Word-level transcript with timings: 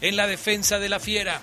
En 0.00 0.16
la 0.16 0.26
defensa 0.26 0.78
de 0.78 0.88
la 0.88 0.98
Fiera? 0.98 1.40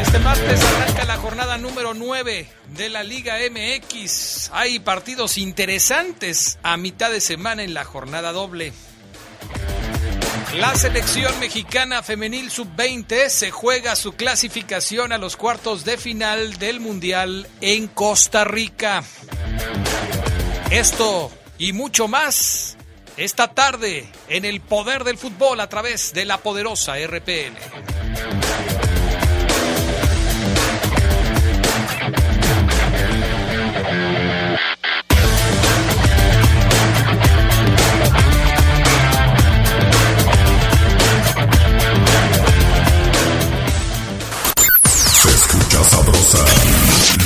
Este 0.00 0.18
martes 0.18 0.64
arranca 0.64 1.04
la 1.04 1.16
jornada 1.16 1.58
número 1.58 1.94
9 1.94 2.48
de 2.70 2.88
la 2.88 3.04
Liga 3.04 3.36
MX. 3.38 4.50
Hay 4.52 4.80
partidos 4.80 5.38
interesantes 5.38 6.58
a 6.64 6.76
mitad 6.76 7.12
de 7.12 7.20
semana 7.20 7.62
en 7.62 7.72
la 7.72 7.84
jornada 7.84 8.32
doble. 8.32 8.72
La 10.56 10.74
selección 10.74 11.38
mexicana 11.38 12.02
femenil 12.02 12.50
sub-20 12.50 13.28
se 13.28 13.52
juega 13.52 13.94
su 13.94 14.12
clasificación 14.12 15.12
a 15.12 15.18
los 15.18 15.36
cuartos 15.36 15.84
de 15.84 15.98
final 15.98 16.58
del 16.58 16.80
Mundial 16.80 17.46
en 17.60 17.86
Costa 17.86 18.42
Rica. 18.44 19.04
Esto 20.70 21.30
y 21.58 21.72
mucho 21.72 22.08
más 22.08 22.76
esta 23.16 23.48
tarde 23.48 24.06
en 24.28 24.44
el 24.44 24.60
poder 24.60 25.04
del 25.04 25.18
fútbol 25.18 25.60
a 25.60 25.68
través 25.68 26.12
de 26.12 26.24
la 26.24 26.38
poderosa 26.38 26.94
RPN. 26.98 27.56
Se 45.20 45.28
escucha 45.28 45.84
sabrosa, 45.84 46.44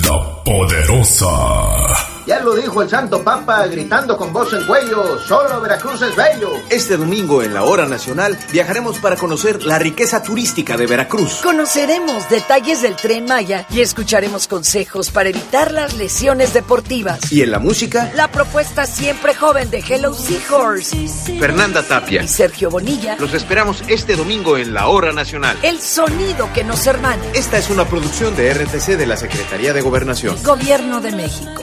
la 0.05 0.45
poderosa. 0.45 1.86
Ya 2.27 2.41
lo 2.41 2.55
dijo 2.57 2.83
el 2.83 2.91
Santo 2.91 3.23
Papa 3.23 3.65
gritando 3.69 4.17
con 4.17 4.33
voz 4.33 4.53
en 4.53 4.65
cuello, 4.67 5.17
solo 5.21 5.61
Veracruz 5.61 6.03
es 6.03 6.17
bello. 6.17 6.51
Este 6.71 6.97
domingo 6.97 7.41
en 7.43 7.55
la 7.55 7.63
hora 7.63 7.87
nacional 7.87 8.37
viajaremos 8.51 8.99
para 8.99 9.15
conocer 9.15 9.63
la 9.63 9.79
riqueza 9.79 10.21
turística 10.25 10.77
de 10.77 10.87
Veracruz. 10.89 11.37
Conoceremos 11.45 12.29
detalles 12.29 12.83
del 12.83 12.97
tren 12.97 13.27
Maya 13.27 13.65
y 13.71 13.81
escucharemos 13.81 14.49
consejos 14.49 15.13
para 15.13 15.29
evitar 15.29 15.71
las 15.71 15.95
lesiones 15.95 16.53
deportivas. 16.53 17.31
Y 17.31 17.43
en 17.43 17.53
la 17.53 17.61
música, 17.61 18.11
La 18.17 18.27
propuesta 18.33 18.87
siempre 18.87 19.33
joven 19.35 19.71
de 19.71 19.85
Hello 19.89 20.13
Seahorse 20.13 21.07
Fernanda 21.39 21.85
Tapia. 21.85 22.25
y 22.25 22.29
Sergio 22.29 22.71
Bonilla, 22.71 23.17
Los 23.21 23.35
esperamos 23.35 23.85
este 23.87 24.17
domingo 24.17 24.57
en 24.59 24.75
la 24.75 24.89
hora 24.89 25.13
nacional. 25.13 25.57
el 25.63 25.81
sonido 25.81 26.49
que 26.53 26.65
nos 26.65 26.85
hermana. 26.89 27.23
Esta 27.35 27.57
es 27.59 27.71
una 27.71 27.85
producción 27.89 28.35
de 28.35 28.53
RTC 28.53 28.97
de 28.97 29.07
la 29.07 29.17
Secretaría 29.17 29.73
de 29.73 29.81
Gobernación. 29.81 30.37
Gobierno 30.43 31.01
de 31.01 31.13
México. 31.13 31.63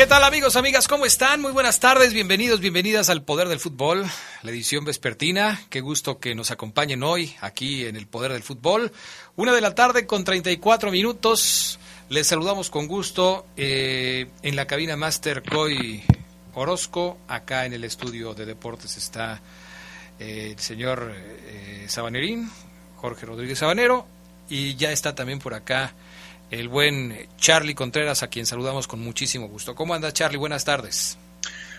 ¿Qué 0.00 0.06
tal 0.06 0.24
amigos, 0.24 0.56
amigas? 0.56 0.88
¿Cómo 0.88 1.04
están? 1.04 1.42
Muy 1.42 1.52
buenas 1.52 1.78
tardes, 1.78 2.14
bienvenidos, 2.14 2.60
bienvenidas 2.60 3.10
al 3.10 3.22
Poder 3.22 3.48
del 3.48 3.60
Fútbol, 3.60 4.06
la 4.40 4.50
edición 4.50 4.86
vespertina. 4.86 5.60
Qué 5.68 5.82
gusto 5.82 6.18
que 6.18 6.34
nos 6.34 6.50
acompañen 6.50 7.02
hoy 7.02 7.36
aquí 7.42 7.84
en 7.84 7.96
el 7.96 8.06
Poder 8.06 8.32
del 8.32 8.42
Fútbol. 8.42 8.92
Una 9.36 9.52
de 9.52 9.60
la 9.60 9.74
tarde 9.74 10.06
con 10.06 10.24
34 10.24 10.90
minutos. 10.90 11.78
Les 12.08 12.26
saludamos 12.26 12.70
con 12.70 12.86
gusto 12.86 13.44
eh, 13.58 14.30
en 14.40 14.56
la 14.56 14.66
cabina 14.66 14.96
Master 14.96 15.42
Coy 15.42 16.02
Orozco. 16.54 17.18
Acá 17.28 17.66
en 17.66 17.74
el 17.74 17.84
estudio 17.84 18.32
de 18.32 18.46
deportes 18.46 18.96
está 18.96 19.42
eh, 20.18 20.52
el 20.52 20.58
señor 20.60 21.14
eh, 21.14 21.84
Sabanerín, 21.88 22.50
Jorge 22.96 23.26
Rodríguez 23.26 23.58
Sabanero. 23.58 24.06
Y 24.48 24.76
ya 24.76 24.92
está 24.92 25.14
también 25.14 25.40
por 25.40 25.52
acá 25.52 25.92
el 26.50 26.68
buen 26.68 27.28
Charlie 27.36 27.74
Contreras, 27.74 28.22
a 28.22 28.28
quien 28.28 28.46
saludamos 28.46 28.86
con 28.86 29.00
muchísimo 29.00 29.48
gusto. 29.48 29.74
¿Cómo 29.74 29.94
anda 29.94 30.12
Charlie? 30.12 30.38
Buenas 30.38 30.64
tardes. 30.64 31.18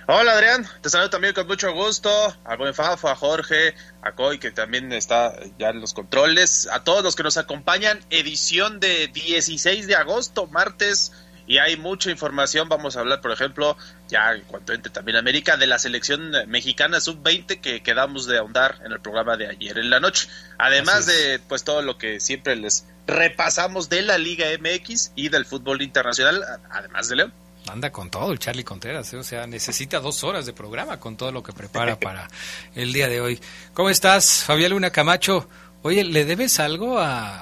Hola 0.07 0.33
Adrián, 0.33 0.67
te 0.81 0.89
saludo 0.89 1.11
también 1.11 1.33
con 1.33 1.45
mucho 1.47 1.71
gusto, 1.73 2.09
al 2.43 2.57
buen 2.57 2.73
Fafo, 2.73 3.07
a 3.07 3.15
Jorge, 3.15 3.75
a 4.01 4.13
Coy 4.13 4.39
que 4.39 4.51
también 4.51 4.91
está 4.91 5.33
ya 5.59 5.69
en 5.69 5.79
los 5.79 5.93
controles, 5.93 6.67
a 6.71 6.83
todos 6.83 7.03
los 7.03 7.15
que 7.15 7.23
nos 7.23 7.37
acompañan, 7.37 7.99
edición 8.09 8.79
de 8.79 9.07
16 9.07 9.85
de 9.85 9.95
agosto, 9.95 10.47
martes, 10.47 11.11
y 11.51 11.57
hay 11.57 11.75
mucha 11.75 12.09
información, 12.09 12.69
vamos 12.69 12.95
a 12.95 13.01
hablar 13.01 13.19
por 13.19 13.31
ejemplo, 13.31 13.75
ya 14.07 14.31
en 14.31 14.41
cuanto 14.43 14.71
entre 14.71 14.91
también 14.91 15.17
América, 15.17 15.57
de 15.57 15.67
la 15.67 15.79
selección 15.79 16.31
mexicana 16.47 17.01
sub-20 17.01 17.59
que 17.59 17.83
quedamos 17.83 18.25
de 18.25 18.37
ahondar 18.37 18.79
en 18.85 18.93
el 18.93 19.01
programa 19.01 19.35
de 19.35 19.47
ayer 19.49 19.77
en 19.77 19.89
la 19.89 19.99
noche, 19.99 20.29
además 20.57 21.05
de 21.07 21.39
pues 21.49 21.63
todo 21.65 21.81
lo 21.81 21.97
que 21.97 22.21
siempre 22.21 22.55
les 22.55 22.85
repasamos 23.05 23.89
de 23.89 24.01
la 24.01 24.17
Liga 24.17 24.45
MX 24.59 25.11
y 25.15 25.27
del 25.27 25.45
fútbol 25.45 25.81
internacional, 25.81 26.41
además 26.71 27.09
de 27.09 27.15
León. 27.17 27.33
Anda 27.69 27.91
con 27.91 28.09
todo 28.09 28.31
el 28.31 28.39
Charlie 28.39 28.63
Contreras, 28.63 29.11
¿eh? 29.13 29.17
o 29.17 29.23
sea, 29.23 29.45
necesita 29.45 29.99
dos 29.99 30.23
horas 30.23 30.45
de 30.45 30.53
programa 30.53 30.99
con 30.99 31.17
todo 31.17 31.31
lo 31.33 31.43
que 31.43 31.51
prepara 31.51 31.95
para 31.99 32.29
el 32.75 32.93
día 32.93 33.07
de 33.09 33.19
hoy. 33.19 33.39
¿Cómo 33.73 33.89
estás, 33.89 34.43
Fabián 34.45 34.71
Luna 34.71 34.89
Camacho? 34.89 35.49
Oye, 35.83 36.03
¿le 36.03 36.25
debes 36.25 36.59
algo 36.59 36.97
a, 36.99 37.35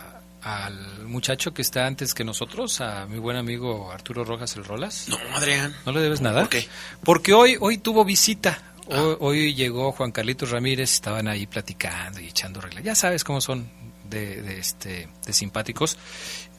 a- 0.00 0.03
al 0.44 1.06
muchacho 1.06 1.54
que 1.54 1.62
está 1.62 1.86
antes 1.86 2.12
que 2.12 2.22
nosotros, 2.22 2.82
a 2.82 3.06
mi 3.06 3.18
buen 3.18 3.36
amigo 3.38 3.90
Arturo 3.90 4.24
Rojas 4.24 4.54
el 4.56 4.64
Rolas? 4.64 5.06
No, 5.08 5.16
Adrián. 5.34 5.74
¿No 5.86 5.92
le 5.92 6.00
debes 6.00 6.20
nada? 6.20 6.42
¿Por 6.42 6.50
qué? 6.50 6.68
Porque 7.02 7.32
hoy, 7.32 7.56
hoy 7.58 7.78
tuvo 7.78 8.04
visita. 8.04 8.74
Hoy, 8.86 9.16
hoy 9.20 9.54
llegó 9.54 9.90
Juan 9.92 10.12
Carlitos 10.12 10.50
Ramírez, 10.50 10.92
estaban 10.92 11.28
ahí 11.28 11.46
platicando 11.46 12.20
y 12.20 12.26
echando 12.26 12.60
reglas. 12.60 12.84
Ya 12.84 12.94
sabes 12.94 13.24
cómo 13.24 13.40
son 13.40 13.70
de, 14.10 14.42
de, 14.42 14.58
este, 14.58 15.08
de 15.24 15.32
simpáticos. 15.32 15.96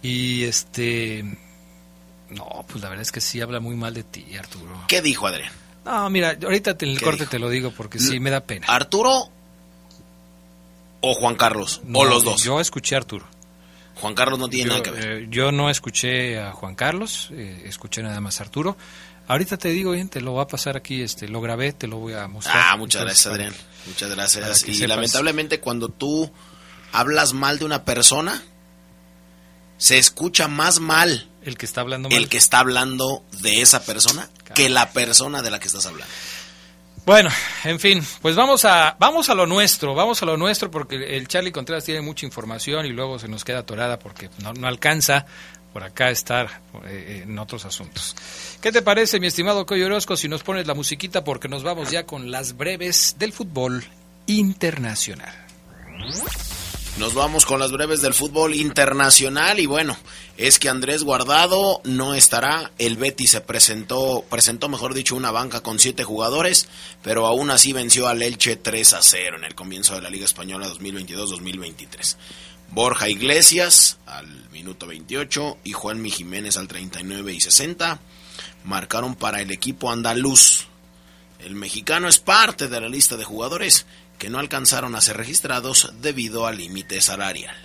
Y 0.01 0.45
este. 0.45 1.23
No, 2.31 2.65
pues 2.67 2.81
la 2.83 2.89
verdad 2.89 3.03
es 3.03 3.11
que 3.11 3.21
sí 3.21 3.39
habla 3.39 3.59
muy 3.59 3.75
mal 3.75 3.93
de 3.93 4.03
ti, 4.03 4.35
Arturo. 4.35 4.81
¿Qué 4.87 5.03
dijo 5.03 5.27
Adrián? 5.27 5.51
No, 5.85 6.09
mira, 6.09 6.35
ahorita 6.41 6.71
en 6.79 6.89
el 6.89 6.97
¿Qué 6.97 7.05
corte 7.05 7.19
dijo? 7.19 7.29
te 7.29 7.37
lo 7.37 7.49
digo 7.49 7.69
porque 7.69 7.99
sí 7.99 8.19
me 8.19 8.31
da 8.31 8.41
pena. 8.41 8.65
¿Arturo 8.67 9.29
o 11.01 11.13
Juan 11.13 11.35
Carlos? 11.35 11.81
No, 11.85 11.99
o 11.99 12.05
los 12.05 12.23
dos. 12.23 12.43
Yo 12.43 12.59
escuché 12.59 12.95
a 12.95 12.97
Arturo. 12.97 13.27
Juan 13.95 14.13
Carlos 14.13 14.37
no 14.39 14.49
tiene 14.49 14.65
yo, 14.65 14.71
nada 14.71 14.83
que 14.83 14.91
ver. 14.91 15.07
eh, 15.23 15.27
yo 15.29 15.51
no 15.51 15.69
escuché 15.69 16.39
a 16.39 16.51
Juan 16.51 16.75
Carlos, 16.75 17.29
eh, 17.31 17.63
escuché 17.65 18.03
nada 18.03 18.19
más 18.21 18.39
a 18.39 18.43
Arturo. 18.43 18.77
Ahorita 19.27 19.57
te 19.57 19.69
digo 19.69 19.91
bien, 19.91 20.09
te 20.09 20.21
lo 20.21 20.31
voy 20.33 20.43
a 20.43 20.47
pasar 20.47 20.77
aquí, 20.77 21.01
este, 21.01 21.27
lo 21.27 21.41
grabé, 21.41 21.73
te 21.73 21.87
lo 21.87 21.97
voy 21.97 22.13
a 22.13 22.27
mostrar. 22.27 22.55
Ah, 22.57 22.75
muchas 22.77 23.01
Entonces, 23.01 23.25
gracias, 23.25 23.33
para- 23.33 23.47
Adrián. 23.47 23.65
Muchas 23.87 24.09
gracias. 24.11 24.67
Y 24.69 24.73
sepas. 24.75 24.89
lamentablemente 24.89 25.59
cuando 25.59 25.89
tú 25.89 26.31
hablas 26.91 27.33
mal 27.33 27.57
de 27.59 27.65
una 27.65 27.85
persona, 27.85 28.43
se 29.77 29.97
escucha 29.97 30.47
más 30.47 30.79
mal 30.79 31.29
El 31.43 31.57
que 31.57 31.65
está 31.65 31.81
hablando 31.81 32.09
mal. 32.09 32.17
el 32.17 32.29
que 32.29 32.37
está 32.37 32.59
hablando 32.59 33.23
de 33.41 33.61
esa 33.61 33.83
persona 33.83 34.29
que 34.53 34.69
la 34.69 34.91
persona 34.91 35.41
de 35.41 35.51
la 35.51 35.59
que 35.59 35.67
estás 35.67 35.85
hablando. 35.85 36.11
Bueno, 37.05 37.29
en 37.63 37.79
fin, 37.79 38.03
pues 38.21 38.35
vamos 38.35 38.65
a 38.65 38.95
vamos 38.99 39.29
a 39.29 39.35
lo 39.35 39.45
nuestro, 39.45 39.93
vamos 39.93 40.23
a 40.23 40.25
lo 40.25 40.37
nuestro 40.37 40.71
porque 40.71 41.15
el 41.15 41.27
Charlie 41.27 41.51
Contreras 41.51 41.85
tiene 41.85 42.01
mucha 42.01 42.25
información 42.25 42.85
y 42.87 42.89
luego 42.89 43.19
se 43.19 43.27
nos 43.27 43.45
queda 43.45 43.59
atorada 43.59 43.99
porque 43.99 44.29
no, 44.41 44.53
no 44.53 44.67
alcanza 44.67 45.27
por 45.71 45.83
acá 45.83 46.09
estar 46.09 46.61
eh, 46.87 47.23
en 47.23 47.37
otros 47.37 47.65
asuntos. 47.65 48.15
¿Qué 48.59 48.71
te 48.71 48.81
parece, 48.81 49.19
mi 49.19 49.27
estimado 49.27 49.65
Coyo 49.65 49.85
Orozco, 49.85 50.17
si 50.17 50.27
nos 50.27 50.41
pones 50.41 50.65
la 50.65 50.73
musiquita 50.73 51.23
porque 51.23 51.47
nos 51.47 51.63
vamos 51.63 51.91
ya 51.91 52.05
con 52.05 52.31
las 52.31 52.57
breves 52.57 53.17
del 53.19 53.33
fútbol 53.33 53.85
internacional? 54.25 55.33
Nos 56.97 57.13
vamos 57.13 57.45
con 57.45 57.59
las 57.59 57.73
breves 57.73 58.01
del 58.01 58.13
fútbol 58.13 58.55
internacional 58.55 59.59
y 59.59 59.65
bueno, 59.65 59.97
es 60.37 60.59
que 60.59 60.69
Andrés 60.69 61.03
Guardado 61.03 61.81
no 61.83 62.13
estará, 62.13 62.71
el 62.77 62.95
Betis 62.95 63.31
se 63.31 63.41
presentó, 63.41 64.23
presentó 64.29 64.69
mejor 64.69 64.93
dicho 64.93 65.17
una 65.17 65.29
banca 65.29 65.59
con 65.59 65.77
siete 65.77 66.05
jugadores, 66.05 66.69
pero 67.03 67.27
aún 67.27 67.49
así 67.49 67.73
venció 67.73 68.07
al 68.07 68.21
Elche 68.21 68.55
3 68.55 68.93
a 68.93 69.01
0 69.01 69.37
en 69.39 69.43
el 69.43 69.55
comienzo 69.55 69.93
de 69.93 70.03
la 70.03 70.09
Liga 70.09 70.23
Española 70.23 70.69
2022-2023. 70.69 72.15
Borja 72.71 73.09
Iglesias 73.09 73.97
al 74.05 74.49
minuto 74.51 74.87
28 74.87 75.57
y 75.65 75.73
Juanmi 75.73 76.11
Jiménez 76.11 76.55
al 76.55 76.69
39 76.69 77.33
y 77.33 77.41
60 77.41 77.99
marcaron 78.63 79.15
para 79.15 79.41
el 79.41 79.51
equipo 79.51 79.91
andaluz. 79.91 80.67
El 81.39 81.55
mexicano 81.55 82.07
es 82.07 82.19
parte 82.19 82.69
de 82.69 82.79
la 82.79 82.87
lista 82.87 83.17
de 83.17 83.25
jugadores 83.25 83.85
que 84.17 84.29
no 84.29 84.39
alcanzaron 84.39 84.95
a 84.95 85.01
ser 85.01 85.17
registrados 85.17 85.91
debido 86.01 86.47
al 86.47 86.57
límite 86.57 87.01
salarial. 87.01 87.55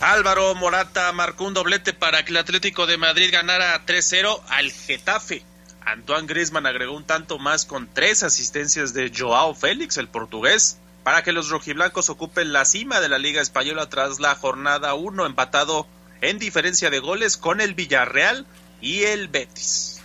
Álvaro 0.00 0.54
Morata 0.54 1.10
marcó 1.12 1.44
un 1.44 1.54
doblete 1.54 1.94
para 1.94 2.24
que 2.24 2.30
el 2.30 2.36
Atlético 2.36 2.86
de 2.86 2.98
Madrid 2.98 3.30
ganara 3.32 3.84
3-0 3.86 4.42
al 4.48 4.70
Getafe. 4.70 5.42
Antoine 5.86 6.26
Griezmann 6.26 6.66
agregó 6.66 6.94
un 6.94 7.04
tanto 7.04 7.38
más 7.38 7.64
con 7.64 7.88
tres 7.92 8.22
asistencias 8.22 8.92
de 8.92 9.12
Joao 9.16 9.54
Félix, 9.54 9.96
el 9.96 10.08
portugués, 10.08 10.78
para 11.02 11.22
que 11.22 11.32
los 11.32 11.48
rojiblancos 11.48 12.10
ocupen 12.10 12.52
la 12.52 12.64
cima 12.64 13.00
de 13.00 13.08
la 13.08 13.18
Liga 13.18 13.40
Española 13.40 13.88
tras 13.88 14.20
la 14.20 14.34
jornada 14.34 14.94
1 14.94 15.24
empatado 15.24 15.86
en 16.20 16.38
diferencia 16.38 16.90
de 16.90 16.98
goles 16.98 17.36
con 17.36 17.60
el 17.60 17.74
Villarreal 17.74 18.46
y 18.80 19.04
el 19.04 19.28
Betis. 19.28 20.00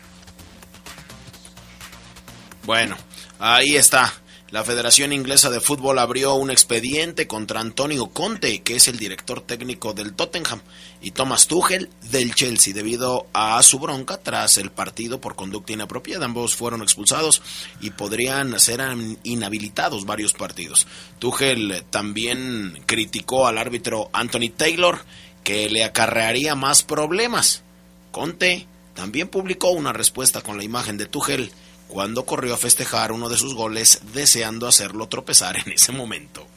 Bueno, 2.64 2.96
ahí 3.40 3.76
está. 3.76 4.14
La 4.52 4.66
Federación 4.66 5.14
Inglesa 5.14 5.50
de 5.50 5.62
Fútbol 5.62 5.98
abrió 5.98 6.34
un 6.34 6.52
expediente 6.52 7.26
contra 7.26 7.62
Antonio 7.62 8.08
Conte, 8.08 8.62
que 8.64 8.76
es 8.76 8.90
el 8.90 8.98
director 8.98 9.40
técnico 9.40 9.94
del 9.94 10.14
Tottenham, 10.14 10.60
y 11.02 11.12
Thomas 11.12 11.48
Tuchel 11.48 11.90
del 12.12 12.36
Chelsea, 12.36 12.74
debido 12.74 13.28
a 13.32 13.64
su 13.64 13.80
bronca 13.80 14.18
tras 14.18 14.58
el 14.58 14.70
partido 14.70 15.22
por 15.22 15.38
conducta 15.38 15.72
inapropiada. 15.72 16.26
Ambos 16.26 16.54
fueron 16.54 16.82
expulsados 16.82 17.42
y 17.80 17.92
podrían 17.92 18.60
ser 18.60 18.82
inhabilitados 19.24 20.06
varios 20.06 20.34
partidos. 20.34 20.86
Tuchel 21.18 21.86
también 21.90 22.84
criticó 22.86 23.48
al 23.48 23.58
árbitro 23.58 24.10
Anthony 24.12 24.50
Taylor, 24.54 25.00
que 25.46 25.70
le 25.70 25.86
acarrearía 25.86 26.56
más 26.56 26.84
problemas. 26.84 27.64
Conte 28.12 28.68
también 28.96 29.30
publicó 29.30 29.70
una 29.70 29.94
respuesta 29.94 30.42
con 30.42 30.58
la 30.58 30.66
imagen 30.66 30.98
de 30.98 31.06
Tuchel 31.06 31.54
cuando 31.92 32.26
corrió 32.26 32.54
a 32.54 32.58
festejar 32.58 33.12
uno 33.12 33.28
de 33.28 33.38
sus 33.38 33.54
goles 33.54 34.00
deseando 34.14 34.66
hacerlo 34.66 35.08
tropezar 35.08 35.58
en 35.58 35.74
ese 35.74 35.92
momento. 35.92 36.48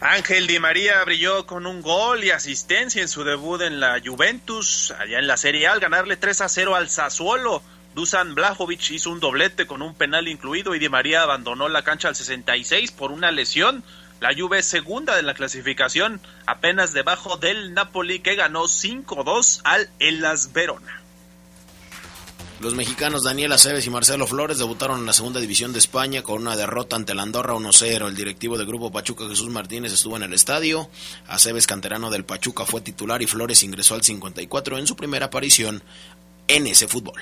Ángel 0.00 0.46
Di 0.46 0.58
María 0.58 1.04
brilló 1.04 1.46
con 1.46 1.66
un 1.66 1.82
gol 1.82 2.24
y 2.24 2.30
asistencia 2.30 3.02
en 3.02 3.08
su 3.08 3.22
debut 3.22 3.60
en 3.60 3.80
la 3.80 4.00
Juventus, 4.04 4.92
allá 4.98 5.18
en 5.18 5.26
la 5.26 5.36
Serie 5.36 5.66
A, 5.66 5.72
al 5.72 5.80
ganarle 5.80 6.16
3 6.16 6.40
a 6.40 6.48
0 6.48 6.74
al 6.74 6.88
Sassuolo. 6.88 7.62
Dusan 7.94 8.34
Blajovic 8.34 8.90
hizo 8.90 9.10
un 9.10 9.20
doblete 9.20 9.66
con 9.66 9.82
un 9.82 9.94
penal 9.94 10.26
incluido 10.26 10.74
y 10.74 10.78
Di 10.78 10.88
María 10.88 11.22
abandonó 11.22 11.68
la 11.68 11.84
cancha 11.84 12.08
al 12.08 12.16
66 12.16 12.92
por 12.92 13.12
una 13.12 13.30
lesión. 13.30 13.84
La 14.20 14.34
Juve 14.34 14.60
es 14.60 14.66
segunda 14.66 15.16
de 15.16 15.22
la 15.22 15.34
clasificación, 15.34 16.20
apenas 16.46 16.94
debajo 16.94 17.36
del 17.36 17.74
Napoli 17.74 18.20
que 18.20 18.36
ganó 18.36 18.64
5-2 18.64 19.60
al 19.64 19.90
Elas 19.98 20.52
Verona. 20.54 21.03
Los 22.60 22.74
mexicanos 22.74 23.24
Daniel 23.24 23.52
Aceves 23.52 23.86
y 23.86 23.90
Marcelo 23.90 24.26
Flores 24.26 24.58
debutaron 24.58 25.00
en 25.00 25.06
la 25.06 25.12
segunda 25.12 25.40
división 25.40 25.72
de 25.72 25.80
España 25.80 26.22
con 26.22 26.40
una 26.40 26.56
derrota 26.56 26.96
ante 26.96 27.14
la 27.14 27.22
Andorra 27.22 27.54
1-0. 27.54 28.06
El 28.06 28.14
directivo 28.14 28.56
del 28.56 28.66
Grupo 28.66 28.92
Pachuca 28.92 29.28
Jesús 29.28 29.50
Martínez 29.50 29.92
estuvo 29.92 30.16
en 30.16 30.22
el 30.22 30.32
estadio. 30.32 30.88
Aceves, 31.26 31.66
canterano 31.66 32.10
del 32.10 32.24
Pachuca, 32.24 32.64
fue 32.64 32.80
titular 32.80 33.20
y 33.22 33.26
Flores 33.26 33.62
ingresó 33.64 33.96
al 33.96 34.04
54 34.04 34.78
en 34.78 34.86
su 34.86 34.94
primera 34.94 35.26
aparición 35.26 35.82
en 36.46 36.66
ese 36.68 36.86
fútbol. 36.86 37.20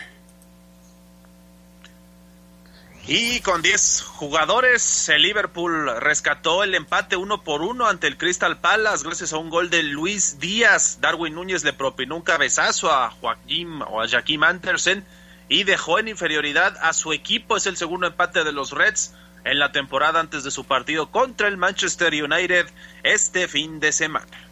Y 3.07 3.41
con 3.41 3.63
10 3.63 4.03
jugadores, 4.03 5.09
el 5.09 5.23
Liverpool 5.23 5.91
rescató 5.99 6.63
el 6.63 6.75
empate 6.77 7.17
uno 7.17 7.43
por 7.43 7.63
uno 7.63 7.89
ante 7.89 8.07
el 8.07 8.17
Crystal 8.17 8.61
Palace 8.61 9.03
gracias 9.05 9.33
a 9.33 9.39
un 9.39 9.51
gol 9.51 9.71
de 9.71 9.83
Luis 9.83 10.39
Díaz. 10.39 10.99
Darwin 11.01 11.35
Núñez 11.35 11.65
le 11.65 11.73
propinó 11.73 12.17
un 12.17 12.23
cabezazo 12.23 12.93
a 12.93 13.11
Joaquim 13.11 13.83
o 13.83 14.03
a 14.03 14.07
Jaquim 14.07 14.45
Andersen 14.45 15.05
y 15.49 15.65
dejó 15.65 15.99
en 15.99 16.09
inferioridad 16.09 16.77
a 16.81 16.93
su 16.93 17.13
equipo. 17.13 17.57
Es 17.57 17.67
el 17.67 17.77
segundo 17.77 18.07
empate 18.07 18.45
de 18.45 18.53
los 18.53 18.71
Reds 18.71 19.15
en 19.45 19.59
la 19.59 19.73
temporada 19.73 20.21
antes 20.21 20.45
de 20.45 20.51
su 20.51 20.65
partido 20.65 21.11
contra 21.11 21.49
el 21.49 21.57
Manchester 21.57 22.13
United 22.13 22.67
este 23.03 23.49
fin 23.49 23.81
de 23.81 23.93
semana. 23.93 24.49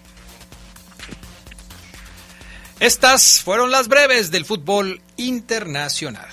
Estas 2.80 3.42
fueron 3.42 3.70
las 3.70 3.88
breves 3.88 4.30
del 4.30 4.46
fútbol 4.46 5.02
internacional. 5.16 6.28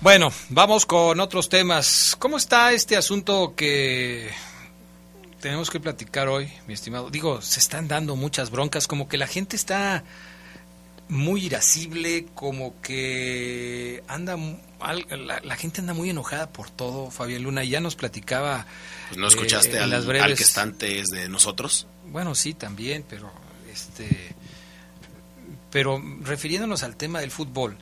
Bueno, 0.00 0.30
vamos 0.50 0.86
con 0.86 1.18
otros 1.18 1.48
temas. 1.48 2.14
¿Cómo 2.18 2.36
está 2.36 2.72
este 2.72 2.96
asunto 2.96 3.54
que 3.56 4.30
tenemos 5.40 5.70
que 5.70 5.80
platicar 5.80 6.28
hoy, 6.28 6.52
mi 6.68 6.74
estimado? 6.74 7.10
Digo, 7.10 7.42
se 7.42 7.58
están 7.58 7.88
dando 7.88 8.14
muchas 8.14 8.50
broncas, 8.50 8.86
como 8.86 9.08
que 9.08 9.18
la 9.18 9.26
gente 9.26 9.56
está 9.56 10.04
muy 11.08 11.46
irascible, 11.46 12.26
como 12.34 12.80
que 12.80 14.02
anda 14.08 14.36
la, 14.36 15.40
la 15.42 15.56
gente 15.56 15.80
anda 15.80 15.94
muy 15.94 16.10
enojada 16.10 16.50
por 16.50 16.70
todo, 16.70 17.10
Fabián 17.10 17.42
Luna, 17.42 17.64
y 17.64 17.70
ya 17.70 17.80
nos 17.80 17.96
platicaba. 17.96 18.66
Pues 19.08 19.18
¿No 19.18 19.28
escuchaste 19.28 19.76
eh, 19.76 19.80
al, 19.80 19.90
las 19.90 20.06
breves, 20.06 20.24
al 20.24 20.36
que 20.36 20.42
está 20.42 20.62
antes 20.62 21.08
de 21.08 21.28
nosotros? 21.28 21.86
Bueno, 22.10 22.34
sí, 22.34 22.54
también, 22.54 23.04
pero 23.08 23.30
este, 23.72 24.34
pero 25.70 26.02
refiriéndonos 26.22 26.82
al 26.82 26.96
tema 26.96 27.20
del 27.20 27.30
fútbol. 27.30 27.76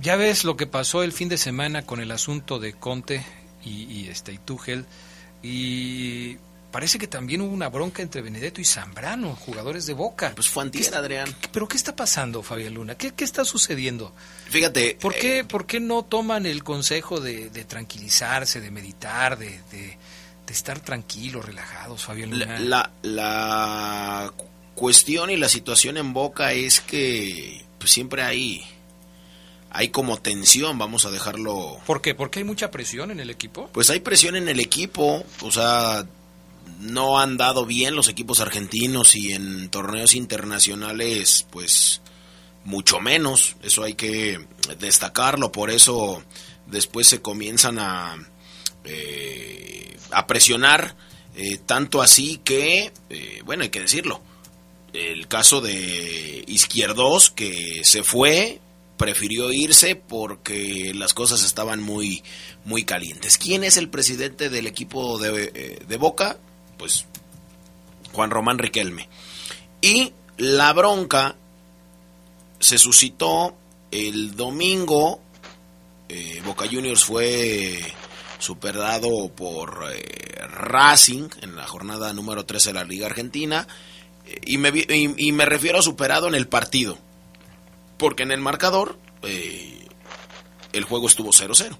Ya 0.00 0.16
ves 0.16 0.44
lo 0.44 0.56
que 0.56 0.66
pasó 0.66 1.02
el 1.02 1.12
fin 1.12 1.28
de 1.28 1.38
semana 1.38 1.82
con 1.82 2.00
el 2.00 2.10
asunto 2.10 2.58
de 2.58 2.72
Conte 2.72 3.24
y, 3.64 3.84
y 3.84 4.08
este 4.08 4.32
y 4.32 4.38
Tuchel 4.38 4.84
y 5.42 6.38
parece 6.76 6.98
que 6.98 7.06
también 7.06 7.40
hubo 7.40 7.54
una 7.54 7.70
bronca 7.70 8.02
entre 8.02 8.20
Benedetto 8.20 8.60
y 8.60 8.64
Zambrano, 8.66 9.34
jugadores 9.34 9.86
de 9.86 9.94
Boca. 9.94 10.32
Pues 10.34 10.50
fue 10.50 10.62
antier, 10.62 10.94
Adrián. 10.94 11.34
¿Qué, 11.40 11.48
¿Pero 11.50 11.66
qué 11.66 11.74
está 11.74 11.96
pasando, 11.96 12.42
Fabián 12.42 12.74
Luna? 12.74 12.96
¿Qué, 12.96 13.14
qué 13.14 13.24
está 13.24 13.46
sucediendo? 13.46 14.12
Fíjate. 14.50 14.98
¿Por 15.00 15.14
qué, 15.14 15.42
¿por 15.42 15.64
qué 15.64 15.80
no 15.80 16.02
toman 16.02 16.44
el 16.44 16.62
consejo 16.62 17.18
de, 17.18 17.48
de 17.48 17.64
tranquilizarse, 17.64 18.60
de 18.60 18.70
meditar, 18.70 19.38
de, 19.38 19.58
de, 19.70 19.96
de, 20.46 20.52
estar 20.52 20.80
tranquilos, 20.80 21.46
relajados, 21.46 22.04
Fabián 22.04 22.28
Luna? 22.28 22.60
La, 22.60 22.90
la, 23.02 23.10
la 23.10 24.32
cuestión 24.74 25.30
y 25.30 25.38
la 25.38 25.48
situación 25.48 25.96
en 25.96 26.12
Boca 26.12 26.52
es 26.52 26.82
que 26.82 27.64
pues, 27.78 27.90
siempre 27.90 28.22
hay 28.22 28.66
hay 29.70 29.88
como 29.88 30.18
tensión, 30.18 30.78
vamos 30.78 31.04
a 31.04 31.10
dejarlo. 31.10 31.78
¿Por 31.86 32.00
qué? 32.00 32.14
¿Porque 32.14 32.38
hay 32.38 32.44
mucha 32.44 32.70
presión 32.70 33.10
en 33.10 33.20
el 33.20 33.28
equipo? 33.28 33.68
Pues 33.72 33.90
hay 33.90 34.00
presión 34.00 34.34
en 34.36 34.48
el 34.48 34.58
equipo, 34.58 35.22
o 35.42 35.50
sea, 35.50 36.06
no 36.80 37.18
han 37.18 37.36
dado 37.36 37.66
bien 37.66 37.94
los 37.94 38.08
equipos 38.08 38.40
argentinos 38.40 39.14
y 39.14 39.32
en 39.32 39.68
torneos 39.68 40.14
internacionales, 40.14 41.46
pues 41.50 42.00
mucho 42.64 43.00
menos, 43.00 43.56
eso 43.62 43.84
hay 43.84 43.94
que 43.94 44.44
destacarlo, 44.78 45.52
por 45.52 45.70
eso 45.70 46.22
después 46.66 47.06
se 47.06 47.22
comienzan 47.22 47.78
a, 47.78 48.16
eh, 48.84 49.96
a 50.10 50.26
presionar, 50.26 50.96
eh, 51.36 51.58
tanto 51.64 52.02
así 52.02 52.40
que, 52.44 52.92
eh, 53.10 53.40
bueno, 53.44 53.62
hay 53.62 53.68
que 53.68 53.80
decirlo, 53.80 54.20
el 54.92 55.28
caso 55.28 55.60
de 55.60 56.44
Izquierdos 56.46 57.30
que 57.30 57.82
se 57.84 58.02
fue 58.02 58.60
prefirió 58.96 59.52
irse 59.52 59.96
porque 59.96 60.92
las 60.94 61.14
cosas 61.14 61.44
estaban 61.44 61.82
muy, 61.82 62.22
muy 62.64 62.84
calientes. 62.84 63.38
¿Quién 63.38 63.64
es 63.64 63.76
el 63.76 63.88
presidente 63.88 64.48
del 64.48 64.66
equipo 64.66 65.18
de, 65.18 65.52
eh, 65.54 65.78
de 65.86 65.96
Boca? 65.96 66.38
Pues 66.78 67.06
Juan 68.12 68.30
Román 68.30 68.58
Riquelme. 68.58 69.08
Y 69.80 70.12
la 70.38 70.72
bronca 70.72 71.36
se 72.58 72.78
suscitó 72.78 73.54
el 73.90 74.36
domingo. 74.36 75.20
Eh, 76.08 76.42
Boca 76.44 76.66
Juniors 76.70 77.04
fue 77.04 77.80
superado 78.38 79.28
por 79.28 79.86
eh, 79.92 80.46
Racing 80.48 81.28
en 81.42 81.56
la 81.56 81.66
jornada 81.66 82.12
número 82.12 82.44
13 82.44 82.70
de 82.70 82.74
la 82.74 82.84
Liga 82.84 83.06
Argentina. 83.06 83.66
Eh, 84.24 84.40
y, 84.46 84.58
me, 84.58 84.72
y, 84.74 85.32
me 85.32 85.44
refiero 85.44 85.78
a 85.78 85.82
superado 85.82 86.28
en 86.28 86.34
el 86.34 86.48
partido. 86.48 86.98
Porque 87.98 88.24
en 88.24 88.32
el 88.32 88.40
marcador 88.40 88.98
el 89.22 90.84
juego 90.84 91.06
estuvo 91.08 91.30
0-0. 91.30 91.76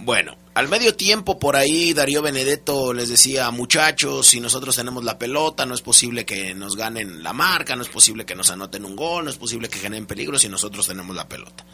Bueno, 0.00 0.36
al 0.54 0.68
medio 0.68 0.94
tiempo 0.94 1.38
por 1.38 1.56
ahí 1.56 1.92
Darío 1.92 2.22
Benedetto 2.22 2.92
les 2.92 3.08
decía, 3.08 3.50
muchachos, 3.50 4.28
si 4.28 4.40
nosotros 4.40 4.76
tenemos 4.76 5.04
la 5.04 5.18
pelota, 5.18 5.66
no 5.66 5.74
es 5.74 5.82
posible 5.82 6.24
que 6.24 6.54
nos 6.54 6.76
ganen 6.76 7.22
la 7.22 7.32
marca, 7.32 7.74
no 7.74 7.82
es 7.82 7.88
posible 7.88 8.24
que 8.24 8.36
nos 8.36 8.50
anoten 8.50 8.84
un 8.84 8.94
gol, 8.94 9.24
no 9.24 9.30
es 9.30 9.36
posible 9.36 9.68
que 9.68 9.78
generen 9.78 10.06
peligro 10.06 10.38
si 10.38 10.48
nosotros 10.48 10.86
tenemos 10.86 11.16
la 11.16 11.28
pelota. 11.28 11.64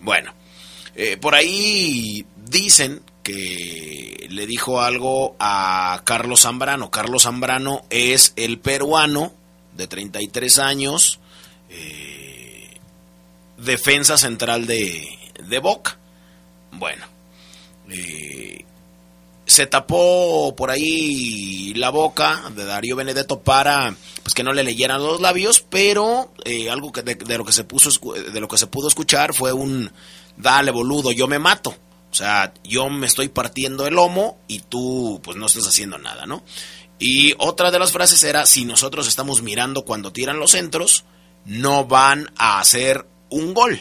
Bueno, 0.00 0.34
eh, 0.96 1.16
por 1.18 1.36
ahí 1.36 2.26
dicen 2.36 3.00
que 3.22 4.26
le 4.28 4.46
dijo 4.46 4.80
algo 4.80 5.36
a 5.38 6.02
Carlos 6.04 6.42
Zambrano. 6.42 6.90
Carlos 6.90 7.24
Zambrano 7.24 7.84
es 7.90 8.32
el 8.36 8.58
peruano 8.58 9.32
de 9.74 9.86
33 9.86 10.58
años, 10.58 11.20
eh, 11.70 12.76
defensa 13.56 14.18
central 14.18 14.66
de, 14.66 15.16
de 15.48 15.58
Boca. 15.60 15.96
Bueno 16.72 17.17
eh, 17.90 18.64
se 19.46 19.66
tapó 19.66 20.54
por 20.54 20.70
ahí 20.70 21.72
la 21.74 21.90
boca 21.90 22.50
de 22.54 22.64
Darío 22.64 22.96
Benedetto 22.96 23.40
para 23.40 23.96
pues 24.22 24.34
que 24.34 24.42
no 24.42 24.52
le 24.52 24.62
leyeran 24.62 25.02
los 25.02 25.20
labios, 25.20 25.64
pero 25.68 26.32
eh, 26.44 26.70
algo 26.70 26.92
que 26.92 27.02
de, 27.02 27.38
lo 27.38 27.44
que 27.44 27.52
se 27.52 27.64
puso 27.64 27.90
de 28.12 28.40
lo 28.40 28.48
que 28.48 28.58
se 28.58 28.66
pudo 28.66 28.88
escuchar 28.88 29.32
fue 29.32 29.52
un 29.52 29.90
dale 30.36 30.70
boludo, 30.70 31.12
yo 31.12 31.26
me 31.28 31.38
mato. 31.38 31.74
O 32.10 32.14
sea, 32.14 32.52
yo 32.64 32.88
me 32.88 33.06
estoy 33.06 33.28
partiendo 33.28 33.86
el 33.86 33.94
lomo 33.94 34.38
y 34.48 34.60
tú 34.60 35.20
pues 35.22 35.36
no 35.36 35.46
estás 35.46 35.66
haciendo 35.66 35.98
nada, 35.98 36.26
¿no? 36.26 36.42
Y 36.98 37.34
otra 37.38 37.70
de 37.70 37.78
las 37.78 37.92
frases 37.92 38.22
era 38.24 38.44
si 38.44 38.64
nosotros 38.64 39.06
estamos 39.08 39.42
mirando 39.42 39.84
cuando 39.84 40.12
tiran 40.12 40.38
los 40.38 40.52
centros, 40.52 41.04
no 41.44 41.86
van 41.86 42.32
a 42.36 42.60
hacer 42.60 43.06
un 43.30 43.54
gol. 43.54 43.80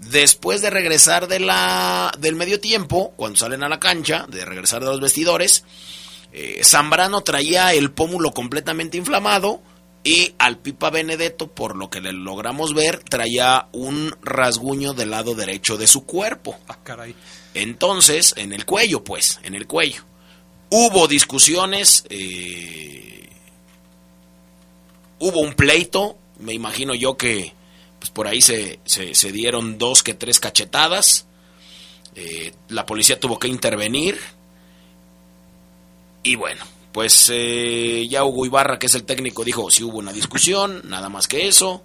Después 0.00 0.62
de 0.62 0.70
regresar 0.70 1.28
de 1.28 1.40
la, 1.40 2.10
del 2.18 2.34
medio 2.34 2.58
tiempo, 2.58 3.12
cuando 3.16 3.38
salen 3.38 3.62
a 3.62 3.68
la 3.68 3.78
cancha, 3.78 4.26
de 4.28 4.44
regresar 4.44 4.80
de 4.80 4.86
los 4.86 5.00
vestidores, 5.00 5.64
eh, 6.32 6.62
Zambrano 6.64 7.20
traía 7.20 7.74
el 7.74 7.92
pómulo 7.92 8.32
completamente 8.32 8.96
inflamado 8.96 9.60
y 10.02 10.34
al 10.38 10.56
Pipa 10.56 10.88
Benedetto, 10.88 11.48
por 11.48 11.76
lo 11.76 11.90
que 11.90 12.00
le 12.00 12.12
logramos 12.12 12.72
ver, 12.72 13.02
traía 13.02 13.68
un 13.72 14.16
rasguño 14.22 14.94
del 14.94 15.10
lado 15.10 15.34
derecho 15.34 15.76
de 15.76 15.86
su 15.86 16.06
cuerpo. 16.06 16.58
Ah, 16.68 16.78
caray. 16.82 17.14
Entonces, 17.52 18.32
en 18.38 18.54
el 18.54 18.64
cuello, 18.64 19.04
pues, 19.04 19.38
en 19.42 19.54
el 19.54 19.66
cuello. 19.66 20.04
Hubo 20.70 21.08
discusiones, 21.08 22.04
eh, 22.08 23.28
hubo 25.18 25.40
un 25.40 25.52
pleito, 25.52 26.16
me 26.38 26.54
imagino 26.54 26.94
yo 26.94 27.18
que 27.18 27.52
pues 28.00 28.10
por 28.10 28.26
ahí 28.26 28.40
se, 28.40 28.80
se, 28.84 29.30
dieron 29.30 29.78
dos 29.78 30.02
que 30.02 30.14
tres 30.14 30.40
cachetadas, 30.40 31.26
eh, 32.16 32.52
la 32.68 32.86
policía 32.86 33.20
tuvo 33.20 33.38
que 33.38 33.46
intervenir. 33.46 34.18
Y 36.22 36.34
bueno, 36.34 36.64
pues 36.92 37.30
eh, 37.32 38.06
ya 38.08 38.24
Hugo 38.24 38.46
Ibarra, 38.46 38.78
que 38.78 38.86
es 38.86 38.94
el 38.94 39.04
técnico, 39.04 39.44
dijo 39.44 39.70
si 39.70 39.84
hubo 39.84 39.98
una 39.98 40.12
discusión, 40.12 40.82
nada 40.84 41.10
más 41.10 41.28
que 41.28 41.46
eso, 41.46 41.84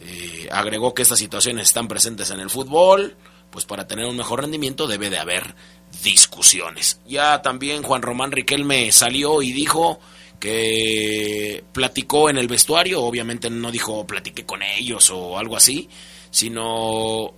eh, 0.00 0.48
agregó 0.50 0.94
que 0.94 1.02
estas 1.02 1.18
situaciones 1.18 1.68
están 1.68 1.86
presentes 1.86 2.30
en 2.30 2.40
el 2.40 2.48
fútbol, 2.48 3.14
pues 3.50 3.66
para 3.66 3.86
tener 3.86 4.06
un 4.06 4.16
mejor 4.16 4.40
rendimiento 4.40 4.86
debe 4.86 5.10
de 5.10 5.18
haber 5.18 5.54
discusiones. 6.02 6.98
Ya 7.06 7.42
también 7.42 7.82
Juan 7.82 8.00
Román 8.00 8.32
Riquelme 8.32 8.90
salió 8.90 9.42
y 9.42 9.52
dijo 9.52 10.00
que 10.42 11.62
platicó 11.70 12.28
en 12.28 12.36
el 12.36 12.48
vestuario, 12.48 13.00
obviamente 13.00 13.48
no 13.48 13.70
dijo 13.70 14.04
platiqué 14.04 14.44
con 14.44 14.60
ellos 14.60 15.08
o 15.10 15.38
algo 15.38 15.56
así, 15.56 15.88
sino 16.32 17.32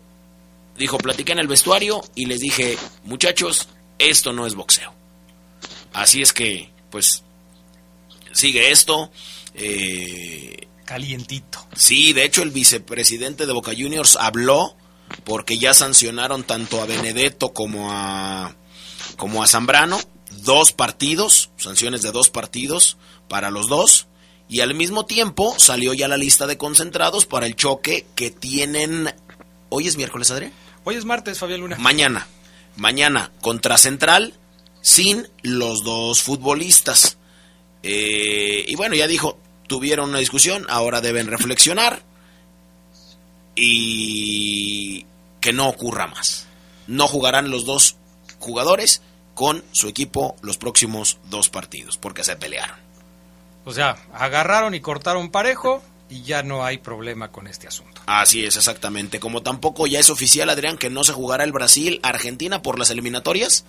dijo 0.79 0.97
platiqué 0.97 1.33
en 1.33 1.41
el 1.41 1.47
vestuario 1.47 2.03
y 2.15 2.25
les 2.25 2.41
dije, 2.41 2.79
muchachos, 3.03 3.69
esto 3.99 4.33
no 4.33 4.47
es 4.47 4.55
boxeo. 4.55 4.95
Así 5.93 6.23
es 6.23 6.33
que, 6.33 6.71
pues, 6.89 7.25
sigue 8.33 8.71
esto. 8.71 9.13
Eh, 9.55 10.67
Calientito. 10.87 11.59
Sí, 11.77 12.15
de 12.15 12.25
hecho 12.25 12.43
el 12.43 12.53
vicepresidente 12.53 13.45
de 13.45 13.53
Boca 13.53 13.73
Juniors 13.77 14.17
habló 14.19 14.77
porque 15.25 15.59
ya 15.59 15.75
sancionaron 15.75 16.43
tanto 16.45 16.81
a 16.81 16.87
Benedetto 16.87 17.53
como 17.53 17.93
a, 17.93 18.57
como 19.19 19.43
a 19.43 19.47
Zambrano 19.47 20.01
dos 20.43 20.73
partidos, 20.73 21.51
sanciones 21.57 22.03
de 22.03 22.13
dos 22.13 22.31
partidos 22.31 22.97
para 23.29 23.51
los 23.51 23.69
dos, 23.69 24.07
y 24.49 24.61
al 24.61 24.75
mismo 24.75 25.07
tiempo 25.07 25.55
salió 25.59 25.95
ya 25.95 26.09
la 26.09 26.17
lista 26.17 26.47
de 26.47 26.59
concentrados 26.59 27.27
para 27.27 27.47
el 27.47 27.57
choque 27.57 28.07
que 28.15 28.31
tienen... 28.31 29.15
¿Hoy 29.71 29.89
es 29.89 29.97
miércoles, 29.97 30.31
Adrián? 30.31 30.53
Hoy 30.85 30.97
es 30.97 31.05
martes, 31.05 31.39
Fabián 31.39 31.61
Luna. 31.61 31.77
Mañana, 31.79 32.27
mañana 32.77 33.33
contra 33.41 33.79
Central, 33.79 34.35
sin 34.83 35.29
los 35.43 35.83
dos 35.83 36.23
futbolistas. 36.23 37.17
Eh, 37.83 38.65
y 38.69 38.75
bueno, 38.77 38.95
ya 38.95 39.07
dijo, 39.07 39.39
tuvieron 39.67 40.11
una 40.11 40.19
discusión, 40.19 40.67
ahora 40.69 41.01
deben 41.01 41.27
reflexionar 41.27 42.03
y 43.55 45.07
que 45.41 45.53
no 45.53 45.69
ocurra 45.69 46.07
más. 46.07 46.47
No 46.87 47.09
jugarán 47.09 47.51
los 47.51 47.65
dos 47.65 47.97
jugadores 48.39 49.01
con 49.35 49.65
su 49.73 49.89
equipo 49.89 50.37
los 50.43 50.57
próximos 50.59 51.19
dos 51.29 51.51
partidos, 51.51 51.99
porque 51.99 52.25
se 52.25 52.37
pelearon. 52.37 52.77
O 53.65 53.73
sea, 53.73 53.97
agarraron 54.13 54.75
y 54.75 54.81
cortaron 54.81 55.31
parejo 55.31 55.83
y 56.09 56.23
ya 56.23 56.43
no 56.43 56.65
hay 56.65 56.79
problema 56.79 57.33
con 57.33 57.47
este 57.47 57.67
asunto. 57.67 58.03
Así 58.07 58.45
es, 58.45 58.57
exactamente. 58.57 59.19
Como 59.19 59.43
tampoco 59.43 59.87
ya 59.87 59.99
es 59.99 60.11
oficial, 60.11 60.51
Adrián, 60.51 60.77
que 60.77 60.91
no 60.91 61.03
se 61.03 61.13
jugará 61.13 61.45
el 61.45 61.53
Brasil-Argentina 61.53 62.63
por 62.63 62.79
las 62.79 62.91
eliminatorias, 62.91 63.65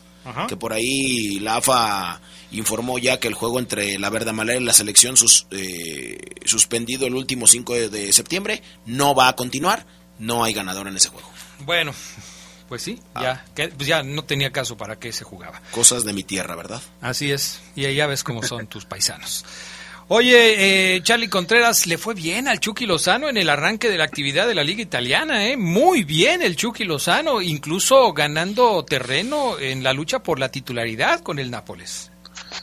que 0.47 0.57
por 0.57 0.73
ahí 0.73 1.39
la 1.39 1.57
AFA 1.57 2.19
informó 2.51 2.97
ya 2.97 3.19
que 3.19 3.27
el 3.27 3.35
juego 3.35 3.59
entre 3.59 3.99
la 3.99 4.09
Verde 4.09 4.31
Amarela 4.31 4.59
y 4.59 4.65
la 4.65 4.73
selección 4.73 5.17
sus, 5.17 5.45
eh, 5.51 6.17
suspendido 6.45 7.05
el 7.05 7.15
último 7.15 7.45
5 7.45 7.89
de 7.89 8.11
septiembre 8.11 8.63
no 8.85 9.13
va 9.13 9.27
a 9.27 9.35
continuar, 9.35 9.85
no 10.17 10.43
hay 10.43 10.53
ganador 10.53 10.87
en 10.87 10.97
ese 10.97 11.09
juego. 11.09 11.29
Bueno, 11.59 11.93
pues 12.67 12.81
sí, 12.81 12.99
ah. 13.13 13.21
ya, 13.21 13.45
que, 13.55 13.67
pues 13.69 13.87
ya 13.87 14.03
no 14.03 14.23
tenía 14.23 14.51
caso 14.51 14.77
para 14.77 14.97
qué 14.97 15.11
se 15.11 15.23
jugaba. 15.23 15.61
Cosas 15.71 16.03
de 16.05 16.13
mi 16.13 16.23
tierra, 16.23 16.55
¿verdad? 16.55 16.81
Así 17.01 17.31
es, 17.31 17.61
y 17.75 17.85
ahí 17.85 17.95
ya 17.95 18.07
ves 18.07 18.23
cómo 18.23 18.43
son 18.43 18.67
tus 18.67 18.85
paisanos. 18.85 19.45
Oye, 20.07 20.95
eh, 20.95 21.01
Charlie 21.01 21.29
Contreras, 21.29 21.87
le 21.87 21.97
fue 21.97 22.13
bien 22.13 22.47
al 22.47 22.59
Chucky 22.59 22.85
Lozano 22.85 23.27
en 23.27 23.37
el 23.37 23.49
arranque 23.49 23.89
de 23.89 23.97
la 23.97 24.03
actividad 24.03 24.47
de 24.47 24.53
la 24.53 24.63
Liga 24.63 24.83
Italiana, 24.83 25.47
¿eh? 25.47 25.57
Muy 25.57 26.03
bien 26.03 26.43
el 26.43 26.55
Chucky 26.55 26.83
Lozano, 26.83 27.41
incluso 27.41 28.13
ganando 28.13 28.85
terreno 28.85 29.57
en 29.57 29.81
la 29.81 29.93
lucha 29.93 30.21
por 30.21 30.37
la 30.37 30.49
titularidad 30.49 31.21
con 31.21 31.39
el 31.39 31.49
Nápoles. 31.49 32.11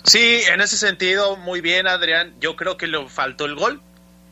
Sí, 0.05 0.41
en 0.53 0.61
ese 0.61 0.77
sentido, 0.77 1.37
muy 1.37 1.61
bien, 1.61 1.89
Adrián. 1.89 2.33
Yo 2.41 2.55
creo 2.55 2.77
que 2.77 2.87
le 2.87 3.09
faltó 3.09 3.45
el 3.45 3.57
gol, 3.57 3.83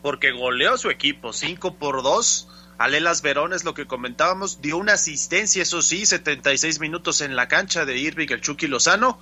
porque 0.01 0.31
goleó 0.31 0.75
a 0.75 0.77
su 0.77 0.89
equipo, 0.89 1.33
5 1.33 1.75
por 1.75 2.03
2 2.03 2.47
Alelas 2.83 3.21
Verón 3.21 3.53
es 3.53 3.63
lo 3.63 3.73
que 3.73 3.85
comentábamos, 3.85 4.61
dio 4.61 4.77
una 4.77 4.93
asistencia, 4.93 5.61
eso 5.61 5.81
sí, 5.81 6.05
76 6.05 6.79
minutos 6.79 7.21
en 7.21 7.35
la 7.35 7.47
cancha 7.47 7.85
de 7.85 7.97
Irving 7.97 8.27
el 8.29 8.41
Chucky 8.41 8.67
Lozano. 8.67 9.19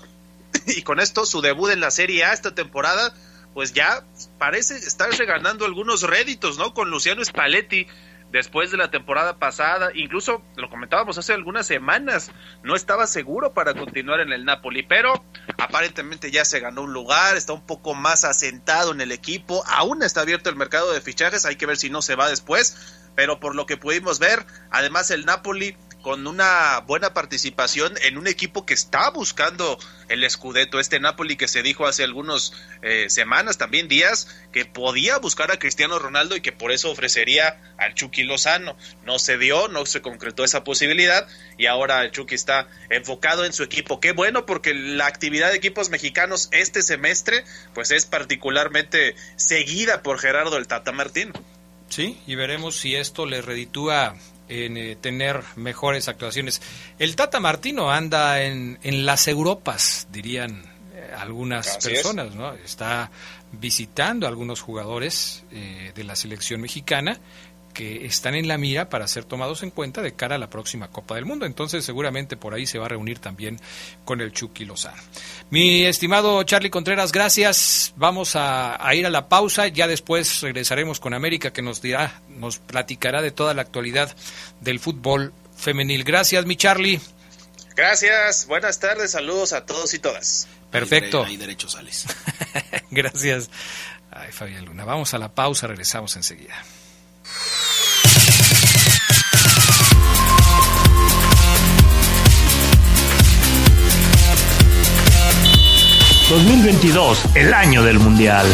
Y 0.65 0.81
con 0.81 0.99
esto, 0.99 1.25
su 1.25 1.41
debut 1.41 1.71
en 1.71 1.79
la 1.79 1.91
Serie 1.91 2.23
A 2.25 2.33
esta 2.33 2.55
temporada, 2.55 3.13
pues 3.53 3.73
ya 3.73 4.03
parece 4.37 4.77
estar 4.77 5.11
reganando 5.11 5.65
algunos 5.65 6.03
réditos, 6.03 6.57
¿no? 6.57 6.73
Con 6.73 6.89
Luciano 6.89 7.23
Spalletti 7.23 7.87
después 8.31 8.71
de 8.71 8.77
la 8.77 8.91
temporada 8.91 9.37
pasada, 9.37 9.89
incluso 9.93 10.43
lo 10.55 10.69
comentábamos 10.69 11.17
hace 11.17 11.33
algunas 11.33 11.65
semanas, 11.65 12.31
no 12.63 12.75
estaba 12.75 13.07
seguro 13.07 13.53
para 13.53 13.73
continuar 13.73 14.19
en 14.19 14.31
el 14.31 14.45
Napoli, 14.45 14.83
pero 14.83 15.13
aparentemente 15.57 16.31
ya 16.31 16.45
se 16.45 16.59
ganó 16.59 16.83
un 16.83 16.93
lugar, 16.93 17.37
está 17.37 17.53
un 17.53 17.65
poco 17.65 17.95
más 17.95 18.23
asentado 18.23 18.91
en 18.91 19.01
el 19.01 19.11
equipo, 19.11 19.63
aún 19.67 20.03
está 20.03 20.21
abierto 20.21 20.49
el 20.49 20.55
mercado 20.55 20.91
de 20.93 21.01
fichajes, 21.01 21.45
hay 21.45 21.55
que 21.55 21.65
ver 21.65 21.77
si 21.77 21.89
no 21.89 22.01
se 22.01 22.15
va 22.15 22.29
después, 22.29 23.09
pero 23.15 23.39
por 23.39 23.55
lo 23.55 23.65
que 23.65 23.77
pudimos 23.77 24.19
ver, 24.19 24.45
además 24.71 25.11
el 25.11 25.25
Napoli 25.25 25.75
con 26.01 26.27
una 26.27 26.79
buena 26.87 27.13
participación 27.13 27.93
en 28.03 28.17
un 28.17 28.27
equipo 28.27 28.65
que 28.65 28.73
está 28.73 29.09
buscando 29.09 29.77
el 30.07 30.27
Scudetto, 30.29 30.79
este 30.79 30.99
Napoli 30.99 31.35
que 31.35 31.47
se 31.47 31.61
dijo 31.61 31.85
hace 31.85 32.03
algunas 32.03 32.53
eh, 32.81 33.09
semanas, 33.09 33.57
también 33.57 33.87
días, 33.87 34.27
que 34.51 34.65
podía 34.65 35.17
buscar 35.17 35.51
a 35.51 35.59
Cristiano 35.59 35.99
Ronaldo 35.99 36.35
y 36.35 36.41
que 36.41 36.51
por 36.51 36.71
eso 36.71 36.89
ofrecería 36.89 37.59
al 37.77 37.93
Chucky 37.93 38.23
Lozano. 38.23 38.75
No 39.05 39.19
se 39.19 39.37
dio, 39.37 39.67
no 39.67 39.85
se 39.85 40.01
concretó 40.01 40.43
esa 40.43 40.63
posibilidad 40.63 41.27
y 41.57 41.65
ahora 41.65 42.01
el 42.03 42.11
Chucky 42.11 42.35
está 42.35 42.67
enfocado 42.89 43.45
en 43.45 43.53
su 43.53 43.63
equipo. 43.63 43.99
Qué 43.99 44.13
bueno 44.13 44.45
porque 44.45 44.73
la 44.73 45.05
actividad 45.05 45.51
de 45.51 45.57
equipos 45.57 45.89
mexicanos 45.89 46.49
este 46.51 46.81
semestre 46.81 47.43
pues 47.73 47.91
es 47.91 48.05
particularmente 48.05 49.15
seguida 49.35 50.01
por 50.01 50.19
Gerardo 50.19 50.57
el 50.57 50.67
Tata 50.67 50.91
Martín. 50.91 51.33
Sí, 51.89 52.19
y 52.27 52.35
veremos 52.35 52.75
si 52.75 52.95
esto 52.95 53.25
le 53.25 53.41
reditúa 53.41 54.15
en 54.49 54.77
eh, 54.77 54.97
tener 54.99 55.41
mejores 55.55 56.07
actuaciones. 56.07 56.61
El 56.97 57.15
Tata 57.15 57.39
Martino 57.39 57.91
anda 57.91 58.41
en, 58.41 58.79
en 58.83 59.05
las 59.05 59.27
Europas, 59.27 60.07
dirían 60.11 60.63
eh, 60.93 61.11
algunas 61.17 61.77
personas, 61.77 62.35
¿no? 62.35 62.53
Está 62.53 63.11
visitando 63.51 64.25
a 64.25 64.29
algunos 64.29 64.61
jugadores 64.61 65.43
eh, 65.51 65.91
de 65.95 66.03
la 66.03 66.15
selección 66.15 66.61
mexicana 66.61 67.19
que 67.73 68.05
están 68.05 68.35
en 68.35 68.47
la 68.47 68.57
mira 68.57 68.89
para 68.89 69.07
ser 69.07 69.23
tomados 69.23 69.63
en 69.63 69.71
cuenta 69.71 70.01
de 70.01 70.13
cara 70.13 70.35
a 70.35 70.37
la 70.37 70.49
próxima 70.49 70.89
Copa 70.89 71.15
del 71.15 71.25
Mundo. 71.25 71.45
Entonces 71.45 71.85
seguramente 71.85 72.37
por 72.37 72.53
ahí 72.53 72.65
se 72.65 72.79
va 72.79 72.85
a 72.85 72.89
reunir 72.89 73.19
también 73.19 73.59
con 74.05 74.21
el 74.21 74.31
Chucky 74.31 74.65
Lozano. 74.65 75.01
Mi 75.49 75.85
estimado 75.85 76.43
Charlie 76.43 76.69
Contreras, 76.69 77.11
gracias. 77.11 77.93
Vamos 77.95 78.35
a, 78.35 78.77
ir 78.93 79.05
a 79.05 79.09
la 79.09 79.29
pausa. 79.29 79.67
Ya 79.67 79.87
después 79.87 80.41
regresaremos 80.41 80.99
con 80.99 81.13
América 81.13 81.51
que 81.51 81.61
nos 81.61 81.81
dirá, 81.81 82.21
nos 82.29 82.59
platicará 82.59 83.21
de 83.21 83.31
toda 83.31 83.53
la 83.53 83.61
actualidad 83.61 84.15
del 84.61 84.79
fútbol 84.79 85.33
femenil. 85.55 86.03
Gracias, 86.03 86.45
mi 86.45 86.55
Charlie. 86.55 86.99
Gracias. 87.75 88.45
Buenas 88.47 88.79
tardes. 88.79 89.11
Saludos 89.11 89.53
a 89.53 89.65
todos 89.65 89.93
y 89.93 89.99
todas. 89.99 90.47
Perfecto. 90.71 91.23
Ahí 91.23 91.37
derecho 91.37 91.69
sales. 91.69 92.05
gracias. 92.91 93.49
Ay, 94.11 94.31
Fabián 94.31 94.65
Luna. 94.65 94.85
Vamos 94.85 95.13
a 95.13 95.17
la 95.17 95.29
pausa. 95.33 95.67
Regresamos 95.67 96.15
enseguida. 96.15 96.55
2022, 106.29 107.25
el 107.35 107.53
año 107.53 107.81
del 107.81 107.97
Mundial. 107.97 108.45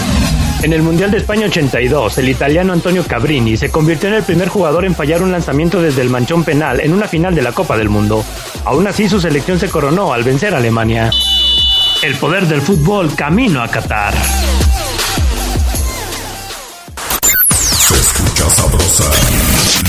En 0.64 0.72
el 0.72 0.82
Mundial 0.82 1.12
de 1.12 1.18
España 1.18 1.46
82, 1.48 2.18
el 2.20 2.30
italiano 2.30 2.72
Antonio 2.72 3.04
Cabrini 3.04 3.58
se 3.58 3.70
convirtió 3.70 4.08
en 4.08 4.16
el 4.16 4.24
primer 4.24 4.48
jugador 4.48 4.86
en 4.86 4.96
fallar 4.96 5.22
un 5.22 5.32
lanzamiento 5.32 5.82
desde 5.82 6.02
el 6.02 6.10
manchón 6.10 6.46
penal 6.46 6.80
en 6.80 6.94
una 6.94 7.08
final 7.08 7.36
de 7.36 7.42
la 7.42 7.52
Copa 7.52 7.78
del 7.78 7.90
Mundo. 7.90 8.24
Aún 8.64 8.88
así, 8.88 9.10
su 9.10 9.20
selección 9.20 9.60
se 9.60 9.70
coronó 9.70 10.14
al 10.14 10.24
vencer 10.24 10.54
a 10.54 10.58
Alemania. 10.58 11.12
El 12.02 12.16
poder 12.16 12.48
del 12.48 12.62
fútbol 12.62 13.14
camino 13.14 13.62
a 13.62 13.68
Qatar. 13.68 14.14
Se 17.60 17.94
escucha 17.94 18.50
sabrosa, 18.50 19.12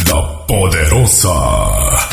la 0.08 0.46
poderosa. 0.46 1.30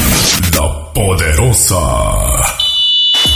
poderosa. 0.93 1.79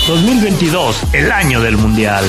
2022, 0.07 1.13
el 1.13 1.31
año 1.31 1.61
del 1.61 1.77
Mundial. 1.77 2.23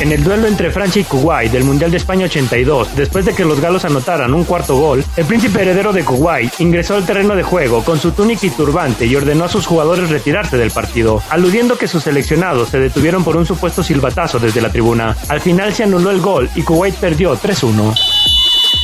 En 0.00 0.12
el 0.12 0.24
duelo 0.24 0.46
entre 0.46 0.70
Francia 0.70 1.00
y 1.00 1.04
Kuwait 1.04 1.52
del 1.52 1.64
Mundial 1.64 1.90
de 1.90 1.96
España 1.98 2.26
82, 2.26 2.96
después 2.96 3.24
de 3.24 3.34
que 3.34 3.44
los 3.44 3.60
galos 3.60 3.84
anotaran 3.84 4.34
un 4.34 4.44
cuarto 4.44 4.76
gol, 4.76 5.04
el 5.16 5.24
príncipe 5.24 5.62
heredero 5.62 5.92
de 5.92 6.04
Kuwait 6.04 6.60
ingresó 6.60 6.96
al 6.96 7.06
terreno 7.06 7.36
de 7.36 7.42
juego 7.42 7.84
con 7.84 8.00
su 8.00 8.12
túnica 8.12 8.46
y 8.46 8.50
turbante 8.50 9.06
y 9.06 9.14
ordenó 9.14 9.44
a 9.44 9.48
sus 9.48 9.66
jugadores 9.66 10.10
retirarse 10.10 10.56
del 10.56 10.70
partido, 10.70 11.22
aludiendo 11.30 11.78
que 11.78 11.88
sus 11.88 12.04
seleccionados 12.04 12.70
se 12.70 12.80
detuvieron 12.80 13.24
por 13.24 13.36
un 13.36 13.46
supuesto 13.46 13.82
silbatazo 13.82 14.38
desde 14.38 14.60
la 14.60 14.70
tribuna. 14.70 15.16
Al 15.28 15.40
final 15.40 15.72
se 15.74 15.84
anuló 15.84 16.10
el 16.10 16.20
gol 16.20 16.50
y 16.54 16.62
Kuwait 16.62 16.94
perdió 16.96 17.36
3-1. 17.36 17.94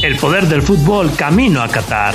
El 0.03 0.17
poder 0.17 0.47
del 0.47 0.63
fútbol 0.63 1.11
camino 1.17 1.63
a 1.63 1.69
Qatar. 1.69 2.15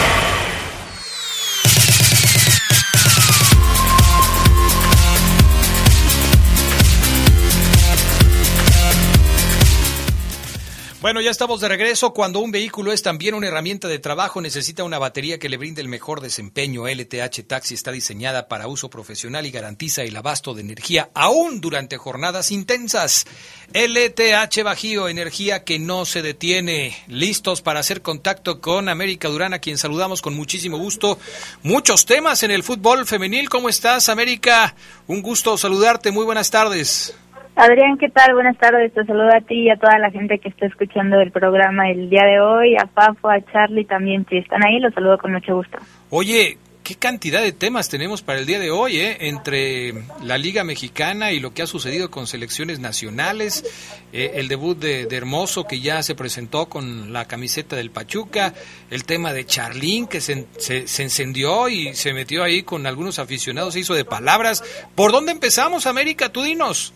Bueno, 11.01 11.19
ya 11.19 11.31
estamos 11.31 11.59
de 11.59 11.67
regreso. 11.67 12.13
Cuando 12.13 12.41
un 12.41 12.51
vehículo 12.51 12.91
es 12.91 13.01
también 13.01 13.33
una 13.33 13.47
herramienta 13.47 13.87
de 13.87 13.97
trabajo, 13.97 14.39
necesita 14.39 14.83
una 14.83 14.99
batería 14.99 15.39
que 15.39 15.49
le 15.49 15.57
brinde 15.57 15.81
el 15.81 15.87
mejor 15.87 16.21
desempeño. 16.21 16.87
LTH 16.87 17.47
Taxi 17.47 17.73
está 17.73 17.91
diseñada 17.91 18.47
para 18.47 18.67
uso 18.67 18.87
profesional 18.91 19.47
y 19.47 19.49
garantiza 19.49 20.03
el 20.03 20.15
abasto 20.15 20.53
de 20.53 20.61
energía 20.61 21.09
aún 21.15 21.59
durante 21.59 21.97
jornadas 21.97 22.51
intensas. 22.51 23.25
LTH 23.73 24.63
Bajío, 24.63 25.07
energía 25.07 25.63
que 25.63 25.79
no 25.79 26.05
se 26.05 26.21
detiene. 26.21 26.95
Listos 27.07 27.63
para 27.63 27.79
hacer 27.79 28.03
contacto 28.03 28.61
con 28.61 28.87
América 28.87 29.27
Durán, 29.27 29.55
a 29.55 29.59
quien 29.59 29.79
saludamos 29.79 30.21
con 30.21 30.35
muchísimo 30.35 30.77
gusto. 30.77 31.17
Muchos 31.63 32.05
temas 32.05 32.43
en 32.43 32.51
el 32.51 32.61
fútbol 32.61 33.07
femenil. 33.07 33.49
¿Cómo 33.49 33.69
estás, 33.69 34.07
América? 34.07 34.75
Un 35.07 35.23
gusto 35.23 35.57
saludarte. 35.57 36.11
Muy 36.11 36.25
buenas 36.25 36.51
tardes. 36.51 37.15
Adrián, 37.55 37.97
¿qué 37.97 38.09
tal? 38.09 38.33
Buenas 38.33 38.57
tardes. 38.57 38.93
Te 38.93 39.05
saludo 39.05 39.29
a 39.35 39.41
ti 39.41 39.63
y 39.63 39.69
a 39.69 39.75
toda 39.75 39.99
la 39.99 40.09
gente 40.09 40.39
que 40.39 40.49
está 40.49 40.65
escuchando 40.65 41.19
el 41.19 41.31
programa 41.31 41.89
el 41.89 42.09
día 42.09 42.23
de 42.23 42.39
hoy, 42.39 42.75
a 42.77 42.87
Fafo, 42.87 43.29
a 43.29 43.41
Charlie 43.51 43.85
también. 43.85 44.25
Si 44.29 44.37
están 44.37 44.63
ahí, 44.63 44.79
los 44.79 44.93
saludo 44.93 45.17
con 45.17 45.33
mucho 45.33 45.55
gusto. 45.55 45.77
Oye, 46.09 46.57
qué 46.81 46.95
cantidad 46.95 47.41
de 47.41 47.51
temas 47.51 47.89
tenemos 47.89 48.21
para 48.21 48.39
el 48.39 48.45
día 48.45 48.57
de 48.57 48.71
hoy, 48.71 48.97
¿eh? 48.97 49.17
Entre 49.27 49.93
la 50.23 50.37
Liga 50.37 50.63
Mexicana 50.63 51.33
y 51.33 51.41
lo 51.41 51.53
que 51.53 51.61
ha 51.61 51.67
sucedido 51.67 52.09
con 52.09 52.25
selecciones 52.25 52.79
nacionales, 52.79 53.65
eh, 54.13 54.31
el 54.35 54.47
debut 54.47 54.79
de, 54.79 55.07
Hermoso 55.11 55.65
que 55.65 55.81
ya 55.81 56.01
se 56.03 56.15
presentó 56.15 56.67
con 56.67 57.11
la 57.11 57.25
camiseta 57.25 57.75
del 57.75 57.91
Pachuca, 57.91 58.53
el 58.89 59.03
tema 59.03 59.33
de 59.33 59.45
Charlín 59.45 60.07
que 60.07 60.21
se, 60.21 60.47
se, 60.57 60.87
se 60.87 61.03
encendió 61.03 61.67
y 61.67 61.93
se 61.95 62.13
metió 62.13 62.43
ahí 62.43 62.63
con 62.63 62.87
algunos 62.87 63.19
aficionados, 63.19 63.73
se 63.73 63.81
hizo 63.81 63.93
de 63.93 64.05
palabras. 64.05 64.63
¿Por 64.95 65.11
dónde 65.11 65.33
empezamos, 65.33 65.85
América? 65.85 66.29
Tú 66.29 66.43
dinos. 66.43 66.93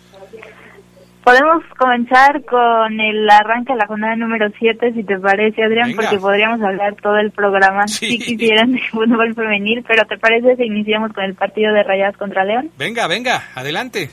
Podemos 1.23 1.63
comenzar 1.79 2.43
con 2.45 2.99
el 2.99 3.27
arranque 3.27 3.73
de 3.73 3.79
la 3.79 3.87
jornada 3.87 4.15
número 4.15 4.47
7, 4.59 4.93
si 4.93 5.03
te 5.03 5.17
parece, 5.17 5.63
Adrián, 5.63 5.87
Venga. 5.89 6.03
porque 6.03 6.19
podríamos 6.19 6.61
hablar 6.61 6.93
todo 7.01 7.17
el 7.17 7.31
programa 7.31 7.87
Sí. 7.87 8.05
si 8.11 8.19
quisieran 8.19 8.73
de 8.73 8.79
fútbol 8.91 9.33
femenil, 9.33 9.83
pero 9.87 10.03
¿te 10.05 10.19
parece 10.19 10.55
si 10.55 10.63
iniciamos 10.65 11.13
con 11.13 11.23
el 11.23 11.33
partido 11.33 11.73
de 11.73 11.81
Rayadas 11.81 12.15
contra 12.17 12.45
León? 12.45 12.69
Venga, 12.77 13.07
venga, 13.07 13.41
adelante. 13.55 14.09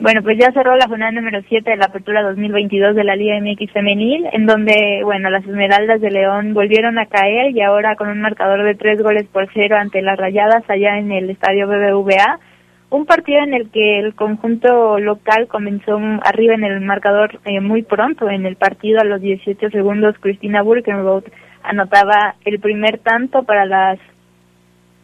Bueno, 0.00 0.22
pues 0.22 0.38
ya 0.38 0.50
cerró 0.52 0.74
la 0.76 0.88
jornada 0.88 1.12
número 1.12 1.40
7 1.48 1.70
de 1.70 1.76
la 1.76 1.84
apertura 1.84 2.22
2022 2.22 2.96
de 2.96 3.04
la 3.04 3.14
Liga 3.14 3.38
MX 3.38 3.70
Femenil, 3.70 4.24
en 4.32 4.46
donde, 4.46 5.02
bueno, 5.04 5.28
las 5.28 5.44
Esmeraldas 5.44 6.00
de 6.00 6.10
León 6.10 6.54
volvieron 6.54 6.98
a 6.98 7.06
caer 7.06 7.54
y 7.54 7.60
ahora 7.60 7.94
con 7.94 8.08
un 8.08 8.22
marcador 8.22 8.64
de 8.64 8.74
tres 8.74 9.02
goles 9.02 9.26
por 9.30 9.48
cero 9.52 9.76
ante 9.78 10.00
las 10.00 10.18
Rayadas 10.18 10.64
allá 10.68 10.96
en 10.98 11.12
el 11.12 11.28
estadio 11.28 11.68
BBVA. 11.68 12.38
Un 12.92 13.06
partido 13.06 13.38
en 13.38 13.54
el 13.54 13.70
que 13.70 14.00
el 14.00 14.14
conjunto 14.14 14.98
local 14.98 15.48
comenzó 15.48 15.98
arriba 16.24 16.52
en 16.52 16.62
el 16.62 16.82
marcador 16.82 17.40
eh, 17.46 17.58
muy 17.58 17.80
pronto 17.80 18.28
en 18.28 18.44
el 18.44 18.56
partido 18.56 19.00
a 19.00 19.04
los 19.04 19.22
18 19.22 19.70
segundos. 19.70 20.14
Cristina 20.20 20.60
Burkenroth 20.60 21.24
anotaba 21.62 22.34
el 22.44 22.60
primer 22.60 22.98
tanto 22.98 23.44
para 23.44 23.64
las 23.64 23.98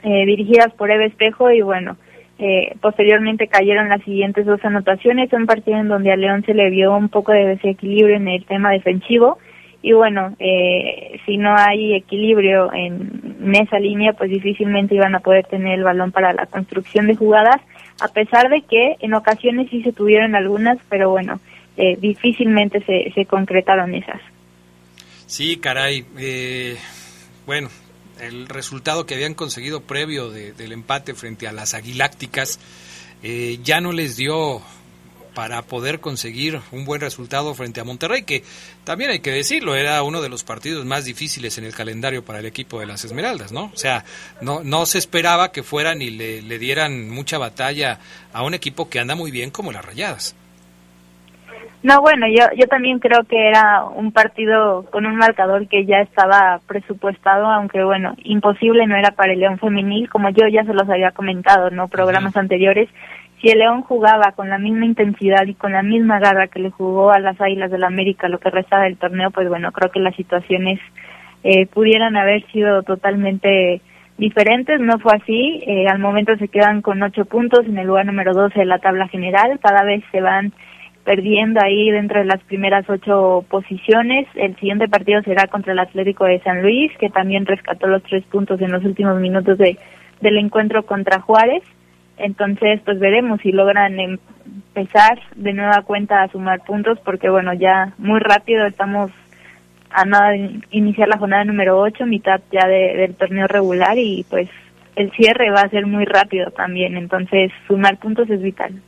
eh, 0.03 0.27
dirigidas 0.27 0.71
por 0.75 0.91
Eve 0.91 1.07
Espejo 1.07 1.51
y 1.51 1.63
bueno, 1.63 1.97
eh, 2.39 2.75
posteriormente 2.83 3.49
cayeron 3.49 3.89
las 3.89 4.03
siguientes 4.03 4.45
dos 4.45 4.63
anotaciones, 4.67 5.33
un 5.33 5.47
partido 5.47 5.79
en 5.79 5.89
donde 5.89 6.13
a 6.13 6.17
León 6.17 6.45
se 6.45 6.53
le 6.53 6.69
vio 6.69 6.95
un 6.95 7.09
poco 7.09 7.33
de 7.33 7.47
desequilibrio 7.47 8.17
en 8.17 8.29
el 8.29 8.45
tema 8.45 8.71
defensivo 8.71 9.39
y 9.83 9.93
bueno, 9.93 10.35
eh, 10.39 11.21
si 11.25 11.37
no 11.37 11.55
hay 11.57 11.95
equilibrio 11.95 12.73
en, 12.73 13.55
esa 13.55 13.79
línea, 13.79 14.13
pues 14.13 14.31
difícilmente 14.31 14.95
iban 14.95 15.15
a 15.15 15.21
poder 15.21 15.47
tener 15.47 15.79
el 15.79 15.85
balón 15.85 16.13
para 16.13 16.33
la 16.33 16.47
construcción 16.47 17.07
de 17.07 17.15
jugadas, 17.17 17.61
a 18.01 18.09
pesar 18.09 18.49
de 18.51 18.63
que 18.63 18.97
en 19.01 19.15
ocasiones 19.15 19.69
sí 19.71 19.83
se 19.83 19.93
tuvieron 19.93 20.35
algunas, 20.35 20.79
pero 20.89 21.11
bueno, 21.11 21.41
eh, 21.77 21.97
difícilmente 22.01 22.81
se, 22.85 23.13
se 23.15 23.25
concretaron 23.27 23.95
esas. 23.95 24.21
Sí, 25.27 25.57
caray. 25.59 26.05
eh, 26.19 26.77
bueno, 27.47 27.69
el 28.21 28.49
resultado 28.49 29.07
que 29.07 29.15
habían 29.15 29.35
conseguido 29.35 29.83
previo 29.83 30.31
de- 30.31 30.53
del 30.53 30.73
empate 30.73 31.15
frente 31.15 31.47
a 31.47 31.53
las 31.53 31.75
Aguilácticas 31.75 32.59
eh, 33.23 33.59
ya 33.63 33.81
no 33.81 33.93
les 33.93 34.17
dio 34.17 34.61
para 35.39 35.63
poder 35.63 36.01
conseguir 36.01 36.59
un 36.73 36.85
buen 36.85 37.01
resultado 37.01 37.55
frente 37.55 37.81
a 37.81 37.85
Monterrey, 37.85 38.25
que 38.25 38.43
también 38.83 39.13
hay 39.13 39.21
que 39.21 39.31
decirlo, 39.31 39.77
era 39.77 40.03
uno 40.03 40.21
de 40.21 40.29
los 40.29 40.43
partidos 40.43 40.85
más 40.85 41.05
difíciles 41.05 41.57
en 41.59 41.65
el 41.65 41.73
calendario 41.73 42.25
para 42.25 42.41
el 42.41 42.47
equipo 42.47 42.81
de 42.81 42.87
las 42.87 43.05
Esmeraldas, 43.05 43.53
¿no? 43.53 43.67
O 43.67 43.77
sea, 43.77 44.03
no, 44.41 44.65
no 44.65 44.85
se 44.85 44.99
esperaba 44.99 45.53
que 45.53 45.63
fueran 45.63 46.03
y 46.03 46.11
le, 46.11 46.43
le 46.43 46.59
dieran 46.59 47.09
mucha 47.09 47.39
batalla 47.39 48.01
a 48.33 48.43
un 48.43 48.53
equipo 48.53 48.91
que 48.91 48.99
anda 48.99 49.15
muy 49.15 49.31
bien 49.31 49.53
como 49.53 49.71
las 49.71 49.85
Rayadas. 49.85 50.35
No, 51.85 52.01
bueno, 52.01 52.27
yo, 52.27 52.45
yo 52.57 52.67
también 52.67 52.99
creo 52.99 53.23
que 53.23 53.51
era 53.51 53.85
un 53.85 54.11
partido 54.11 54.87
con 54.91 55.07
un 55.07 55.15
marcador 55.15 55.69
que 55.69 55.87
ya 55.87 56.01
estaba 56.01 56.61
presupuestado, 56.67 57.47
aunque 57.47 57.85
bueno, 57.85 58.17
imposible 58.25 58.89
no 58.89 58.97
era 58.97 59.13
para 59.13 59.35
el 59.35 59.39
León 59.39 59.61
femenil, 59.61 60.11
como 60.11 60.31
yo 60.31 60.49
ya 60.49 60.65
se 60.65 60.75
los 60.75 60.91
había 60.91 61.13
comentado, 61.13 61.71
¿no? 61.71 61.87
Programas 61.87 62.37
anteriores. 62.37 62.89
Si 63.41 63.49
el 63.49 63.61
León 63.61 63.83
jugaba 63.83 64.33
con 64.33 64.49
la 64.49 64.59
misma 64.59 64.85
intensidad 64.85 65.47
y 65.47 65.55
con 65.55 65.73
la 65.73 65.83
misma 65.83 66.19
garra 66.19 66.49
que 66.49 66.59
le 66.59 66.71
jugó 66.71 67.13
a 67.13 67.21
las 67.21 67.41
Águilas 67.41 67.71
del 67.71 67.85
América 67.85 68.29
lo 68.29 68.39
que 68.39 68.51
restaba 68.51 68.85
del 68.85 68.97
torneo, 68.97 69.31
pues 69.31 69.49
bueno, 69.49 69.71
creo 69.71 69.93
que 69.93 70.01
las 70.01 70.17
situaciones 70.17 70.81
eh, 71.45 71.67
pudieran 71.67 72.17
haber 72.17 72.45
sido 72.51 72.83
totalmente 72.83 73.81
diferentes. 74.17 74.81
No 74.81 74.99
fue 74.99 75.13
así. 75.15 75.63
Eh, 75.67 75.87
al 75.89 76.01
momento 76.01 76.37
se 76.37 76.49
quedan 76.49 76.83
con 76.83 77.01
ocho 77.03 77.25
puntos 77.27 77.65
en 77.67 77.79
el 77.79 77.87
lugar 77.87 78.07
número 78.07 78.35
12 78.35 78.59
de 78.59 78.67
la 78.67 78.81
tabla 78.81 79.07
general. 79.07 79.61
Cada 79.63 79.85
vez 79.85 80.03
se 80.11 80.21
van 80.21 80.53
perdiendo 81.05 81.61
ahí 81.65 81.91
dentro 81.91 82.19
de 82.19 82.27
las 82.27 82.43
primeras 82.43 82.91
ocho 82.91 83.45
posiciones. 83.49 84.27
El 84.35 84.57
siguiente 84.57 84.89
partido 84.89 85.23
será 85.23 85.47
contra 85.47 85.73
el 85.73 85.79
Atlético 85.79 86.25
de 86.25 86.41
San 86.41 86.61
Luis, 86.61 86.91
que 86.99 87.09
también 87.09 87.47
rescató 87.47 87.87
los 87.87 88.03
tres 88.03 88.25
puntos 88.25 88.61
en 88.61 88.73
los 88.73 88.85
últimos 88.85 89.19
minutos 89.21 89.57
de, 89.59 89.79
del 90.21 90.39
encuentro 90.39 90.85
contra 90.85 91.21
Juárez. 91.21 91.63
Entonces, 92.19 92.81
pues 92.85 92.99
veremos 92.99 93.41
si 93.41 93.53
logran 93.53 93.99
empezar 94.01 95.19
de 95.37 95.53
nueva 95.53 95.83
cuenta 95.83 96.23
a 96.23 96.29
sumar 96.29 96.65
puntos, 96.65 96.99
porque 97.05 97.29
bueno, 97.31 97.53
ya 97.55 97.95
muy 97.99 98.19
rápido 98.21 98.67
estamos 98.67 99.11
a 99.91 100.05
nada 100.05 100.31
de 100.31 100.61
iniciar 100.71 101.09
la 101.09 101.19
jornada 101.19 101.45
número 101.45 101.79
8, 101.81 102.05
mitad 102.07 102.41
ya 102.53 102.67
de- 102.67 102.95
del 102.97 103.15
torneo 103.15 103.47
regular 103.47 103.97
y 103.97 104.25
pues 104.29 104.49
el 104.97 105.11
cierre 105.13 105.51
va 105.51 105.61
a 105.63 105.69
ser 105.71 105.87
muy 105.87 106.05
rápido 106.05 106.51
también, 106.51 106.97
entonces 106.97 107.53
sumar 107.67 107.99
puntos 107.99 108.29
es 108.29 108.43
vital. 108.43 108.83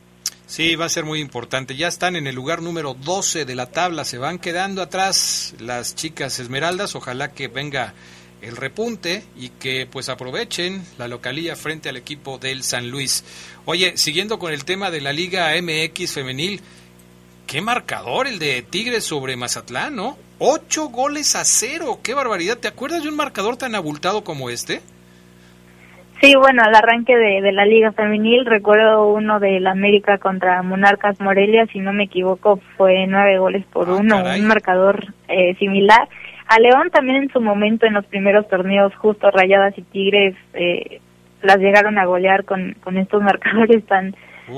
Sí, 0.47 0.75
va 0.75 0.87
a 0.87 0.89
ser 0.89 1.05
muy 1.05 1.21
importante. 1.21 1.77
Ya 1.77 1.87
están 1.87 2.17
en 2.17 2.27
el 2.27 2.35
lugar 2.35 2.61
número 2.61 2.95
12 2.95 3.45
de 3.45 3.55
la 3.55 3.67
tabla. 3.67 4.05
Se 4.05 4.19
van 4.19 4.41
quedando 4.41 4.83
atrás 4.83 5.55
las 5.61 5.95
chicas 5.95 6.41
Esmeraldas. 6.41 6.97
Ojalá 6.97 7.31
que 7.33 7.47
venga 7.47 7.95
el 8.43 8.57
repunte 8.57 9.23
y 9.37 9.51
que 9.51 9.87
pues 9.91 10.09
aprovechen 10.09 10.83
la 10.99 11.09
localía 11.09 11.57
frente 11.57 11.89
al 11.89 11.97
equipo 11.97 12.39
del 12.39 12.63
San 12.63 12.91
Luis. 12.91 13.25
Oye, 13.65 13.97
siguiendo 13.97 14.39
con 14.39 14.53
el 14.53 14.65
tema 14.65 14.91
de 14.91 15.01
la 15.01 15.13
Liga 15.13 15.53
MX 15.61 16.15
femenil, 16.15 16.61
qué 17.47 17.61
marcador 17.61 18.27
el 18.27 18.39
de 18.39 18.63
Tigres 18.63 19.05
sobre 19.05 19.37
Mazatlán, 19.37 19.97
¿no? 19.97 20.17
Ocho 20.39 20.89
goles 20.89 21.37
a 21.37 21.45
cero, 21.45 22.01
qué 22.03 22.15
barbaridad. 22.15 22.59
¿Te 22.59 22.69
acuerdas 22.69 23.03
de 23.03 23.09
un 23.09 23.17
marcador 23.17 23.57
tan 23.57 23.75
abultado 23.75 24.25
como 24.25 24.51
este? 24.51 24.81
Sí, 26.21 26.35
bueno, 26.35 26.63
al 26.63 26.75
arranque 26.75 27.17
de, 27.17 27.41
de 27.41 27.53
la 27.53 27.65
Liga 27.65 27.93
Femenil 27.93 28.45
recuerdo 28.45 29.07
uno 29.09 29.41
del 29.41 29.67
América 29.67 30.19
contra 30.19 30.63
Monarcas 30.63 31.19
Morelia, 31.19 31.67
si 31.73 31.79
no 31.79 31.95
me 31.95 32.05
equivoco, 32.05 32.61
fue 32.77 33.07
nueve 33.07 33.39
goles 33.39 33.65
por 33.73 33.89
uno, 33.89 34.17
caray. 34.17 34.41
un 34.41 34.47
marcador 34.47 35.15
eh, 35.29 35.55
similar. 35.59 36.09
A 36.51 36.59
León 36.59 36.91
también 36.91 37.23
en 37.23 37.33
su 37.33 37.41
momento 37.41 37.87
en 37.87 37.95
los 37.95 38.05
primeros 38.07 38.49
torneos, 38.49 38.93
justo 38.97 39.31
Rayadas 39.31 39.73
y 39.79 39.83
Tigres, 39.83 40.35
eh, 40.55 41.01
las 41.43 41.59
llegaron 41.59 41.97
a 41.97 42.07
golear 42.07 42.45
con, 42.45 42.75
con 42.83 42.99
estos 42.99 43.23
marcadores 43.31 43.87
tan 43.87 44.17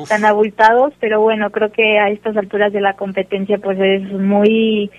tan 0.09 0.24
abultados, 0.24 0.94
pero 1.00 1.20
bueno, 1.20 1.50
creo 1.50 1.70
que 1.70 1.98
a 1.98 2.09
estas 2.09 2.35
alturas 2.38 2.72
de 2.72 2.81
la 2.81 2.94
competencia 2.94 3.59
pues 3.59 3.78
es 3.78 4.11
muy 4.11 4.90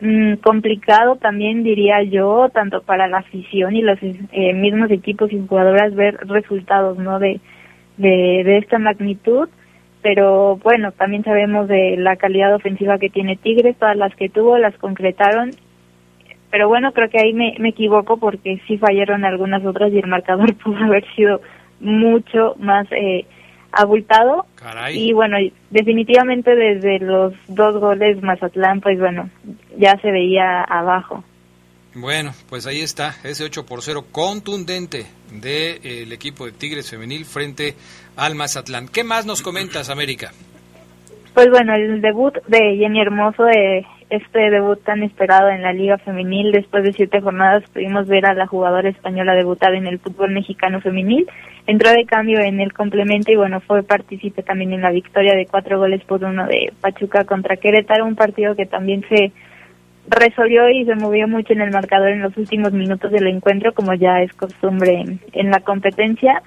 mm, 0.00 0.36
complicado 0.36 1.16
también 1.16 1.62
diría 1.64 2.02
yo, 2.02 2.48
tanto 2.48 2.80
para 2.80 3.08
la 3.08 3.18
afición 3.18 3.76
y 3.76 3.82
los 3.82 3.98
eh, 4.02 4.54
mismos 4.54 4.90
equipos 4.90 5.30
y 5.34 5.46
jugadoras 5.46 5.94
ver 5.94 6.16
resultados, 6.26 6.96
¿no? 6.96 7.18
De, 7.18 7.40
de, 7.98 8.42
de 8.42 8.56
esta 8.56 8.78
magnitud, 8.78 9.50
pero 10.00 10.56
bueno, 10.64 10.92
también 10.92 11.24
sabemos 11.24 11.68
de 11.68 11.98
la 11.98 12.16
calidad 12.16 12.54
ofensiva 12.54 12.96
que 12.96 13.10
tiene 13.10 13.36
Tigres, 13.36 13.76
todas 13.76 13.98
las 13.98 14.16
que 14.16 14.30
tuvo 14.30 14.56
las 14.56 14.74
concretaron, 14.78 15.50
pero 16.52 16.68
bueno, 16.68 16.92
creo 16.92 17.08
que 17.08 17.18
ahí 17.18 17.32
me, 17.32 17.54
me 17.58 17.70
equivoco 17.70 18.18
porque 18.18 18.60
sí 18.68 18.76
fallaron 18.76 19.24
algunas 19.24 19.64
otras 19.64 19.90
y 19.90 19.98
el 19.98 20.06
marcador 20.06 20.54
pudo 20.62 20.76
haber 20.84 21.04
sido 21.16 21.40
mucho 21.80 22.54
más 22.58 22.86
eh, 22.92 23.24
abultado. 23.72 24.44
Caray. 24.56 24.98
Y 24.98 25.14
bueno, 25.14 25.38
definitivamente 25.70 26.54
desde 26.54 26.98
los 26.98 27.32
dos 27.48 27.80
goles 27.80 28.22
Mazatlán, 28.22 28.82
pues 28.82 29.00
bueno, 29.00 29.30
ya 29.78 29.96
se 30.02 30.12
veía 30.12 30.62
abajo. 30.62 31.24
Bueno, 31.94 32.32
pues 32.50 32.66
ahí 32.66 32.80
está, 32.82 33.14
ese 33.24 33.44
8 33.44 33.64
por 33.64 33.80
0 33.80 34.04
contundente 34.12 35.06
del 35.30 36.12
equipo 36.12 36.44
de 36.44 36.52
Tigres 36.52 36.90
Femenil 36.90 37.24
frente 37.24 37.76
al 38.14 38.34
Mazatlán. 38.34 38.88
¿Qué 38.88 39.04
más 39.04 39.24
nos 39.24 39.40
comentas, 39.40 39.88
América? 39.88 40.32
Pues 41.32 41.48
bueno, 41.48 41.74
el 41.74 42.02
debut 42.02 42.34
de 42.46 42.76
Jenny 42.76 43.00
Hermoso, 43.00 43.48
eh, 43.48 43.86
este 44.12 44.50
debut 44.50 44.78
tan 44.84 45.02
esperado 45.02 45.48
en 45.48 45.62
la 45.62 45.72
Liga 45.72 45.96
Femenil, 45.96 46.52
después 46.52 46.84
de 46.84 46.92
siete 46.92 47.22
jornadas 47.22 47.64
pudimos 47.72 48.06
ver 48.06 48.26
a 48.26 48.34
la 48.34 48.46
jugadora 48.46 48.90
española 48.90 49.34
debutar 49.34 49.74
en 49.74 49.86
el 49.86 49.98
fútbol 49.98 50.32
mexicano 50.32 50.82
femenil. 50.82 51.26
Entró 51.66 51.90
de 51.90 52.04
cambio 52.04 52.40
en 52.40 52.60
el 52.60 52.74
complemento 52.74 53.32
y 53.32 53.36
bueno, 53.36 53.60
fue 53.60 53.82
partícipe 53.82 54.42
también 54.42 54.74
en 54.74 54.82
la 54.82 54.90
victoria 54.90 55.34
de 55.34 55.46
cuatro 55.46 55.78
goles 55.78 56.04
por 56.04 56.22
uno 56.24 56.46
de 56.46 56.74
Pachuca 56.82 57.24
contra 57.24 57.56
Querétaro, 57.56 58.04
un 58.04 58.14
partido 58.14 58.54
que 58.54 58.66
también 58.66 59.02
se 59.08 59.32
resolvió 60.08 60.68
y 60.68 60.84
se 60.84 60.94
movió 60.94 61.26
mucho 61.26 61.54
en 61.54 61.62
el 61.62 61.70
marcador 61.70 62.10
en 62.10 62.20
los 62.20 62.36
últimos 62.36 62.72
minutos 62.72 63.10
del 63.12 63.28
encuentro, 63.28 63.72
como 63.72 63.94
ya 63.94 64.20
es 64.20 64.32
costumbre 64.34 65.00
en, 65.00 65.20
en 65.32 65.50
la 65.50 65.60
competencia. 65.60 66.42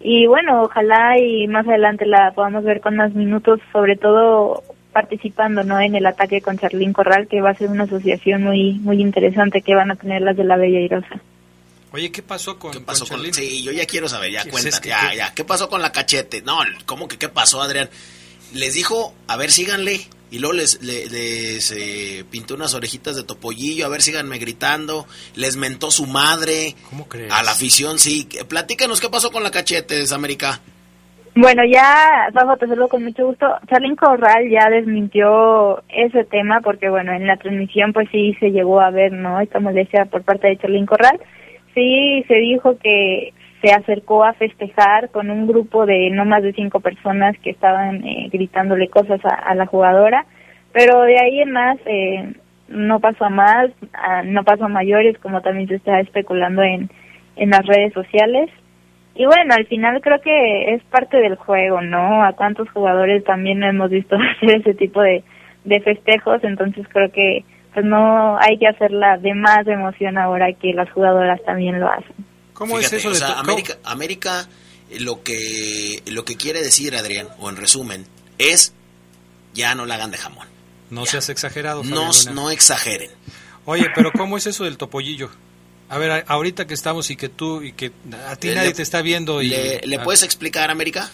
Y 0.00 0.26
bueno, 0.26 0.64
ojalá 0.64 1.18
y 1.18 1.48
más 1.48 1.66
adelante 1.66 2.04
la 2.04 2.32
podamos 2.32 2.62
ver 2.62 2.82
con 2.82 2.96
más 2.96 3.14
minutos, 3.14 3.60
sobre 3.72 3.96
todo 3.96 4.62
participando 5.00 5.62
no 5.62 5.78
en 5.78 5.94
el 5.94 6.06
ataque 6.06 6.40
con 6.40 6.58
Charlín 6.58 6.94
Corral, 6.94 7.28
que 7.28 7.42
va 7.42 7.50
a 7.50 7.54
ser 7.54 7.68
una 7.68 7.84
asociación 7.84 8.42
muy 8.44 8.72
muy 8.80 9.02
interesante 9.02 9.60
que 9.60 9.74
van 9.74 9.90
a 9.90 9.96
tener 9.96 10.22
las 10.22 10.34
de 10.38 10.44
la 10.44 10.56
Bella 10.56 10.80
Irosa. 10.80 11.20
Oye, 11.92 12.10
¿qué 12.10 12.22
pasó 12.22 12.58
con, 12.58 12.72
¿Qué 12.72 12.80
pasó 12.80 13.00
con 13.06 13.18
con, 13.20 13.30
Charlín? 13.30 13.34
Sí, 13.34 13.62
yo 13.62 13.72
ya 13.72 13.84
quiero 13.84 14.08
saber, 14.08 14.32
ya 14.32 14.44
cuenta, 14.48 14.70
es 14.70 14.80
que- 14.80 14.88
ya, 14.88 15.10
que- 15.10 15.16
ya. 15.18 15.34
¿Qué 15.34 15.44
pasó 15.44 15.68
con 15.68 15.82
la 15.82 15.92
cachete? 15.92 16.40
No, 16.40 16.60
¿cómo 16.86 17.08
que 17.08 17.18
qué 17.18 17.28
pasó, 17.28 17.60
Adrián? 17.60 17.90
Les 18.54 18.72
dijo, 18.72 19.14
a 19.28 19.36
ver, 19.36 19.52
síganle. 19.52 20.00
Y 20.30 20.38
luego 20.38 20.54
les, 20.54 20.82
le- 20.82 21.06
les 21.10 21.70
eh, 21.76 22.24
pintó 22.30 22.54
unas 22.54 22.72
orejitas 22.74 23.16
de 23.16 23.22
topollillo, 23.22 23.84
a 23.84 23.88
ver, 23.88 24.00
síganme 24.02 24.38
gritando. 24.38 25.06
Les 25.34 25.56
mentó 25.56 25.90
su 25.90 26.06
madre. 26.06 26.74
¿Cómo 26.88 27.06
crees? 27.06 27.30
A 27.32 27.42
la 27.42 27.52
afición, 27.52 27.98
sí. 27.98 28.26
Platícanos 28.48 29.00
qué 29.00 29.08
pasó 29.10 29.30
con 29.30 29.42
la 29.42 29.50
cachete, 29.50 30.02
América. 30.12 30.60
Bueno, 31.38 31.64
ya, 31.70 32.30
Rafa, 32.32 32.56
te 32.56 32.66
saludo 32.66 32.88
con 32.88 33.04
mucho 33.04 33.26
gusto. 33.26 33.46
Charlín 33.68 33.94
Corral 33.94 34.48
ya 34.48 34.70
desmintió 34.70 35.82
ese 35.90 36.24
tema 36.24 36.62
porque, 36.62 36.88
bueno, 36.88 37.12
en 37.12 37.26
la 37.26 37.36
transmisión 37.36 37.92
pues 37.92 38.08
sí 38.10 38.34
se 38.40 38.52
llegó 38.52 38.80
a 38.80 38.90
ver, 38.90 39.12
¿no? 39.12 39.38
Esta 39.38 39.60
molestia 39.60 40.06
por 40.06 40.22
parte 40.22 40.48
de 40.48 40.56
Charlín 40.56 40.86
Corral. 40.86 41.20
Sí 41.74 42.24
se 42.26 42.36
dijo 42.36 42.78
que 42.78 43.34
se 43.60 43.70
acercó 43.70 44.24
a 44.24 44.32
festejar 44.32 45.10
con 45.10 45.30
un 45.30 45.46
grupo 45.46 45.84
de 45.84 46.08
no 46.08 46.24
más 46.24 46.42
de 46.42 46.54
cinco 46.54 46.80
personas 46.80 47.36
que 47.42 47.50
estaban 47.50 48.02
eh, 48.06 48.30
gritándole 48.32 48.88
cosas 48.88 49.20
a, 49.22 49.54
la 49.54 49.66
jugadora, 49.66 50.24
pero 50.72 51.02
de 51.02 51.18
ahí 51.18 51.40
en 51.40 51.52
más 51.52 51.76
eh, 51.84 52.32
no 52.68 52.98
pasó 53.00 53.26
a 53.26 53.30
más, 53.30 53.70
no 54.24 54.42
pasó 54.42 54.64
a 54.64 54.68
mayores, 54.68 55.18
como 55.18 55.42
también 55.42 55.68
se 55.68 55.74
está 55.74 56.00
especulando 56.00 56.62
en, 56.62 56.88
en 57.36 57.50
las 57.50 57.66
redes 57.66 57.92
sociales. 57.92 58.48
Y 59.16 59.24
bueno, 59.24 59.54
al 59.54 59.66
final 59.66 60.00
creo 60.02 60.20
que 60.20 60.74
es 60.74 60.82
parte 60.84 61.16
del 61.16 61.36
juego, 61.36 61.80
¿no? 61.80 62.22
A 62.22 62.32
cuántos 62.32 62.68
jugadores 62.70 63.24
también 63.24 63.62
hemos 63.62 63.90
visto 63.90 64.16
hacer 64.36 64.60
ese 64.60 64.74
tipo 64.74 65.00
de, 65.00 65.24
de 65.64 65.80
festejos, 65.80 66.44
entonces 66.44 66.86
creo 66.88 67.10
que 67.10 67.44
pues 67.72 67.84
no 67.84 68.38
hay 68.38 68.58
que 68.58 68.68
hacerla 68.68 69.18
de 69.18 69.34
más 69.34 69.66
emoción 69.66 70.16
ahora 70.16 70.46
que 70.52 70.72
las 70.72 70.90
jugadoras 70.90 71.42
también 71.44 71.78
lo 71.78 71.90
hacen. 71.90 72.14
¿Cómo 72.54 72.78
es 72.78 72.90
eso 72.90 73.10
de 73.10 73.20
América, 73.36 73.74
América 73.84 74.48
eh, 74.88 75.00
lo 75.00 75.22
que 75.22 76.02
lo 76.06 76.24
que 76.24 76.36
quiere 76.36 76.62
decir 76.62 76.96
Adrián 76.96 77.28
o 77.38 77.50
en 77.50 77.56
resumen 77.56 78.06
es 78.38 78.72
ya 79.52 79.74
no 79.74 79.86
la 79.86 79.94
hagan 79.94 80.10
de 80.10 80.18
jamón. 80.18 80.46
No 80.90 81.04
seas 81.06 81.28
exagerado. 81.28 81.82
No, 81.82 82.10
no 82.32 82.50
exageren. 82.50 83.10
Oye, 83.64 83.86
pero 83.94 84.12
¿cómo 84.12 84.36
es 84.36 84.46
eso 84.46 84.64
del 84.64 84.76
topollillo? 84.76 85.30
A 85.88 85.98
ver, 85.98 86.24
ahorita 86.26 86.66
que 86.66 86.74
estamos 86.74 87.10
y 87.10 87.16
que 87.16 87.28
tú 87.28 87.62
y 87.62 87.72
que 87.72 87.92
a 88.28 88.36
ti 88.36 88.48
nadie 88.54 88.74
te 88.74 88.82
está 88.82 89.02
viendo 89.02 89.40
y 89.40 89.50
le, 89.50 89.98
puedes 90.00 90.24
explicar 90.24 90.70
América? 90.70 91.08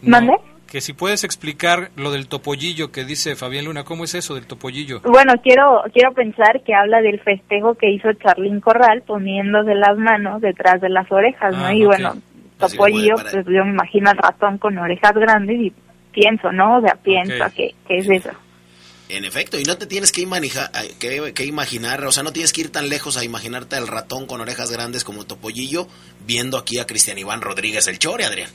¿Mande? 0.00 0.34
Que 0.66 0.80
si 0.80 0.92
puedes 0.92 1.24
explicar 1.24 1.90
lo 1.96 2.10
del 2.10 2.26
topollillo 2.26 2.90
que 2.90 3.04
dice 3.04 3.36
Fabián 3.36 3.66
Luna, 3.66 3.84
¿cómo 3.84 4.04
es 4.04 4.14
eso 4.14 4.34
del 4.34 4.46
topollillo? 4.46 5.00
Bueno, 5.02 5.34
quiero 5.42 5.84
quiero 5.92 6.12
pensar 6.14 6.62
que 6.64 6.74
habla 6.74 7.00
del 7.00 7.20
festejo 7.20 7.74
que 7.74 7.90
hizo 7.90 8.12
Charlín 8.14 8.60
Corral 8.60 9.02
poniéndose 9.02 9.74
las 9.74 9.96
manos 9.98 10.40
detrás 10.40 10.80
de 10.80 10.88
las 10.88 11.10
orejas, 11.12 11.54
¿no? 11.54 11.66
Ah, 11.66 11.74
y 11.74 11.84
bueno, 11.84 12.16
topollillo, 12.58 13.14
pues 13.16 13.44
yo 13.46 13.64
me 13.64 13.70
imagino 13.70 14.10
al 14.10 14.16
ratón 14.16 14.58
con 14.58 14.78
orejas 14.78 15.12
grandes 15.14 15.60
y 15.60 15.72
pienso, 16.12 16.50
¿no? 16.50 16.78
O 16.78 16.80
sea, 16.80 16.94
pienso 16.94 17.44
que, 17.54 17.74
que 17.86 17.98
es 17.98 18.08
eso. 18.08 18.30
En 19.08 19.26
efecto, 19.26 19.60
y 19.60 19.64
no 19.64 19.76
te 19.76 19.86
tienes 19.86 20.12
que, 20.12 20.22
imaginar, 20.22 22.04
o 22.06 22.12
sea, 22.12 22.22
no 22.22 22.32
tienes 22.32 22.54
que 22.54 22.62
ir 22.62 22.70
tan 22.70 22.88
lejos 22.88 23.18
a 23.18 23.24
imaginarte 23.24 23.76
al 23.76 23.86
ratón 23.86 24.26
con 24.26 24.40
orejas 24.40 24.70
grandes 24.70 25.04
como 25.04 25.26
Topollillo 25.26 25.86
viendo 26.26 26.56
aquí 26.56 26.78
a 26.78 26.86
Cristian 26.86 27.18
Iván 27.18 27.42
Rodríguez 27.42 27.86
el 27.86 27.98
Chore, 27.98 28.24
Adrián. 28.24 28.50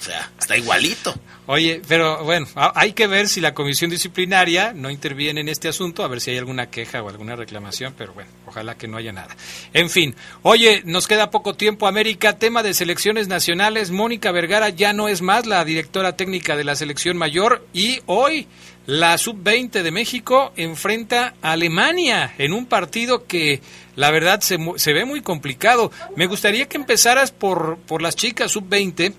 O 0.00 0.04
sea, 0.04 0.32
está 0.40 0.56
igualito. 0.56 1.14
Oye, 1.46 1.80
pero 1.86 2.24
bueno, 2.24 2.48
hay 2.56 2.92
que 2.92 3.06
ver 3.06 3.28
si 3.28 3.40
la 3.40 3.54
comisión 3.54 3.90
disciplinaria 3.90 4.72
no 4.72 4.90
interviene 4.90 5.40
en 5.40 5.48
este 5.48 5.68
asunto, 5.68 6.02
a 6.02 6.08
ver 6.08 6.20
si 6.20 6.32
hay 6.32 6.38
alguna 6.38 6.70
queja 6.70 7.00
o 7.00 7.08
alguna 7.08 7.36
reclamación, 7.36 7.94
pero 7.96 8.12
bueno, 8.12 8.30
ojalá 8.46 8.76
que 8.76 8.88
no 8.88 8.96
haya 8.96 9.12
nada. 9.12 9.36
En 9.72 9.88
fin, 9.88 10.16
oye, 10.42 10.82
nos 10.84 11.06
queda 11.06 11.30
poco 11.30 11.54
tiempo, 11.54 11.86
América, 11.86 12.38
tema 12.38 12.64
de 12.64 12.74
selecciones 12.74 13.28
nacionales. 13.28 13.92
Mónica 13.92 14.32
Vergara 14.32 14.70
ya 14.70 14.92
no 14.92 15.06
es 15.06 15.22
más 15.22 15.46
la 15.46 15.64
directora 15.64 16.16
técnica 16.16 16.56
de 16.56 16.64
la 16.64 16.74
selección 16.74 17.16
mayor 17.16 17.64
y 17.72 18.00
hoy 18.06 18.48
la 18.86 19.16
sub-20 19.16 19.82
de 19.82 19.90
México 19.90 20.52
enfrenta 20.56 21.34
a 21.40 21.52
Alemania 21.52 22.32
en 22.38 22.52
un 22.52 22.66
partido 22.66 23.26
que 23.26 23.60
la 23.96 24.10
verdad 24.10 24.40
se, 24.40 24.58
se 24.76 24.92
ve 24.92 25.04
muy 25.04 25.20
complicado. 25.20 25.90
Me 26.16 26.26
gustaría 26.26 26.68
que 26.68 26.78
empezaras 26.78 27.30
por, 27.30 27.78
por 27.86 28.02
las 28.02 28.16
chicas 28.16 28.50
sub-20 28.50 29.14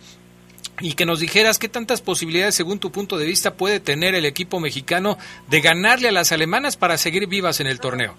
y 0.82 0.94
que 0.94 1.06
nos 1.06 1.20
dijeras 1.20 1.60
qué 1.60 1.70
tantas 1.70 2.02
posibilidades, 2.02 2.56
según 2.56 2.80
tu 2.80 2.92
punto 2.92 3.18
de 3.18 3.26
vista, 3.26 3.56
puede 3.56 3.80
tener 3.80 4.16
el 4.16 4.26
equipo 4.26 4.60
mexicano 4.60 5.18
de 5.50 5.62
ganarle 5.62 6.10
a 6.10 6.12
las 6.12 6.32
alemanas 6.32 6.78
para 6.78 6.98
seguir 6.98 7.28
vivas 7.28 7.60
en 7.60 7.68
el 7.68 7.80
torneo. 7.80 8.16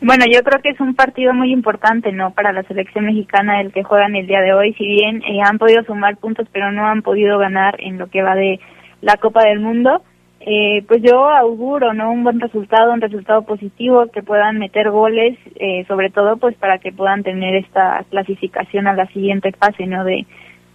Bueno, 0.00 0.26
yo 0.30 0.42
creo 0.44 0.60
que 0.62 0.70
es 0.70 0.80
un 0.80 0.94
partido 0.94 1.34
muy 1.34 1.52
importante, 1.52 2.12
¿no? 2.12 2.32
Para 2.32 2.52
la 2.52 2.62
selección 2.64 3.06
mexicana 3.06 3.60
el 3.60 3.72
que 3.72 3.82
juegan 3.82 4.14
el 4.14 4.28
día 4.28 4.40
de 4.40 4.52
hoy. 4.52 4.72
Si 4.74 4.86
bien 4.86 5.22
eh, 5.22 5.40
han 5.44 5.58
podido 5.58 5.82
sumar 5.84 6.16
puntos, 6.18 6.46
pero 6.52 6.70
no 6.70 6.86
han 6.86 7.02
podido 7.02 7.36
ganar 7.38 7.76
en 7.80 7.98
lo 7.98 8.08
que 8.08 8.22
va 8.22 8.36
de 8.36 8.60
la 9.00 9.16
Copa 9.16 9.44
del 9.44 9.60
Mundo, 9.60 10.02
eh, 10.40 10.84
pues 10.86 11.02
yo 11.02 11.28
auguro 11.28 11.92
no 11.92 12.12
un 12.12 12.24
buen 12.24 12.40
resultado, 12.40 12.92
un 12.92 13.00
resultado 13.00 13.42
positivo, 13.42 14.06
que 14.12 14.22
puedan 14.22 14.58
meter 14.58 14.90
goles, 14.90 15.36
eh, 15.56 15.84
sobre 15.88 16.10
todo 16.10 16.36
pues 16.36 16.54
para 16.56 16.78
que 16.78 16.92
puedan 16.92 17.22
tener 17.22 17.56
esta 17.56 18.04
clasificación 18.10 18.86
a 18.86 18.94
la 18.94 19.06
siguiente 19.08 19.52
fase, 19.52 19.86
¿no? 19.86 20.04
De 20.04 20.26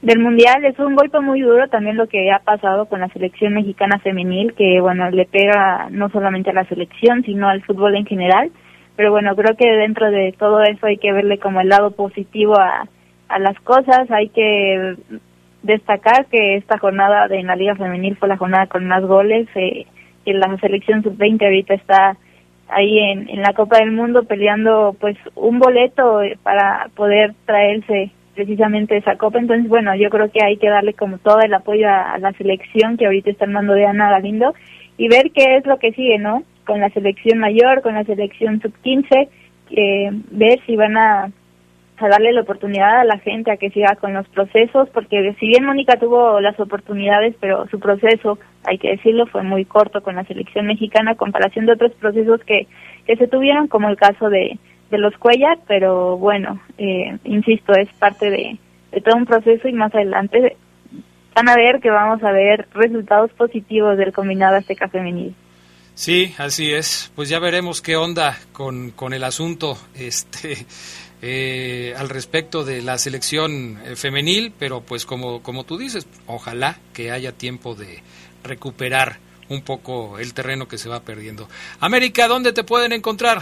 del 0.01 0.19
mundial. 0.19 0.65
Es 0.65 0.77
un 0.79 0.95
golpe 0.95 1.21
muy 1.21 1.41
duro 1.41 1.69
también 1.69 1.95
lo 1.95 2.07
que 2.07 2.29
ha 2.31 2.39
pasado 2.39 2.87
con 2.87 2.99
la 2.99 3.07
selección 3.09 3.53
mexicana 3.53 3.99
femenil, 3.99 4.53
que 4.53 4.81
bueno 4.81 5.09
le 5.09 5.25
pega 5.25 5.87
no 5.91 6.09
solamente 6.09 6.49
a 6.49 6.53
la 6.53 6.65
selección 6.65 7.23
sino 7.23 7.47
al 7.47 7.63
fútbol 7.63 7.95
en 7.95 8.05
general, 8.05 8.51
pero 8.97 9.11
bueno 9.11 9.33
creo 9.35 9.55
que 9.55 9.71
dentro 9.71 10.11
de 10.11 10.35
todo 10.37 10.61
eso 10.63 10.87
hay 10.87 10.97
que 10.97 11.13
verle 11.13 11.39
como 11.39 11.61
el 11.61 11.69
lado 11.69 11.91
positivo 11.91 12.59
a 12.59 12.85
a 13.29 13.39
las 13.39 13.57
cosas, 13.61 14.11
hay 14.11 14.29
que 14.29 14.95
destacar 15.63 16.27
que 16.27 16.55
esta 16.55 16.77
jornada 16.77 17.27
de 17.27 17.41
la 17.43 17.55
Liga 17.55 17.75
Femenil 17.75 18.17
fue 18.17 18.27
la 18.27 18.37
jornada 18.37 18.67
con 18.67 18.85
más 18.85 19.03
goles, 19.03 19.47
eh, 19.55 19.85
que 20.25 20.33
la 20.33 20.55
selección 20.57 21.03
sub-20 21.03 21.43
ahorita 21.43 21.73
está 21.73 22.17
ahí 22.69 22.99
en, 22.99 23.29
en 23.29 23.41
la 23.41 23.53
Copa 23.53 23.77
del 23.77 23.91
Mundo 23.91 24.23
peleando 24.23 24.95
pues 24.99 25.17
un 25.35 25.59
boleto 25.59 26.21
eh, 26.21 26.37
para 26.43 26.89
poder 26.95 27.33
traerse 27.45 28.11
precisamente 28.35 28.97
esa 28.97 29.15
copa. 29.15 29.39
Entonces, 29.39 29.69
bueno, 29.69 29.95
yo 29.95 30.09
creo 30.09 30.29
que 30.31 30.43
hay 30.43 30.57
que 30.57 30.69
darle 30.69 30.93
como 30.93 31.17
todo 31.19 31.39
el 31.41 31.53
apoyo 31.53 31.87
a, 31.87 32.17
la 32.19 32.33
selección 32.33 32.97
que 32.97 33.05
ahorita 33.05 33.29
está 33.29 33.45
mando 33.45 33.73
de 33.73 33.85
Ana 33.85 34.09
Galindo 34.09 34.53
y 34.97 35.07
ver 35.07 35.31
qué 35.31 35.57
es 35.57 35.65
lo 35.65 35.77
que 35.77 35.91
sigue, 35.93 36.17
¿no? 36.19 36.43
Con 36.65 36.79
la 36.79 36.89
selección 36.89 37.39
mayor, 37.39 37.81
con 37.81 37.93
la 37.93 38.03
selección 38.03 38.61
sub-15, 38.61 39.27
eh, 39.71 40.09
ver 40.31 40.59
si 40.65 40.75
van 40.75 40.97
a 40.97 41.31
a 41.97 42.07
darle 42.07 42.33
la 42.33 42.41
oportunidad 42.41 43.01
a 43.01 43.05
la 43.05 43.19
gente 43.19 43.51
a 43.51 43.57
que 43.57 43.69
siga 43.69 43.95
con 43.95 44.13
los 44.13 44.27
procesos, 44.29 44.89
porque 44.89 45.35
si 45.39 45.47
bien 45.47 45.65
Mónica 45.65 45.97
tuvo 45.97 46.39
las 46.41 46.59
oportunidades, 46.59 47.35
pero 47.39 47.67
su 47.69 47.79
proceso, 47.79 48.39
hay 48.65 48.77
que 48.77 48.89
decirlo, 48.89 49.25
fue 49.27 49.43
muy 49.43 49.65
corto 49.65 50.01
con 50.01 50.15
la 50.15 50.25
selección 50.25 50.65
mexicana 50.65 51.11
a 51.11 51.15
comparación 51.15 51.65
de 51.65 51.73
otros 51.73 51.93
procesos 51.93 52.41
que, 52.45 52.67
que 53.05 53.15
se 53.15 53.27
tuvieron, 53.27 53.67
como 53.67 53.89
el 53.89 53.97
caso 53.97 54.29
de, 54.29 54.57
de 54.89 54.97
los 54.97 55.15
Cuellar, 55.17 55.59
pero 55.67 56.17
bueno, 56.17 56.59
eh, 56.77 57.17
insisto, 57.23 57.73
es 57.73 57.89
parte 57.99 58.29
de, 58.29 58.57
de 58.91 59.01
todo 59.01 59.15
un 59.15 59.25
proceso 59.25 59.67
y 59.67 59.73
más 59.73 59.93
adelante 59.93 60.57
van 61.35 61.49
a 61.49 61.55
ver 61.55 61.79
que 61.79 61.89
vamos 61.89 62.23
a 62.23 62.31
ver 62.31 62.67
resultados 62.73 63.31
positivos 63.31 63.97
del 63.97 64.13
combinado 64.13 64.57
Azteca 64.57 64.87
femenil. 64.87 65.35
Sí, 65.95 66.33
así 66.37 66.73
es. 66.73 67.11
Pues 67.15 67.29
ya 67.29 67.39
veremos 67.39 67.81
qué 67.81 67.95
onda 67.95 68.37
con, 68.51 68.91
con 68.91 69.13
el 69.13 69.23
asunto. 69.23 69.77
Este, 69.95 70.57
eh, 71.25 71.93
al 71.97 72.09
respecto 72.09 72.65
de 72.65 72.81
la 72.81 72.97
selección 72.97 73.79
eh, 73.85 73.95
femenil, 73.95 74.51
pero 74.59 74.81
pues 74.81 75.05
como, 75.05 75.41
como 75.41 75.63
tú 75.63 75.77
dices, 75.77 76.05
ojalá 76.27 76.79
que 76.93 77.11
haya 77.11 77.31
tiempo 77.31 77.75
de 77.75 77.99
recuperar 78.43 79.19
un 79.47 79.61
poco 79.61 80.19
el 80.19 80.33
terreno 80.33 80.67
que 80.67 80.77
se 80.77 80.89
va 80.89 80.99
perdiendo. 80.99 81.47
América, 81.79 82.27
¿dónde 82.27 82.51
te 82.51 82.65
pueden 82.65 82.91
encontrar? 82.91 83.37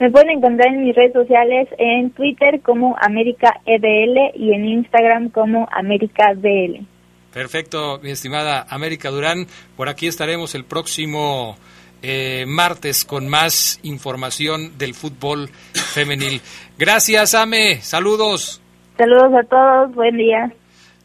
Me 0.00 0.10
pueden 0.10 0.30
encontrar 0.30 0.74
en 0.74 0.86
mis 0.86 0.96
redes 0.96 1.12
sociales, 1.12 1.68
en 1.78 2.10
Twitter 2.10 2.60
como 2.62 2.96
América 3.00 3.60
EDL 3.64 4.34
y 4.34 4.52
en 4.52 4.66
Instagram 4.66 5.30
como 5.30 5.68
América 5.70 6.34
DL. 6.34 6.84
Perfecto, 7.32 8.00
mi 8.02 8.10
estimada 8.10 8.66
América 8.68 9.10
Durán. 9.10 9.46
Por 9.76 9.88
aquí 9.88 10.08
estaremos 10.08 10.56
el 10.56 10.64
próximo 10.64 11.56
eh, 12.02 12.44
martes 12.46 13.04
con 13.04 13.28
más 13.28 13.80
información 13.82 14.78
del 14.78 14.94
fútbol 14.94 15.50
femenil. 15.72 16.40
Gracias, 16.78 17.34
Ame. 17.34 17.80
Saludos. 17.82 18.60
Saludos 18.96 19.32
a 19.34 19.48
todos. 19.48 19.94
Buen 19.94 20.16
día. 20.16 20.52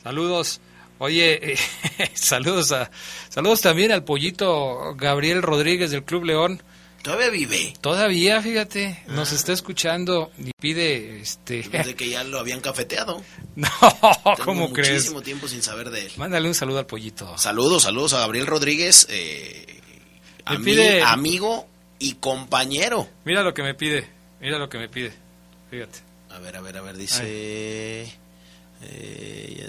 Saludos. 0.03 0.61
Oye, 0.99 1.53
eh, 1.53 1.57
saludos 2.13 2.71
a 2.71 2.89
saludos 3.29 3.61
también 3.61 3.91
al 3.91 4.03
pollito 4.03 4.95
Gabriel 4.95 5.41
Rodríguez 5.41 5.91
del 5.91 6.03
Club 6.03 6.25
León. 6.25 6.61
Todavía 7.03 7.29
vive. 7.31 7.73
Todavía, 7.81 8.41
fíjate, 8.41 9.03
nos 9.07 9.33
ah. 9.33 9.35
está 9.35 9.51
escuchando 9.51 10.31
y 10.39 10.51
pide 10.57 11.19
este 11.19 11.61
Desde 11.69 11.95
que 11.95 12.09
ya 12.09 12.23
lo 12.23 12.39
habían 12.39 12.61
cafeteado. 12.61 13.21
No, 13.55 13.69
¿cómo 14.43 14.73
crees? 14.73 14.93
Muchísimo 14.93 15.21
tiempo 15.21 15.47
sin 15.47 15.61
saber 15.61 15.91
de 15.91 16.07
él. 16.07 16.11
Mándale 16.17 16.47
un 16.47 16.55
saludo 16.55 16.79
al 16.79 16.87
pollito. 16.87 17.37
Saludos, 17.37 17.83
saludos 17.83 18.13
a 18.13 18.19
Gabriel 18.19 18.47
Rodríguez. 18.47 19.05
Eh, 19.11 19.72
amigo 20.45 21.67
y 21.99 22.15
compañero. 22.15 23.07
Mira 23.25 23.43
lo 23.43 23.53
que 23.53 23.63
me 23.63 23.73
pide, 23.73 24.07
mira 24.41 24.57
lo 24.57 24.69
que 24.69 24.77
me 24.77 24.89
pide. 24.89 25.13
Fíjate. 25.69 25.99
A 26.29 26.39
ver, 26.39 26.55
a 26.57 26.61
ver, 26.61 26.77
a 26.77 26.81
ver, 26.81 26.97
dice... 26.97 27.23
Eh, 28.85 29.65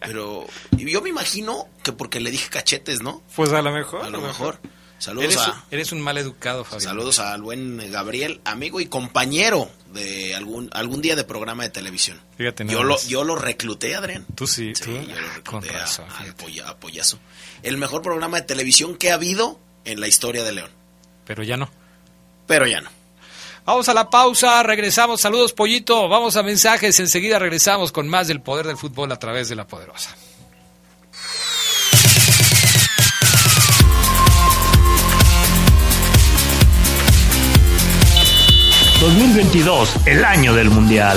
pero 0.00 0.46
yo 0.72 1.02
me 1.02 1.08
imagino 1.08 1.68
que 1.82 1.92
porque 1.92 2.20
le 2.20 2.30
dije 2.30 2.48
cachetes, 2.48 3.02
¿no? 3.02 3.22
Pues 3.34 3.52
a 3.52 3.62
lo 3.62 3.72
mejor. 3.72 4.04
A 4.04 4.10
lo 4.10 4.20
mejor. 4.20 4.60
Saludos 4.98 5.34
eres, 5.34 5.38
a, 5.38 5.64
eres 5.70 5.92
un 5.92 6.00
mal 6.00 6.16
educado, 6.16 6.64
Fabián. 6.64 6.80
Saludos 6.80 7.18
al 7.18 7.42
buen 7.42 7.90
Gabriel, 7.90 8.40
amigo 8.44 8.80
y 8.80 8.86
compañero 8.86 9.70
de 9.92 10.34
algún 10.34 10.70
algún 10.72 11.02
día 11.02 11.16
de 11.16 11.24
programa 11.24 11.64
de 11.64 11.70
televisión. 11.70 12.20
Fíjate, 12.38 12.66
yo 12.66 12.82
lo 12.82 12.98
yo 13.06 13.24
lo 13.24 13.36
recluté, 13.36 13.94
Adrián. 13.94 14.26
Tú 14.34 14.46
sí, 14.46 14.74
sí 14.74 14.84
tú. 14.84 14.92
yo 14.92 15.20
lo 15.20 15.28
recluté 15.34 15.50
Con 15.50 15.62
razón, 15.68 16.06
a, 16.08 16.66
a, 16.66 16.70
a 16.70 16.76
Pollazo. 16.76 17.18
El 17.62 17.76
mejor 17.76 18.02
programa 18.02 18.38
de 18.40 18.46
televisión 18.46 18.96
que 18.96 19.10
ha 19.10 19.14
habido 19.14 19.60
en 19.84 20.00
la 20.00 20.08
historia 20.08 20.44
de 20.44 20.52
León. 20.52 20.70
Pero 21.26 21.42
ya 21.42 21.56
no. 21.56 21.70
Pero 22.46 22.66
ya 22.66 22.80
no. 22.80 22.90
Vamos 23.66 23.88
a 23.88 23.94
la 23.94 24.08
pausa, 24.08 24.62
regresamos. 24.62 25.20
Saludos, 25.20 25.52
Pollito. 25.52 26.08
Vamos 26.08 26.36
a 26.36 26.42
mensajes. 26.44 27.00
Enseguida 27.00 27.40
regresamos 27.40 27.90
con 27.90 28.08
más 28.08 28.28
del 28.28 28.40
poder 28.40 28.66
del 28.66 28.76
fútbol 28.76 29.10
a 29.10 29.18
través 29.18 29.48
de 29.48 29.56
la 29.56 29.66
poderosa. 29.66 30.16
2022, 39.46 40.06
el 40.06 40.24
año 40.24 40.54
del 40.54 40.70
Mundial. 40.70 41.16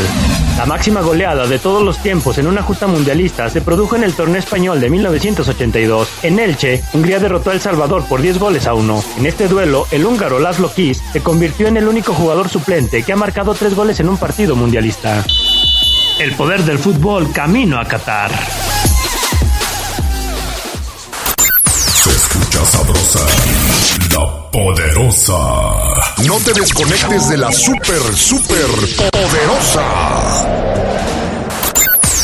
La 0.57 0.65
máxima 0.65 1.01
goleada 1.01 1.47
de 1.47 1.57
todos 1.57 1.81
los 1.81 1.97
tiempos 1.97 2.37
en 2.37 2.45
una 2.47 2.61
justa 2.61 2.85
mundialista 2.85 3.49
se 3.49 3.61
produjo 3.61 3.95
en 3.95 4.03
el 4.03 4.13
torneo 4.13 4.37
español 4.37 4.79
de 4.79 4.89
1982. 4.89 6.07
En 6.23 6.37
Elche, 6.37 6.83
Hungría 6.93 7.19
derrotó 7.19 7.49
a 7.49 7.53
El 7.53 7.61
Salvador 7.61 8.05
por 8.05 8.21
10 8.21 8.37
goles 8.37 8.67
a 8.67 8.73
1. 8.75 9.03
En 9.17 9.25
este 9.25 9.47
duelo, 9.47 9.87
el 9.89 10.05
húngaro 10.05 10.39
Laszlo 10.39 10.71
Kiss 10.71 11.01
se 11.11 11.21
convirtió 11.21 11.67
en 11.67 11.77
el 11.77 11.87
único 11.87 12.13
jugador 12.13 12.49
suplente 12.49 13.01
que 13.03 13.13
ha 13.13 13.15
marcado 13.15 13.55
3 13.55 13.73
goles 13.73 13.99
en 13.99 14.09
un 14.09 14.17
partido 14.17 14.55
mundialista. 14.55 15.25
El 16.19 16.35
poder 16.35 16.63
del 16.63 16.77
fútbol 16.77 17.31
camino 17.31 17.79
a 17.79 17.85
Qatar. 17.85 18.31
Se 22.03 22.09
escucha 22.11 22.65
sabrosa, 22.65 23.19
la 24.13 24.51
poderosa. 24.51 25.37
No 26.25 26.37
te 26.43 26.53
desconectes 26.53 27.29
de 27.29 27.37
la 27.37 27.51
super, 27.51 28.01
super 28.15 28.67
poderosa. 29.11 29.83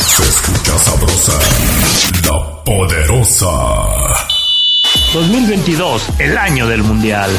Se 0.08 0.24
escucha 0.24 0.78
sabrosa, 0.80 1.34
la 2.24 2.64
poderosa. 2.64 3.42
2022, 5.14 6.10
el 6.20 6.38
año 6.38 6.68
del 6.68 6.84
Mundial. 6.84 7.30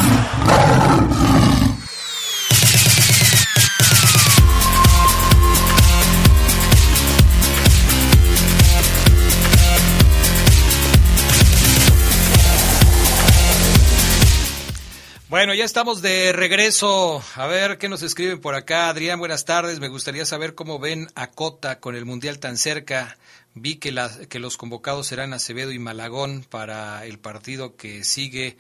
Bueno, 15.29 15.53
ya 15.53 15.67
estamos 15.67 16.01
de 16.01 16.33
regreso. 16.33 17.23
A 17.35 17.47
ver 17.47 17.77
qué 17.77 17.91
nos 17.91 18.01
escriben 18.03 18.41
por 18.41 18.55
acá. 18.55 18.89
Adrián, 18.89 19.19
buenas 19.19 19.45
tardes. 19.45 19.79
Me 19.79 19.89
gustaría 19.89 20.25
saber 20.25 20.55
cómo 20.55 20.79
ven 20.79 21.09
a 21.15 21.31
Cota 21.31 21.81
con 21.81 21.95
el 21.95 22.07
Mundial 22.07 22.39
tan 22.39 22.57
cerca. 22.57 23.19
Vi 23.53 23.77
que, 23.77 23.93
la, 23.93 24.11
que 24.31 24.39
los 24.39 24.57
convocados 24.57 25.07
serán 25.07 25.35
Acevedo 25.35 25.71
y 25.71 25.79
Malagón 25.79 26.47
para 26.49 27.05
el 27.05 27.19
partido 27.19 27.77
que 27.77 28.05
sigue. 28.05 28.57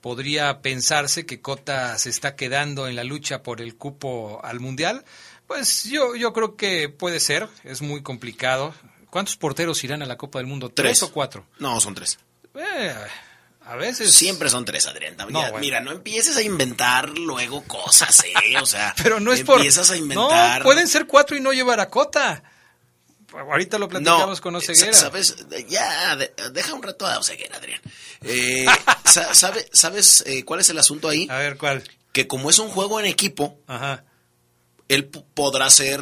¿Podría 0.00 0.62
pensarse 0.62 1.26
que 1.26 1.42
Cota 1.42 1.98
se 1.98 2.08
está 2.08 2.34
quedando 2.34 2.88
en 2.88 2.96
la 2.96 3.04
lucha 3.04 3.42
por 3.42 3.60
el 3.60 3.76
cupo 3.76 4.40
al 4.42 4.58
Mundial? 4.58 5.04
Pues 5.46 5.84
yo, 5.84 6.16
yo 6.16 6.32
creo 6.32 6.56
que 6.56 6.88
puede 6.88 7.20
ser. 7.20 7.46
Es 7.62 7.82
muy 7.82 8.02
complicado. 8.02 8.74
¿Cuántos 9.10 9.36
porteros 9.36 9.84
irán 9.84 10.02
a 10.02 10.06
la 10.06 10.16
Copa 10.16 10.38
del 10.38 10.46
Mundo? 10.46 10.70
¿Tres, 10.70 11.02
o 11.02 11.12
cuatro? 11.12 11.44
No, 11.58 11.78
son 11.78 11.94
tres. 11.94 12.18
Eh, 12.54 12.94
a 13.66 13.76
veces. 13.76 14.14
Siempre 14.14 14.48
son 14.48 14.64
tres, 14.64 14.86
Adrián. 14.86 15.16
No, 15.16 15.26
mira, 15.26 15.40
bueno. 15.50 15.58
mira, 15.58 15.80
no 15.80 15.92
empieces 15.92 16.36
a 16.36 16.42
inventar 16.42 17.10
luego 17.10 17.62
cosas, 17.64 18.22
¿eh? 18.24 18.58
O 18.60 18.66
sea, 18.66 18.94
Pero 19.02 19.20
no 19.20 19.32
es 19.32 19.42
por. 19.42 19.56
empiezas 19.56 19.90
a 19.90 19.96
inventar. 19.96 20.60
No, 20.60 20.64
pueden 20.64 20.88
ser 20.88 21.06
cuatro 21.06 21.36
y 21.36 21.40
no 21.40 21.52
llevar 21.52 21.80
a 21.80 21.88
Cota. 21.90 22.42
Ahorita 23.32 23.78
lo 23.78 23.88
platicamos 23.88 24.40
con 24.40 24.54
Oseguera. 24.56 24.94
¿Sabes? 24.94 25.36
Ya, 25.68 26.16
de- 26.16 26.32
deja 26.52 26.72
un 26.72 26.82
rato 26.82 27.06
a 27.06 27.18
Oseguera, 27.18 27.56
Adrián. 27.58 27.80
Eh, 28.22 28.64
sa- 29.04 29.34
sabe- 29.34 29.68
¿Sabes 29.72 30.22
eh, 30.26 30.44
cuál 30.44 30.60
es 30.60 30.70
el 30.70 30.78
asunto 30.78 31.08
ahí? 31.08 31.26
A 31.30 31.36
ver, 31.38 31.58
¿cuál? 31.58 31.82
Que 32.12 32.26
como 32.26 32.48
es 32.48 32.58
un 32.58 32.68
juego 32.70 32.98
en 32.98 33.04
equipo, 33.06 33.58
Ajá. 33.66 34.04
él 34.88 35.04
podrá 35.06 35.68
ser 35.68 36.00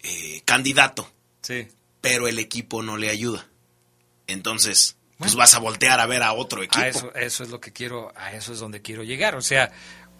eh, 0.00 0.42
candidato, 0.44 1.10
Sí. 1.42 1.66
pero 2.00 2.28
el 2.28 2.38
equipo 2.38 2.82
no 2.82 2.98
le 2.98 3.10
ayuda. 3.10 3.48
Entonces, 4.28 4.96
pues 5.24 5.36
vas 5.36 5.54
a 5.54 5.58
voltear 5.58 6.00
a 6.00 6.06
ver 6.06 6.22
a 6.22 6.34
otro 6.34 6.62
equipo. 6.62 6.84
A 6.84 6.86
eso, 6.86 7.14
eso 7.14 7.44
es 7.44 7.48
lo 7.48 7.58
que 7.58 7.72
quiero, 7.72 8.12
a 8.14 8.32
eso 8.32 8.52
es 8.52 8.58
donde 8.58 8.82
quiero 8.82 9.02
llegar. 9.02 9.36
O 9.36 9.40
sea, 9.40 9.72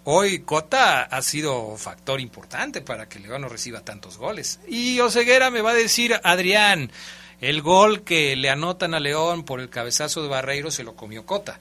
hoy 0.03 0.39
Cota 0.39 1.03
ha 1.03 1.21
sido 1.21 1.77
factor 1.77 2.19
importante 2.19 2.81
para 2.81 3.07
que 3.07 3.19
León 3.19 3.41
no 3.43 3.47
reciba 3.47 3.81
tantos 3.81 4.17
goles. 4.17 4.59
Y 4.67 4.99
Oseguera 5.01 5.51
me 5.51 5.61
va 5.61 5.71
a 5.71 5.75
decir, 5.75 6.19
Adrián, 6.23 6.91
el 7.39 7.61
gol 7.61 8.01
que 8.01 8.35
le 8.35 8.49
anotan 8.49 8.95
a 8.95 8.99
León 8.99 9.43
por 9.43 9.59
el 9.59 9.69
cabezazo 9.69 10.23
de 10.23 10.29
Barreiro 10.29 10.71
se 10.71 10.83
lo 10.83 10.95
comió 10.95 11.23
Cota. 11.23 11.59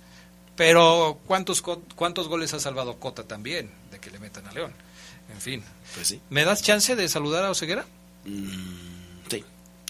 Pero 0.57 1.19
¿cuántos, 1.27 1.61
cuántos 1.61 2.29
goles 2.29 2.55
ha 2.55 2.61
salvado 2.61 2.99
Cota 2.99 3.25
también 3.25 3.71
de 3.91 3.99
que 3.99 4.11
le 4.11 4.21
metan 4.21 4.47
a 4.47 4.53
León? 4.53 4.73
En 5.31 5.41
fin. 5.43 5.63
Pues 5.95 6.09
sí. 6.09 6.23
¿Me 6.31 6.47
das 6.47 6.63
chance 6.63 6.97
de 6.97 7.09
saludar 7.11 7.45
a 7.45 7.51
Oseguera? 7.51 7.85
sí. 8.25 8.94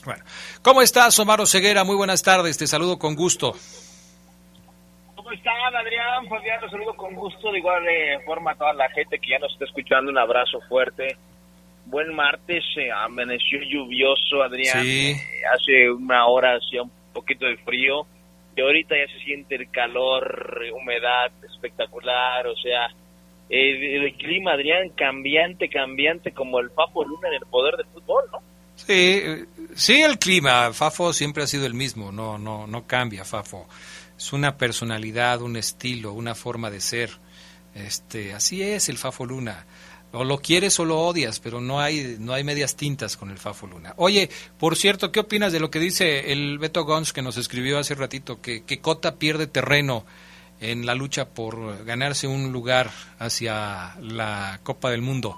Bueno, 0.04 0.22
¿cómo 0.62 0.82
estás, 0.82 1.18
Omar 1.18 1.40
Oseguera? 1.40 1.82
Muy 1.82 1.96
buenas 1.96 2.22
tardes, 2.22 2.58
te 2.58 2.66
saludo 2.66 2.98
con 2.98 3.14
gusto. 3.14 3.54
¿Cómo 5.14 5.32
están, 5.32 5.74
Adrián? 5.74 6.28
Fabián, 6.28 6.60
los 6.60 6.70
saludo 6.70 6.94
con 6.94 7.14
gusto. 7.14 7.50
De 7.50 7.58
igual 7.58 7.86
eh, 7.88 8.18
forma 8.26 8.52
a 8.52 8.54
toda 8.54 8.74
la 8.74 8.88
gente 8.90 9.18
que 9.18 9.30
ya 9.30 9.38
nos 9.38 9.52
está 9.52 9.64
escuchando, 9.64 10.10
un 10.10 10.18
abrazo 10.18 10.60
fuerte. 10.68 11.16
Buen 11.86 12.14
martes, 12.14 12.62
eh, 12.76 12.90
amaneció 12.92 13.60
lluvioso, 13.62 14.42
Adrián. 14.42 14.82
Sí. 14.82 15.12
Eh, 15.12 15.42
hace 15.54 15.90
una 15.90 16.26
hora 16.26 16.56
hacía 16.56 16.82
un 16.82 16.92
poquito 17.14 17.46
de 17.46 17.56
frío 17.58 18.06
y 18.56 18.60
ahorita 18.60 18.94
ya 18.96 19.12
se 19.12 19.24
siente 19.24 19.54
el 19.54 19.70
calor, 19.70 20.62
eh, 20.64 20.72
humedad 20.72 21.32
espectacular, 21.44 22.46
o 22.46 22.56
sea, 22.56 22.88
el, 23.48 24.04
el 24.04 24.14
clima, 24.14 24.52
Adrián, 24.52 24.90
cambiante, 24.90 25.68
cambiante 25.68 26.32
como 26.32 26.60
el 26.60 26.70
Papo 26.70 27.04
Luna 27.04 27.28
en 27.28 27.34
el 27.34 27.46
poder 27.50 27.76
del 27.76 27.86
fútbol, 27.86 28.24
¿no? 28.30 28.53
Sí, 28.76 29.22
sí, 29.74 30.02
el 30.02 30.18
clima, 30.18 30.72
Fafo 30.72 31.12
siempre 31.12 31.42
ha 31.42 31.46
sido 31.46 31.66
el 31.66 31.74
mismo, 31.74 32.12
no, 32.12 32.38
no, 32.38 32.66
no 32.66 32.86
cambia, 32.86 33.24
Fafo. 33.24 33.66
Es 34.16 34.32
una 34.32 34.56
personalidad, 34.56 35.42
un 35.42 35.56
estilo, 35.56 36.12
una 36.12 36.34
forma 36.34 36.70
de 36.70 36.80
ser. 36.80 37.10
Este, 37.74 38.32
así 38.34 38.62
es 38.62 38.88
el 38.88 38.98
Fafo 38.98 39.26
Luna. 39.26 39.66
O 40.12 40.22
lo 40.22 40.38
quieres 40.38 40.78
o 40.78 40.84
lo 40.84 41.00
odias, 41.00 41.40
pero 41.40 41.60
no 41.60 41.80
hay, 41.80 42.16
no 42.20 42.34
hay 42.34 42.44
medias 42.44 42.76
tintas 42.76 43.16
con 43.16 43.30
el 43.30 43.38
Fafo 43.38 43.66
Luna. 43.66 43.94
Oye, 43.96 44.30
por 44.58 44.76
cierto, 44.76 45.10
¿qué 45.10 45.18
opinas 45.18 45.52
de 45.52 45.58
lo 45.58 45.70
que 45.70 45.80
dice 45.80 46.30
el 46.30 46.58
Beto 46.58 46.84
Gons 46.84 47.12
que 47.12 47.22
nos 47.22 47.36
escribió 47.36 47.78
hace 47.78 47.96
ratito, 47.96 48.40
que, 48.40 48.62
que 48.62 48.80
Cota 48.80 49.16
pierde 49.16 49.48
terreno 49.48 50.06
en 50.60 50.86
la 50.86 50.94
lucha 50.94 51.30
por 51.30 51.84
ganarse 51.84 52.28
un 52.28 52.52
lugar 52.52 52.92
hacia 53.18 53.96
la 54.00 54.60
Copa 54.62 54.90
del 54.90 55.02
Mundo? 55.02 55.36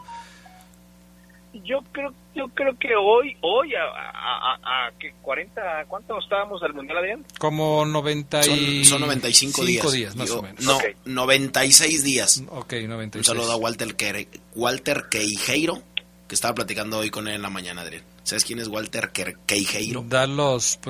Yo 1.65 1.81
creo, 1.93 2.13
yo 2.35 2.49
creo 2.49 2.79
que 2.79 2.89
hoy, 2.97 3.37
hoy 3.41 3.73
a, 3.75 3.83
a, 3.85 4.55
a, 4.55 4.87
a 4.87 4.91
¿qué, 4.99 5.15
40, 5.23 5.85
¿cuánto 5.89 6.19
estábamos 6.19 6.63
al 6.63 6.75
Mundial, 6.75 6.99
Adrián? 6.99 7.25
Como 7.39 7.85
90 7.87 8.41
y... 8.47 8.85
Son, 8.85 8.99
son 8.99 9.01
95 9.03 9.63
cinco 9.65 9.91
días. 9.91 10.17
más 10.17 10.29
Yo- 10.29 10.39
o 10.39 10.43
menos. 10.43 10.65
No, 10.65 10.79
96 11.05 12.03
días. 12.05 12.43
Ok, 12.51 12.75
96. 12.87 13.17
Un 13.17 13.25
saludo 13.25 13.53
a 13.53 13.57
Walter, 13.57 13.97
Quere- 13.97 14.29
Walter 14.55 15.05
Queijeiro, 15.11 15.83
que 16.29 16.35
estaba 16.35 16.55
platicando 16.55 16.99
hoy 16.99 17.11
con 17.11 17.29
él 17.29 17.35
en 17.35 17.43
la 17.43 17.51
mañana, 17.51 17.83
Adrián. 17.83 18.03
¿Sabes 18.25 18.45
quién 18.45 18.59
es 18.59 18.67
Walter 18.67 19.13
Ker- 19.13 19.39
Queijeiro? 19.47 20.05
¿Da 20.09 20.27
los, 20.27 20.81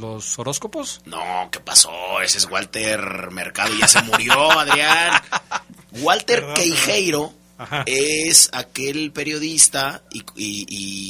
los 0.00 0.38
horóscopos? 0.38 1.02
No, 1.04 1.48
¿qué 1.52 1.60
pasó? 1.60 1.90
Ese 2.22 2.38
es 2.38 2.46
Walter 2.50 3.30
Mercado, 3.30 3.74
ya 3.78 3.86
se 3.86 4.00
murió, 4.02 4.50
Adrián. 4.50 5.20
Walter 6.00 6.44
Queijeiro 6.54 7.34
Ajá. 7.60 7.84
es 7.86 8.48
aquel 8.52 9.12
periodista 9.12 10.02
y, 10.10 10.20
y- 10.36 10.66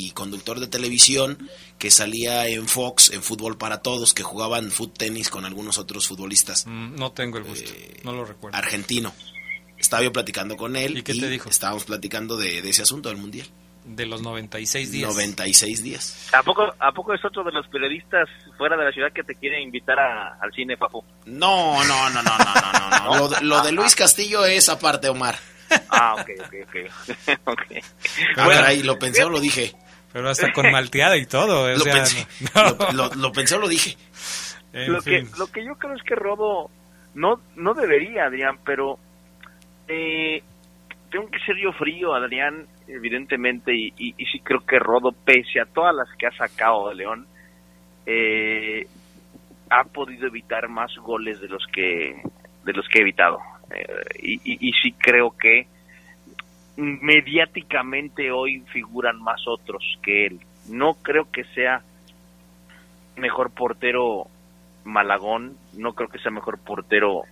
y 0.06 0.10
conductor 0.12 0.58
de 0.60 0.66
televisión 0.66 1.48
que 1.78 1.90
salía 1.90 2.46
en 2.48 2.68
Fox, 2.68 3.10
en 3.12 3.22
Fútbol 3.22 3.56
para 3.56 3.82
Todos, 3.82 4.12
que 4.14 4.22
jugaban 4.22 4.70
foot 4.70 4.98
tenis 4.98 5.30
con 5.30 5.44
algunos 5.46 5.78
otros 5.78 6.06
futbolistas. 6.06 6.66
Mm, 6.66 6.96
no 6.96 7.12
tengo 7.12 7.38
el 7.38 7.44
gusto, 7.44 7.70
Eh, 7.72 8.00
no 8.04 8.12
lo 8.12 8.24
recuerdo. 8.24 8.56
Argentino. 8.58 9.14
Estaba 9.78 10.02
yo 10.02 10.12
platicando 10.12 10.56
con 10.58 10.76
él 10.76 10.98
¿Y 10.98 11.02
qué 11.02 11.14
te 11.14 11.28
dijo? 11.28 11.48
estábamos 11.48 11.84
platicando 11.84 12.36
de, 12.36 12.60
de 12.60 12.68
ese 12.68 12.82
asunto 12.82 13.08
del 13.08 13.16
Mundial. 13.16 13.46
De 13.86 14.04
los 14.04 14.20
96 14.20 14.92
días. 14.92 15.08
96 15.10 15.82
días. 15.82 16.28
¿A 16.34 16.42
poco, 16.42 16.70
¿A 16.78 16.92
poco 16.92 17.14
es 17.14 17.24
otro 17.24 17.42
de 17.42 17.50
los 17.50 17.66
periodistas 17.68 18.28
fuera 18.58 18.76
de 18.76 18.84
la 18.84 18.92
ciudad 18.92 19.08
que 19.14 19.22
te 19.24 19.34
quiere 19.36 19.62
invitar 19.62 19.98
a- 19.98 20.34
al 20.38 20.52
cine, 20.52 20.76
Papu? 20.76 21.02
No, 21.24 21.82
no, 21.84 22.10
no, 22.10 22.22
no, 22.22 22.38
no, 22.38 22.44
no, 22.44 22.90
no. 22.90 23.04
no. 23.04 23.16
Lo, 23.20 23.28
de- 23.30 23.40
lo 23.40 23.62
de 23.62 23.72
Luis 23.72 23.94
Castillo 23.96 24.44
es 24.44 24.68
aparte, 24.68 25.08
Omar. 25.08 25.38
Ah, 25.88 26.14
ok, 26.18 26.30
ok, 26.40 26.54
ok. 26.66 27.38
okay. 27.46 27.80
Ah, 28.36 28.48
caray, 28.48 28.82
lo 28.82 28.98
pensé 28.98 29.24
o 29.24 29.30
lo 29.30 29.40
dije. 29.40 29.72
Pero 30.12 30.28
hasta 30.28 30.52
con 30.52 30.70
malteada 30.72 31.16
y 31.16 31.26
todo. 31.26 31.64
o 31.64 31.68
Lo 31.68 31.78
sea, 31.78 31.94
pensé, 31.94 32.26
no. 32.54 32.62
lo, 32.92 33.08
lo- 33.08 33.14
lo 33.14 33.32
pensé 33.32 33.54
o 33.54 33.58
lo 33.60 33.68
dije. 33.68 33.96
En 34.72 34.92
lo, 34.92 35.00
que, 35.02 35.24
lo 35.38 35.46
que 35.48 35.64
yo 35.64 35.74
creo 35.76 35.94
es 35.94 36.02
que 36.02 36.14
Rodo 36.14 36.70
no, 37.14 37.40
no 37.56 37.74
debería, 37.74 38.24
Adrián, 38.26 38.58
pero 38.64 38.98
eh, 39.88 40.42
tengo 41.10 41.28
que 41.30 41.38
ser 41.40 41.56
yo 41.62 41.72
frío, 41.72 42.14
Adrián, 42.14 42.66
evidentemente, 42.88 43.74
y, 43.74 43.92
y, 43.98 44.14
y 44.16 44.26
sí 44.26 44.40
creo 44.40 44.64
que 44.66 44.78
Rodo, 44.78 45.12
pese 45.12 45.60
a 45.60 45.66
todas 45.66 45.94
las 45.94 46.08
que 46.16 46.26
ha 46.26 46.32
sacado 46.36 46.88
de 46.88 46.94
León, 46.96 47.26
eh, 48.06 48.86
ha 49.70 49.84
podido 49.84 50.26
evitar 50.26 50.68
más 50.68 50.92
goles 50.96 51.40
de 51.40 51.48
los 51.48 51.64
que 51.72 52.20
de 52.64 52.72
los 52.72 52.86
que 52.88 52.98
ha 52.98 53.02
evitado. 53.02 53.38
Eh, 53.70 53.86
y, 54.20 54.34
y, 54.44 54.68
y 54.68 54.72
sí 54.82 54.92
creo 54.92 55.36
que 55.36 55.66
mediáticamente 56.76 58.30
hoy 58.30 58.60
figuran 58.72 59.20
más 59.22 59.46
otros 59.46 59.82
que 60.02 60.26
él. 60.26 60.40
No 60.68 60.94
creo 60.94 61.30
que 61.30 61.44
sea 61.54 61.82
mejor 63.16 63.50
portero 63.50 64.26
Malagón, 64.84 65.56
no 65.74 65.92
creo 65.92 66.08
que 66.08 66.18
sea 66.18 66.30
mejor 66.30 66.58
portero 66.58 67.22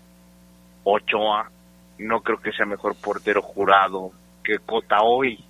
Ochoa, 0.84 1.50
no 1.98 2.20
creo 2.20 2.40
que 2.40 2.52
sea 2.52 2.66
mejor 2.66 2.94
portero 3.00 3.42
Jurado 3.42 4.12
que 4.44 4.58
Cota 4.58 4.98
hoy. 5.02 5.44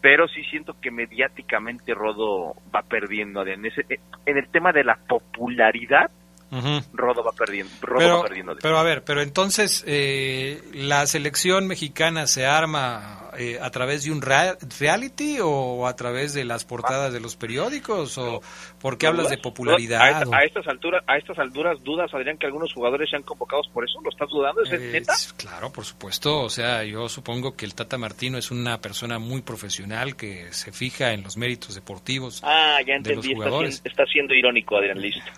Pero 0.00 0.28
sí 0.28 0.44
siento 0.44 0.76
que 0.80 0.90
mediáticamente 0.90 1.94
Rodo 1.94 2.54
va 2.74 2.82
perdiendo. 2.82 3.44
En, 3.46 3.66
ese, 3.66 3.84
en 4.26 4.36
el 4.36 4.48
tema 4.48 4.72
de 4.72 4.84
la 4.84 4.96
popularidad, 4.96 6.10
Ujú. 6.50 6.80
Rodo 6.92 7.24
va 7.24 7.32
perdiendo. 7.32 7.72
Rodo 7.80 7.98
Pero, 7.98 8.16
va 8.18 8.22
perdiendo. 8.24 8.56
pero 8.62 8.78
a 8.78 8.82
ver, 8.82 9.02
pero 9.04 9.20
entonces 9.22 9.82
eh, 9.86 10.62
la 10.74 11.06
selección 11.06 11.66
mexicana 11.66 12.26
se 12.28 12.46
arma 12.46 13.30
eh, 13.38 13.58
a 13.60 13.70
través 13.70 14.04
de 14.04 14.12
un 14.12 14.22
rea- 14.22 14.56
reality 14.78 15.38
o 15.42 15.86
a 15.86 15.96
través 15.96 16.32
de 16.34 16.44
las 16.44 16.64
portadas 16.64 17.12
de 17.12 17.20
los 17.20 17.36
periódicos 17.36 18.16
o 18.16 18.40
por 18.80 18.96
qué 18.96 19.08
hablas 19.08 19.28
de 19.28 19.38
popularidad? 19.38 20.00
A, 20.00 20.10
esta- 20.10 20.28
o- 20.30 20.34
a 20.34 20.42
estas 20.44 20.66
alturas, 20.68 21.04
a 21.06 21.18
estas 21.18 21.38
alturas 21.38 21.82
dudas, 21.82 22.14
Adrián, 22.14 22.38
que 22.38 22.46
algunos 22.46 22.72
jugadores 22.72 23.10
sean 23.10 23.22
convocados 23.24 23.68
por 23.74 23.84
eso. 23.84 24.00
¿Lo 24.02 24.08
estás 24.10 24.28
dudando? 24.30 24.62
¿Es 24.62 24.72
Eh, 24.72 24.90
neta? 24.92 25.14
Claro, 25.36 25.70
por 25.72 25.84
supuesto. 25.84 26.40
O 26.42 26.48
sea, 26.48 26.84
yo 26.84 27.08
supongo 27.08 27.56
que 27.56 27.66
el 27.66 27.74
Tata 27.74 27.98
Martino 27.98 28.38
es 28.38 28.50
una 28.50 28.80
persona 28.80 29.18
muy 29.18 29.42
profesional 29.42 30.14
que 30.16 30.52
se 30.52 30.70
fija 30.72 31.12
en 31.12 31.24
los 31.24 31.36
méritos 31.36 31.74
deportivos. 31.74 32.40
Ah, 32.44 32.78
ya 32.86 32.94
de 33.00 33.14
los 33.16 33.26
entendí. 33.26 33.32
Está 33.32 33.50
siendo, 33.50 33.88
está 33.90 34.04
siendo 34.06 34.34
irónico, 34.34 34.76
Adrián. 34.76 35.00
Listo. 35.00 35.30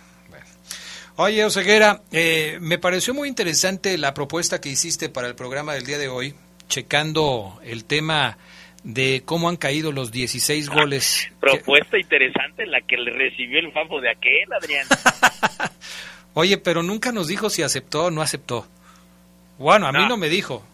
Oye, 1.20 1.44
Oseguera, 1.44 2.00
eh, 2.12 2.58
me 2.60 2.78
pareció 2.78 3.12
muy 3.12 3.28
interesante 3.28 3.98
la 3.98 4.14
propuesta 4.14 4.60
que 4.60 4.68
hiciste 4.68 5.08
para 5.08 5.26
el 5.26 5.34
programa 5.34 5.74
del 5.74 5.84
día 5.84 5.98
de 5.98 6.06
hoy, 6.08 6.32
checando 6.68 7.58
el 7.64 7.84
tema 7.84 8.38
de 8.84 9.22
cómo 9.24 9.48
han 9.48 9.56
caído 9.56 9.90
los 9.90 10.12
16 10.12 10.68
goles. 10.70 11.28
Propuesta 11.40 11.98
interesante 11.98 12.66
la 12.66 12.80
que 12.82 12.96
le 12.96 13.10
recibió 13.12 13.58
el 13.58 13.72
fafo 13.72 14.00
de 14.00 14.10
aquel, 14.10 14.52
Adrián. 14.52 14.86
Oye, 16.34 16.56
pero 16.56 16.84
nunca 16.84 17.10
nos 17.10 17.26
dijo 17.26 17.50
si 17.50 17.62
aceptó 17.62 18.04
o 18.06 18.10
no 18.12 18.22
aceptó. 18.22 18.64
Bueno, 19.58 19.88
a 19.88 19.92
mí 19.92 19.98
No. 19.98 20.10
no 20.10 20.16
me 20.18 20.28
dijo. 20.28 20.64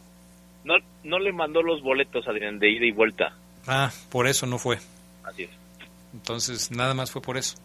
No, 0.65 0.75
no 1.05 1.19
le 1.21 1.33
mandó 1.33 1.63
los 1.63 1.81
boletos, 1.83 2.29
Adrián, 2.29 2.59
de 2.59 2.71
ida 2.71 2.85
y 2.85 2.93
vuelta. 2.93 3.35
Ah, 3.67 3.91
por 4.11 4.27
eso 4.27 4.45
no 4.45 4.59
fue. 4.59 4.79
Así 5.23 5.45
es. 5.45 5.51
Entonces, 6.13 6.71
nada 6.71 6.93
más 6.93 7.11
fue 7.11 7.23
por 7.23 7.39
eso. 7.39 7.57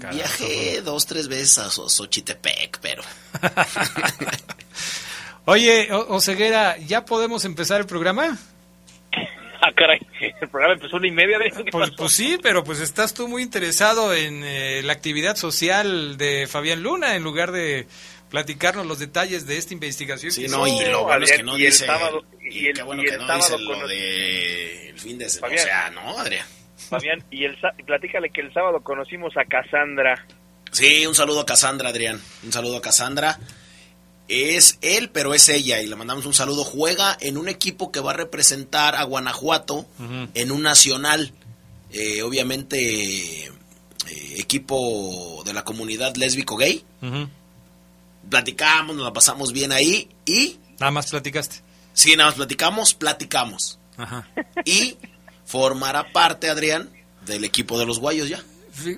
Carajo. 0.00 0.16
Viajé 0.16 0.80
dos, 0.82 1.06
tres 1.06 1.28
veces 1.28 1.58
a 1.58 1.70
Xochitepec, 1.70 2.78
pero... 2.80 3.02
Oye, 5.46 5.92
O- 5.92 6.14
Oseguera, 6.16 6.76
¿ya 6.78 7.04
podemos 7.04 7.44
empezar 7.44 7.80
el 7.80 7.86
programa? 7.86 8.36
Ah, 9.62 9.72
caray. 9.74 10.00
El 10.40 10.48
programa 10.48 10.74
empezó 10.74 10.96
una 10.96 11.06
y 11.08 11.12
media, 11.12 11.36
Adrián. 11.36 11.64
¿Qué 11.64 11.70
Pues, 11.70 11.90
pues 11.96 12.12
sí, 12.12 12.38
pero 12.42 12.62
pues 12.64 12.80
estás 12.80 13.14
tú 13.14 13.26
muy 13.28 13.42
interesado 13.42 14.12
en 14.14 14.42
eh, 14.44 14.82
la 14.84 14.92
actividad 14.92 15.36
social 15.36 16.16
de 16.18 16.46
Fabián 16.46 16.82
Luna 16.82 17.14
en 17.16 17.22
lugar 17.22 17.52
de 17.52 17.86
platicarnos 18.30 18.86
los 18.86 18.98
detalles 18.98 19.46
de 19.46 19.56
esta 19.56 19.72
investigación. 19.72 20.32
Sí, 20.32 20.46
no, 20.48 20.66
y 20.66 20.84
lo 20.86 21.04
bueno 21.04 21.24
es 21.24 21.32
que 21.32 21.42
no 21.42 21.56
y 21.56 21.64
el 21.66 21.72
dice... 21.72 21.86
sábado- 21.86 22.24
y 22.42 22.58
y 22.60 22.66
el- 22.66 22.74
qué 22.74 22.82
bueno 22.82 23.02
y 23.02 23.06
que 23.06 23.12
el 23.14 23.20
no 23.20 23.26
sábado 23.26 23.56
dice 23.58 23.80
lo 23.80 23.88
de... 23.88 24.88
El 24.90 25.00
fin 25.00 25.18
de 25.18 25.28
semana. 25.30 25.54
O 25.54 25.58
sea, 25.58 25.90
¿no, 25.90 26.18
Adrián? 26.18 26.46
Fabián, 26.76 27.24
y 27.30 27.44
el, 27.44 27.56
platícale 27.84 28.30
que 28.30 28.42
el 28.42 28.52
sábado 28.52 28.80
conocimos 28.82 29.36
a 29.36 29.44
Cassandra. 29.44 30.26
Sí, 30.72 31.06
un 31.06 31.14
saludo 31.14 31.40
a 31.40 31.46
Cassandra, 31.46 31.88
Adrián. 31.88 32.20
Un 32.44 32.52
saludo 32.52 32.76
a 32.76 32.82
Cassandra. 32.82 33.38
Es 34.28 34.78
él, 34.82 35.10
pero 35.10 35.34
es 35.34 35.48
ella, 35.48 35.80
y 35.80 35.86
le 35.86 35.96
mandamos 35.96 36.26
un 36.26 36.34
saludo. 36.34 36.64
Juega 36.64 37.16
en 37.20 37.38
un 37.38 37.48
equipo 37.48 37.92
que 37.92 38.00
va 38.00 38.10
a 38.10 38.14
representar 38.14 38.96
a 38.96 39.04
Guanajuato 39.04 39.86
en 40.34 40.50
un 40.50 40.62
nacional. 40.62 41.32
Eh, 41.92 42.22
obviamente, 42.22 43.46
eh, 43.46 43.50
equipo 44.36 45.42
de 45.44 45.52
la 45.52 45.64
comunidad 45.64 46.16
lésbico-gay. 46.16 46.84
Platicamos, 48.28 48.96
nos 48.96 49.04
la 49.04 49.12
pasamos 49.12 49.52
bien 49.52 49.72
ahí 49.72 50.08
y... 50.24 50.58
Nada 50.80 50.90
más 50.90 51.10
platicaste. 51.10 51.60
Sí, 51.92 52.16
nada 52.16 52.30
más 52.30 52.36
platicamos, 52.36 52.92
platicamos. 52.94 53.78
Ajá. 53.96 54.28
Y 54.64 54.98
formará 55.46 56.12
parte, 56.12 56.48
Adrián, 56.50 56.90
del 57.24 57.44
equipo 57.44 57.78
de 57.78 57.86
los 57.86 57.98
guayos 57.98 58.28
ya. 58.28 58.42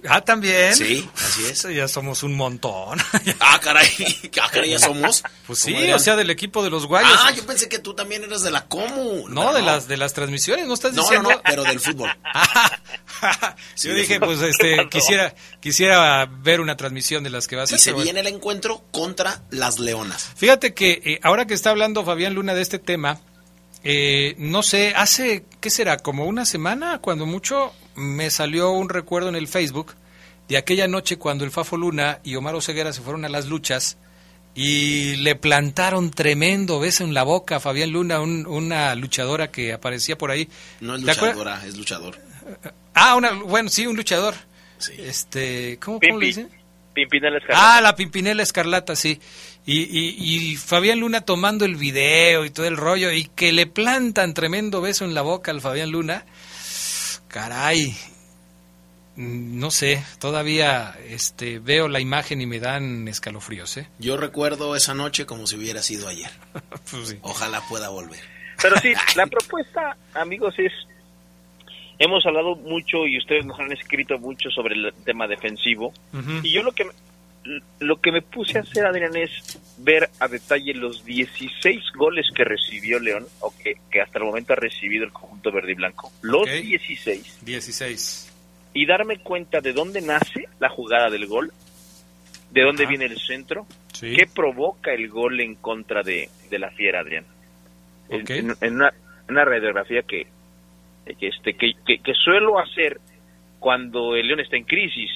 Ah, 0.08 0.20
también. 0.22 0.74
Sí, 0.74 1.08
así 1.14 1.46
es. 1.46 1.62
Ya 1.76 1.86
somos 1.86 2.24
un 2.24 2.34
montón. 2.34 2.98
Ah, 3.40 3.60
caray, 3.62 3.88
ah, 4.42 4.48
caray, 4.52 4.70
ya 4.70 4.78
somos. 4.80 5.22
Pues 5.46 5.62
¿Cómo, 5.62 5.78
sí, 5.78 5.92
o 5.92 5.98
sea, 6.00 6.16
del 6.16 6.30
equipo 6.30 6.64
de 6.64 6.70
los 6.70 6.86
guayos. 6.86 7.12
Ah, 7.22 7.30
yo 7.30 7.46
pensé 7.46 7.68
que 7.68 7.78
tú 7.78 7.94
también 7.94 8.24
eras 8.24 8.42
de 8.42 8.50
la 8.50 8.66
Comu. 8.66 9.28
no, 9.28 9.54
de 9.54 9.62
las 9.62 9.86
de 9.86 9.96
las 9.96 10.14
transmisiones, 10.14 10.66
¿no 10.66 10.74
estás 10.74 10.94
No, 10.94 11.02
diciendo? 11.02 11.30
no, 11.30 11.40
pero 11.44 11.62
del 11.62 11.78
fútbol. 11.78 12.10
Sí, 13.74 13.88
Yo 13.88 13.94
dije, 13.94 14.18
fútbol. 14.18 14.36
pues 14.38 14.50
este, 14.50 14.88
quisiera 14.88 15.34
quisiera 15.60 16.26
ver 16.26 16.60
una 16.60 16.76
transmisión 16.76 17.22
de 17.22 17.30
las 17.30 17.46
que 17.46 17.54
va 17.56 17.62
a 17.62 17.64
Y 17.64 17.68
ser. 17.68 17.78
se 17.78 17.92
bueno. 17.92 18.04
viene 18.04 18.20
el 18.20 18.26
encuentro 18.28 18.84
contra 18.90 19.42
las 19.50 19.78
Leonas. 19.78 20.30
Fíjate 20.36 20.74
que 20.74 21.00
eh, 21.04 21.20
ahora 21.22 21.46
que 21.46 21.54
está 21.54 21.70
hablando 21.70 22.04
Fabián 22.04 22.34
Luna 22.34 22.54
de 22.54 22.62
este 22.62 22.78
tema, 22.80 23.20
eh, 23.84 24.34
no 24.38 24.62
sé, 24.62 24.92
hace, 24.96 25.44
¿qué 25.60 25.70
será? 25.70 25.96
Como 25.98 26.26
una 26.26 26.44
semana, 26.44 26.98
cuando 26.98 27.26
mucho, 27.26 27.72
me 27.94 28.30
salió 28.30 28.70
un 28.72 28.88
recuerdo 28.88 29.28
en 29.28 29.36
el 29.36 29.48
Facebook 29.48 29.94
de 30.48 30.56
aquella 30.56 30.88
noche 30.88 31.16
cuando 31.18 31.44
el 31.44 31.50
Fafo 31.50 31.76
Luna 31.76 32.20
y 32.24 32.34
Omar 32.36 32.54
Oseguera 32.54 32.92
se 32.92 33.02
fueron 33.02 33.24
a 33.24 33.28
las 33.28 33.46
luchas 33.46 33.98
y 34.54 35.16
le 35.16 35.36
plantaron 35.36 36.10
tremendo 36.10 36.80
beso 36.80 37.04
en 37.04 37.14
la 37.14 37.22
boca 37.22 37.56
a 37.56 37.60
Fabián 37.60 37.90
Luna, 37.92 38.20
un- 38.20 38.46
una 38.46 38.94
luchadora 38.94 39.50
que 39.52 39.72
aparecía 39.72 40.18
por 40.18 40.30
ahí. 40.30 40.48
No 40.80 40.94
es 40.96 41.02
luchadora, 41.02 41.62
es 41.66 41.76
luchador. 41.76 42.18
Ah, 42.94 43.14
una, 43.14 43.32
bueno, 43.32 43.68
sí, 43.68 43.86
un 43.86 43.94
luchador. 43.96 44.34
Este, 44.96 45.78
¿cómo, 45.80 46.00
cómo 46.00 46.18
le 46.18 46.26
Pimpi. 46.26 46.26
dicen? 46.26 46.48
Pimpinela 46.94 47.38
Escarlata. 47.38 47.76
Ah, 47.76 47.80
la 47.80 47.94
Pimpinela 47.94 48.42
Escarlata, 48.42 48.96
sí. 48.96 49.20
Y, 49.70 49.82
y, 49.82 50.14
y 50.52 50.56
Fabián 50.56 51.00
Luna 51.00 51.20
tomando 51.20 51.66
el 51.66 51.76
video 51.76 52.46
y 52.46 52.50
todo 52.50 52.64
el 52.66 52.78
rollo 52.78 53.12
y 53.12 53.24
que 53.24 53.52
le 53.52 53.66
plantan 53.66 54.32
tremendo 54.32 54.80
beso 54.80 55.04
en 55.04 55.12
la 55.12 55.20
boca 55.20 55.50
al 55.50 55.60
Fabián 55.60 55.90
Luna. 55.90 56.24
Caray. 57.28 57.94
Mm, 59.16 59.58
No 59.58 59.70
sé, 59.70 60.02
todavía 60.20 60.96
este, 61.08 61.58
veo 61.58 61.86
la 61.88 62.00
imagen 62.00 62.40
y 62.40 62.46
me 62.46 62.60
dan 62.60 63.08
escalofríos, 63.08 63.76
¿eh? 63.76 63.86
Yo 63.98 64.16
recuerdo 64.16 64.74
esa 64.74 64.94
noche 64.94 65.26
como 65.26 65.46
si 65.46 65.56
hubiera 65.56 65.82
sido 65.82 66.08
ayer. 66.08 66.30
Pues 66.90 67.08
sí. 67.10 67.18
Ojalá 67.20 67.60
pueda 67.68 67.90
volver. 67.90 68.20
Pero 68.62 68.78
sí, 68.80 68.94
la 69.16 69.26
propuesta, 69.26 69.98
amigos, 70.14 70.54
es... 70.56 70.72
Hemos 71.98 72.24
hablado 72.24 72.56
mucho 72.56 73.06
y 73.06 73.18
ustedes 73.18 73.44
nos 73.44 73.60
han 73.60 73.70
escrito 73.72 74.18
mucho 74.18 74.48
sobre 74.50 74.76
el 74.76 74.94
tema 75.04 75.26
defensivo. 75.26 75.92
Y 76.42 76.52
yo 76.52 76.62
lo 76.62 76.72
que 76.72 76.84
me, 76.84 76.92
lo 77.80 78.00
que 78.00 78.12
me 78.12 78.20
puse 78.22 78.58
a 78.58 78.62
hacer, 78.62 78.84
Adrián, 78.84 79.16
es 79.16 79.58
ver 79.78 80.10
a 80.20 80.28
detalle 80.28 80.74
los 80.74 81.04
16 81.04 81.82
goles 81.94 82.26
que 82.34 82.44
recibió 82.44 82.98
León, 83.00 83.26
o 83.40 83.52
que, 83.62 83.74
que 83.90 84.00
hasta 84.02 84.18
el 84.18 84.24
momento 84.24 84.52
ha 84.52 84.56
recibido 84.56 85.04
el 85.04 85.12
conjunto 85.12 85.50
verde 85.50 85.72
y 85.72 85.74
blanco. 85.76 86.12
Los 86.22 86.42
Ok. 86.42 86.48
16. 86.62 87.38
16. 87.44 88.24
y 88.74 88.86
darme 88.86 89.18
cuenta 89.18 89.60
de 89.60 89.72
dónde 89.72 90.00
nace 90.02 90.46
la 90.60 90.68
jugada 90.68 91.08
del 91.10 91.26
gol, 91.26 91.52
de 92.50 92.62
dónde 92.62 92.86
viene 92.86 93.06
el 93.06 93.18
centro, 93.18 93.66
qué 93.98 94.26
provoca 94.32 94.92
el 94.92 95.08
gol 95.08 95.40
en 95.40 95.54
contra 95.54 96.02
de, 96.02 96.28
de 96.50 96.58
la 96.58 96.70
fiera, 96.70 97.00
Adrián. 97.00 97.24
En- 98.10 98.30
En, 98.30 98.56
en 98.60 98.74
una, 98.76 98.92
una 99.28 99.44
radiografía 99.44 100.02
que, 100.02 100.26
que, 101.18 101.28
este, 101.28 101.54
que, 101.54 101.72
que- 101.86 101.98
que 101.98 102.14
suelo 102.14 102.58
hacer 102.58 103.00
cuando 103.58 104.14
el 104.16 104.26
León 104.28 104.40
está 104.40 104.56
en 104.56 104.64
crisis. 104.64 105.10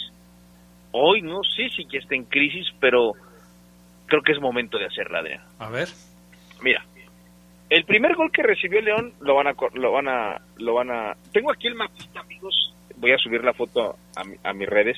Hoy 0.93 1.23
no 1.23 1.43
sé 1.43 1.69
si 1.75 1.85
que 1.87 1.99
está 1.99 2.15
en 2.15 2.25
crisis, 2.25 2.67
pero 2.81 3.13
creo 4.07 4.23
que 4.23 4.33
es 4.33 4.41
momento 4.41 4.79
de 4.79 4.87
hacerla, 4.87 5.19
Adrián. 5.21 5.43
A 5.59 5.69
ver. 5.71 5.89
Mira, 6.63 6.85
el 7.71 7.85
primer 7.85 8.15
gol 8.15 8.31
que 8.31 8.43
recibió 8.43 8.81
León 8.81 9.13
lo 9.21 9.35
van 9.35 9.47
a 9.49 9.55
lo 9.75 9.93
van 9.93 10.09
a 10.09 10.41
lo 10.59 10.75
van 10.75 10.91
a 10.91 11.17
tengo 11.33 11.51
aquí 11.53 11.67
el 11.67 11.75
mapita, 11.75 12.21
amigos. 12.21 12.75
Voy 12.97 13.13
a 13.13 13.19
subir 13.19 13.43
la 13.43 13.53
foto 13.55 13.97
a, 14.17 14.25
mi- 14.25 14.37
a 14.45 14.53
mis 14.53 14.69
redes. 14.69 14.97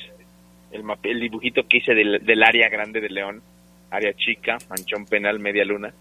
El 0.72 0.82
map- 0.82 1.04
el 1.06 1.20
dibujito 1.20 1.62
que 1.68 1.78
hice 1.78 1.94
del, 1.94 2.24
del 2.26 2.42
área 2.42 2.68
grande 2.68 3.00
de 3.00 3.08
León, 3.08 3.40
área 3.90 4.12
chica, 4.14 4.58
manchón 4.68 5.06
penal, 5.06 5.38
media 5.38 5.64
luna. 5.64 5.94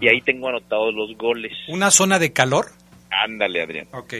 Y 0.00 0.08
ahí 0.08 0.20
tengo 0.22 0.48
anotados 0.48 0.92
los 0.94 1.16
goles. 1.16 1.52
¿Una 1.68 1.90
zona 1.90 2.18
de 2.18 2.32
calor? 2.32 2.66
Ándale, 3.10 3.62
Adrián. 3.62 3.86
Ok. 3.92 4.14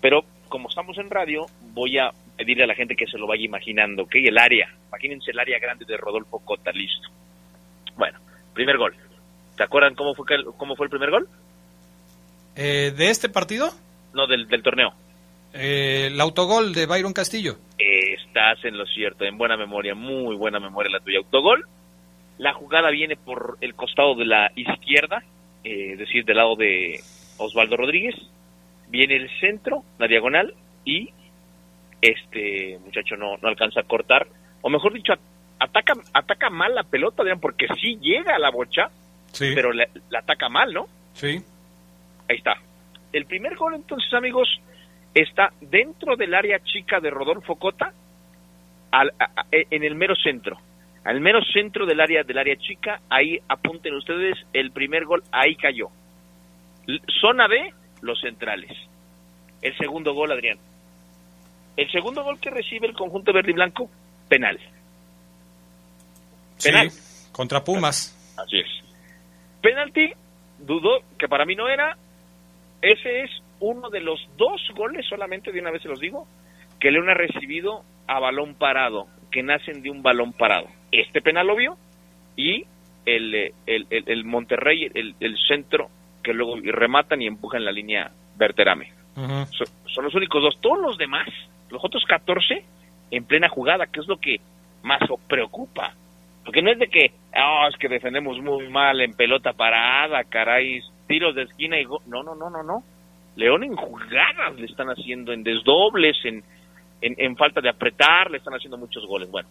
Pero 0.00 0.20
como 0.48 0.68
estamos 0.68 0.96
en 0.98 1.10
radio, 1.10 1.46
voy 1.72 1.98
a 1.98 2.12
pedirle 2.40 2.64
a 2.64 2.66
la 2.66 2.74
gente 2.74 2.96
que 2.96 3.06
se 3.06 3.18
lo 3.18 3.26
vaya 3.26 3.44
imaginando, 3.44 4.04
¿ok? 4.04 4.14
El 4.14 4.38
área. 4.38 4.66
Imagínense 4.88 5.30
el 5.30 5.38
área 5.38 5.58
grande 5.58 5.84
de 5.84 5.96
Rodolfo 5.98 6.38
Cota, 6.38 6.72
listo. 6.72 7.08
Bueno, 7.96 8.18
primer 8.54 8.78
gol. 8.78 8.94
¿Se 9.58 9.62
acuerdan 9.62 9.94
cómo 9.94 10.14
fue, 10.14 10.24
el- 10.34 10.46
cómo 10.56 10.74
fue 10.74 10.86
el 10.86 10.90
primer 10.90 11.10
gol? 11.10 11.28
Eh, 12.56 12.92
¿De 12.96 13.10
este 13.10 13.28
partido? 13.28 13.70
No, 14.14 14.26
del, 14.26 14.48
del 14.48 14.62
torneo. 14.62 14.94
Eh, 15.52 16.08
el 16.10 16.18
autogol 16.20 16.72
de 16.72 16.86
Byron 16.86 17.12
Castillo. 17.12 17.56
Eh, 17.78 18.14
estás 18.14 18.64
en 18.64 18.78
lo 18.78 18.86
cierto, 18.86 19.24
en 19.26 19.36
buena 19.36 19.58
memoria, 19.58 19.94
muy 19.94 20.34
buena 20.36 20.58
memoria 20.60 20.90
la 20.92 21.00
tuya. 21.00 21.18
Autogol. 21.18 21.66
La 22.38 22.54
jugada 22.54 22.88
viene 22.90 23.16
por 23.16 23.58
el 23.60 23.74
costado 23.74 24.14
de 24.14 24.24
la 24.24 24.50
izquierda, 24.56 25.22
eh, 25.62 25.92
es 25.92 25.98
decir, 25.98 26.24
del 26.24 26.38
lado 26.38 26.56
de 26.56 27.00
Osvaldo 27.36 27.76
Rodríguez. 27.76 28.14
Viene 28.88 29.16
el 29.16 29.28
centro, 29.40 29.84
la 29.98 30.06
diagonal, 30.08 30.54
y 30.86 31.10
este 32.02 32.78
muchacho 32.84 33.16
no, 33.16 33.36
no 33.38 33.48
alcanza 33.48 33.80
a 33.80 33.84
cortar. 33.84 34.26
O 34.62 34.68
mejor 34.70 34.92
dicho, 34.92 35.12
ataca, 35.58 35.94
ataca 36.12 36.50
mal 36.50 36.74
la 36.74 36.82
pelota, 36.84 37.22
Adrián, 37.22 37.40
porque 37.40 37.66
sí 37.80 37.98
llega 38.00 38.34
a 38.36 38.38
la 38.38 38.50
bocha, 38.50 38.90
Sí. 39.32 39.52
pero 39.54 39.72
la, 39.72 39.86
la 40.10 40.20
ataca 40.20 40.48
mal, 40.48 40.72
¿no? 40.72 40.86
Sí. 41.14 41.40
Ahí 42.28 42.36
está. 42.36 42.54
El 43.12 43.26
primer 43.26 43.56
gol, 43.56 43.74
entonces, 43.74 44.12
amigos, 44.14 44.48
está 45.14 45.52
dentro 45.60 46.16
del 46.16 46.34
área 46.34 46.58
chica 46.60 47.00
de 47.00 47.10
Rodolfo 47.10 47.56
Cota, 47.56 47.92
al- 48.90 49.12
a- 49.18 49.24
a- 49.42 49.46
en 49.50 49.84
el 49.84 49.94
mero 49.94 50.14
centro. 50.16 50.58
Al 51.04 51.20
mero 51.20 51.40
centro 51.52 51.86
del 51.86 52.00
área 52.00 52.22
del 52.24 52.38
área 52.38 52.56
chica, 52.56 53.00
ahí 53.08 53.38
apunten 53.48 53.94
ustedes, 53.94 54.36
el 54.52 54.70
primer 54.70 55.04
gol 55.06 55.22
ahí 55.32 55.54
cayó. 55.56 55.88
Zona 57.20 57.46
B, 57.46 57.72
los 58.02 58.20
centrales. 58.20 58.76
El 59.62 59.76
segundo 59.78 60.12
gol, 60.14 60.32
Adrián. 60.32 60.58
El 61.76 61.90
segundo 61.90 62.22
gol 62.24 62.38
que 62.40 62.50
recibe 62.50 62.86
el 62.86 62.94
conjunto 62.94 63.32
verde 63.32 63.50
y 63.50 63.54
blanco, 63.54 63.90
penal. 64.28 64.58
Penal. 66.62 66.90
Sí. 66.90 67.28
Contra 67.32 67.62
Pumas. 67.64 68.16
Así 68.36 68.58
es. 68.58 68.66
Penalti, 69.62 70.10
dudo 70.58 71.00
que 71.18 71.28
para 71.28 71.44
mí 71.44 71.54
no 71.54 71.68
era. 71.68 71.96
Ese 72.82 73.22
es 73.22 73.30
uno 73.60 73.90
de 73.90 74.00
los 74.00 74.18
dos 74.36 74.60
goles, 74.74 75.06
solamente 75.08 75.52
de 75.52 75.60
una 75.60 75.70
vez 75.70 75.82
se 75.82 75.88
los 75.88 76.00
digo, 76.00 76.26
que 76.78 76.90
León 76.90 77.08
ha 77.10 77.14
recibido 77.14 77.82
a 78.06 78.18
balón 78.18 78.54
parado, 78.54 79.06
que 79.30 79.42
nacen 79.42 79.82
de 79.82 79.90
un 79.90 80.02
balón 80.02 80.32
parado. 80.32 80.66
Este 80.92 81.20
penal 81.20 81.46
lo 81.46 81.56
vio 81.56 81.76
y 82.36 82.64
el, 83.06 83.34
el, 83.66 83.86
el- 83.90 84.04
el 84.06 84.24
Monterrey, 84.24 84.90
el, 84.94 85.14
el 85.20 85.36
centro, 85.46 85.90
que 86.22 86.32
luego 86.32 86.56
rematan 86.62 87.20
y 87.22 87.26
empujan 87.26 87.64
la 87.64 87.72
línea 87.72 88.10
Berterame. 88.36 88.92
So- 89.50 89.64
son 89.92 90.04
los 90.04 90.14
únicos 90.14 90.42
dos. 90.42 90.58
Todos 90.60 90.80
los 90.80 90.96
demás, 90.96 91.28
los 91.70 91.84
otros 91.84 92.04
14, 92.06 92.64
en 93.10 93.24
plena 93.24 93.48
jugada, 93.48 93.86
que 93.86 94.00
es 94.00 94.06
lo 94.06 94.18
que 94.18 94.40
más 94.82 95.00
preocupa. 95.28 95.94
Porque 96.44 96.62
no 96.62 96.70
es 96.70 96.78
de 96.78 96.88
que, 96.88 97.12
ah, 97.34 97.68
es 97.70 97.76
que 97.76 97.88
defendemos 97.88 98.38
muy 98.40 98.68
mal 98.68 99.00
en 99.00 99.14
pelota 99.14 99.52
parada, 99.52 100.24
caray, 100.24 100.80
tiros 101.06 101.34
de 101.34 101.42
esquina 101.42 101.78
y 101.78 101.84
go-". 101.84 102.02
No, 102.06 102.22
no, 102.22 102.34
no, 102.34 102.50
no, 102.50 102.62
no. 102.62 102.82
León 103.36 103.64
en 103.64 103.76
jugadas 103.76 104.56
le 104.56 104.66
están 104.66 104.88
haciendo, 104.88 105.32
en 105.32 105.42
desdobles, 105.42 106.16
en, 106.24 106.42
en, 107.00 107.14
en 107.16 107.36
falta 107.36 107.60
de 107.60 107.68
apretar, 107.68 108.30
le 108.30 108.38
están 108.38 108.54
haciendo 108.54 108.76
muchos 108.76 109.06
goles. 109.06 109.30
Bueno, 109.30 109.48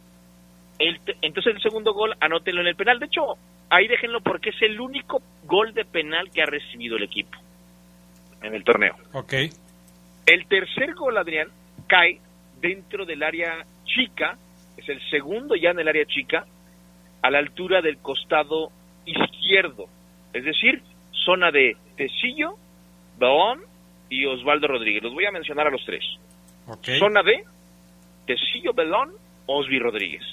el 0.79 0.99
entonces 1.21 1.55
el 1.55 1.61
segundo 1.61 1.93
gol, 1.93 2.15
anótenlo 2.19 2.61
en 2.61 2.67
el 2.67 2.75
penal. 2.75 2.99
De 2.99 3.05
hecho, 3.05 3.37
ahí 3.69 3.87
déjenlo 3.87 4.21
porque 4.21 4.49
es 4.49 4.61
el 4.61 4.79
único 4.79 5.21
gol 5.43 5.73
de 5.73 5.85
penal 5.85 6.31
que 6.31 6.41
ha 6.41 6.45
recibido 6.45 6.97
el 6.97 7.03
equipo 7.03 7.37
en 8.41 8.55
el 8.55 8.63
torneo. 8.63 8.95
Ok. 9.13 9.33
El 10.25 10.45
tercer 10.47 10.93
gol, 10.93 11.17
Adrián, 11.17 11.49
cae 11.89 12.21
dentro 12.61 13.05
del 13.05 13.23
área 13.23 13.65
chica, 13.83 14.37
es 14.77 14.87
el 14.87 15.01
segundo 15.09 15.55
ya 15.55 15.71
en 15.71 15.79
el 15.79 15.87
área 15.87 16.05
chica, 16.05 16.45
a 17.21 17.29
la 17.29 17.39
altura 17.39 17.81
del 17.81 17.97
costado 17.97 18.71
izquierdo, 19.05 19.87
es 20.31 20.45
decir, 20.45 20.81
zona 21.25 21.51
de 21.51 21.75
Tecillo, 21.97 22.55
Baón 23.17 23.61
y 24.09 24.25
Osvaldo 24.25 24.67
Rodríguez. 24.67 25.03
Los 25.03 25.13
voy 25.13 25.25
a 25.25 25.31
mencionar 25.31 25.67
a 25.67 25.71
los 25.71 25.83
tres. 25.85 26.03
Zona 26.99 27.23
de 27.23 27.43
Tecillo, 28.25 28.73
Belón, 28.73 29.11
Osvi 29.47 29.79
Rodríguez. 29.79 30.23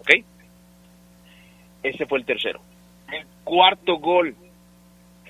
¿Ok? 0.00 0.10
Ese 1.82 2.06
fue 2.06 2.18
el 2.18 2.24
tercero. 2.24 2.60
El 3.10 3.24
cuarto 3.44 3.96
gol, 3.98 4.34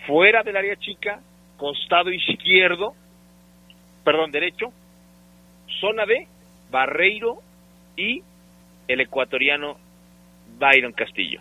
fuera 0.06 0.42
del 0.42 0.56
área 0.56 0.76
chica, 0.76 1.20
costado 1.56 2.10
izquierdo, 2.10 2.94
perdón, 4.02 4.30
derecho, 4.32 4.72
zona 5.80 6.06
de 6.06 6.26
Barreiro 6.70 7.38
y 7.96 8.22
el 8.86 9.00
ecuatoriano 9.00 9.76
Byron 10.58 10.92
Castillo. 10.92 11.40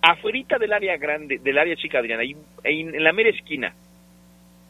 Afuerita 0.00 0.58
del 0.58 0.72
área 0.72 0.96
grande, 0.96 1.38
del 1.38 1.58
área 1.58 1.74
chica, 1.76 1.98
Adriana, 1.98 2.22
ahí 2.22 2.80
en 2.80 3.02
la 3.02 3.12
mera 3.12 3.30
esquina. 3.30 3.74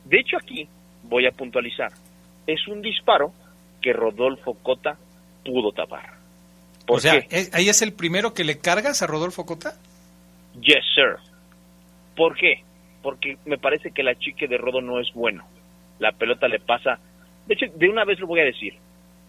De 0.05 0.21
hecho, 0.21 0.39
aquí 0.39 0.67
voy 1.03 1.27
a 1.27 1.33
puntualizar. 1.33 1.91
Es 2.47 2.67
un 2.67 2.81
disparo 2.81 3.33
que 3.83 3.93
Rodolfo 3.93 4.55
Cota 4.55 4.97
pudo 5.45 5.73
tapar. 5.73 6.15
¿Por 6.87 6.97
O 6.97 7.01
sea, 7.01 7.23
¿ahí 7.53 7.69
es 7.69 7.83
el 7.83 7.93
primero 7.93 8.33
que 8.33 8.45
le 8.45 8.59
cargas 8.59 9.03
a 9.03 9.07
Rodolfo 9.07 9.45
Cota? 9.45 9.75
Yes, 10.61 10.85
sir. 10.95 11.17
¿Por 12.17 12.35
qué? 12.37 12.63
Porque 13.03 13.37
me 13.45 13.59
parece 13.59 13.91
que 13.91 14.03
la 14.03 14.15
chique 14.15 14.49
de 14.49 14.57
Rodo 14.57 14.81
no 14.81 14.99
es 14.99 15.13
bueno. 15.13 15.47
La 15.99 16.13
pelota 16.13 16.49
le 16.49 16.59
pasa. 16.59 16.99
De 17.49 17.55
hecho, 17.55 17.67
de 17.75 17.89
una 17.89 18.05
vez 18.05 18.21
lo 18.21 18.27
voy 18.27 18.41
a 18.41 18.45
decir. 18.45 18.75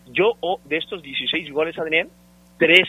Yo, 0.07 0.33
oh, 0.41 0.59
de 0.65 0.77
estos 0.77 1.01
16 1.01 1.51
goles, 1.51 1.77
Adrián, 1.79 2.09
tres 2.57 2.87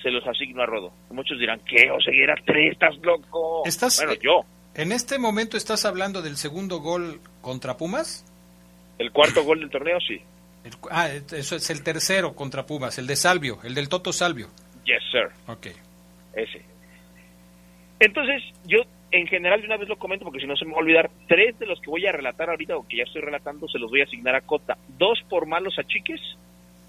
se 0.00 0.10
los 0.10 0.26
asigno 0.26 0.62
a 0.62 0.66
Rodo. 0.66 0.92
Muchos 1.10 1.38
dirán, 1.38 1.60
¿qué? 1.66 1.90
O 1.90 2.00
sea, 2.00 2.14
era 2.14 2.34
tres, 2.46 2.72
estás 2.72 2.96
loco. 2.98 3.62
¿Estás, 3.66 3.98
Bueno, 3.98 4.12
eh, 4.12 4.18
yo. 4.22 4.44
¿En 4.74 4.92
este 4.92 5.18
momento 5.18 5.56
estás 5.56 5.84
hablando 5.84 6.22
del 6.22 6.36
segundo 6.36 6.78
gol 6.78 7.20
contra 7.42 7.76
Pumas? 7.76 8.24
El 8.98 9.10
cuarto 9.10 9.42
gol 9.42 9.60
del 9.60 9.70
torneo, 9.70 9.98
sí. 10.00 10.20
El 10.64 10.72
ah, 10.90 11.08
eso 11.08 11.56
es 11.56 11.70
el 11.70 11.82
tercero 11.82 12.34
contra 12.34 12.66
Pumas, 12.66 12.98
el 12.98 13.06
de 13.06 13.16
Salvio, 13.16 13.58
el 13.64 13.74
del 13.74 13.88
Toto 13.88 14.12
Salvio. 14.12 14.48
Yes, 14.84 15.02
sir. 15.10 15.28
Ok. 15.48 15.66
Ese. 16.34 16.62
Entonces, 17.98 18.42
yo 18.66 18.78
en 19.12 19.26
general 19.26 19.60
de 19.60 19.66
una 19.66 19.76
vez 19.76 19.88
lo 19.88 19.96
comento 19.96 20.24
porque 20.24 20.40
si 20.40 20.46
no 20.46 20.56
se 20.56 20.64
me 20.64 20.72
va 20.72 20.78
a 20.78 20.82
olvidar, 20.82 21.10
tres 21.26 21.58
de 21.58 21.66
los 21.66 21.80
que 21.80 21.90
voy 21.90 22.06
a 22.06 22.12
relatar 22.12 22.50
ahorita 22.50 22.76
o 22.76 22.86
que 22.86 22.98
ya 22.98 23.04
estoy 23.04 23.22
relatando 23.22 23.68
se 23.68 23.78
los 23.78 23.90
voy 23.90 24.00
a 24.00 24.04
asignar 24.04 24.34
a 24.34 24.40
Cota. 24.40 24.76
Dos 24.98 25.20
por 25.28 25.46
malos 25.46 25.78
achiques 25.78 26.20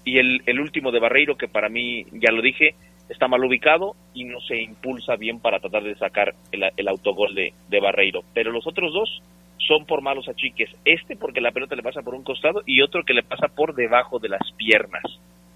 y 0.04 0.18
el, 0.18 0.60
último 0.60 0.90
de 0.90 1.00
Barreiro 1.00 1.36
que 1.36 1.48
para 1.48 1.68
mí, 1.68 2.04
ya 2.12 2.32
lo 2.32 2.42
dije, 2.42 2.74
está 3.08 3.28
mal 3.28 3.44
ubicado 3.44 3.94
y 4.14 4.24
no 4.24 4.40
se 4.40 4.60
impulsa 4.60 5.16
bien 5.16 5.40
para 5.40 5.60
tratar 5.60 5.82
de 5.82 5.94
sacar 5.96 6.34
el, 6.50 6.88
autogol 6.88 7.34
de, 7.34 7.52
de 7.68 7.80
Barreiro. 7.80 8.22
Pero 8.34 8.52
los 8.52 8.66
otros 8.66 8.92
dos 8.92 9.22
son 9.58 9.84
por 9.86 10.02
malos 10.02 10.28
achiques. 10.28 10.70
Este 10.84 11.16
porque 11.16 11.40
la 11.40 11.52
pelota 11.52 11.76
le 11.76 11.82
pasa 11.82 12.02
por 12.02 12.14
un 12.14 12.24
costado 12.24 12.62
y 12.66 12.82
otro 12.82 13.04
que 13.04 13.14
le 13.14 13.22
pasa 13.22 13.48
por 13.48 13.74
debajo 13.74 14.18
de 14.18 14.28
las 14.28 14.52
piernas. 14.56 15.04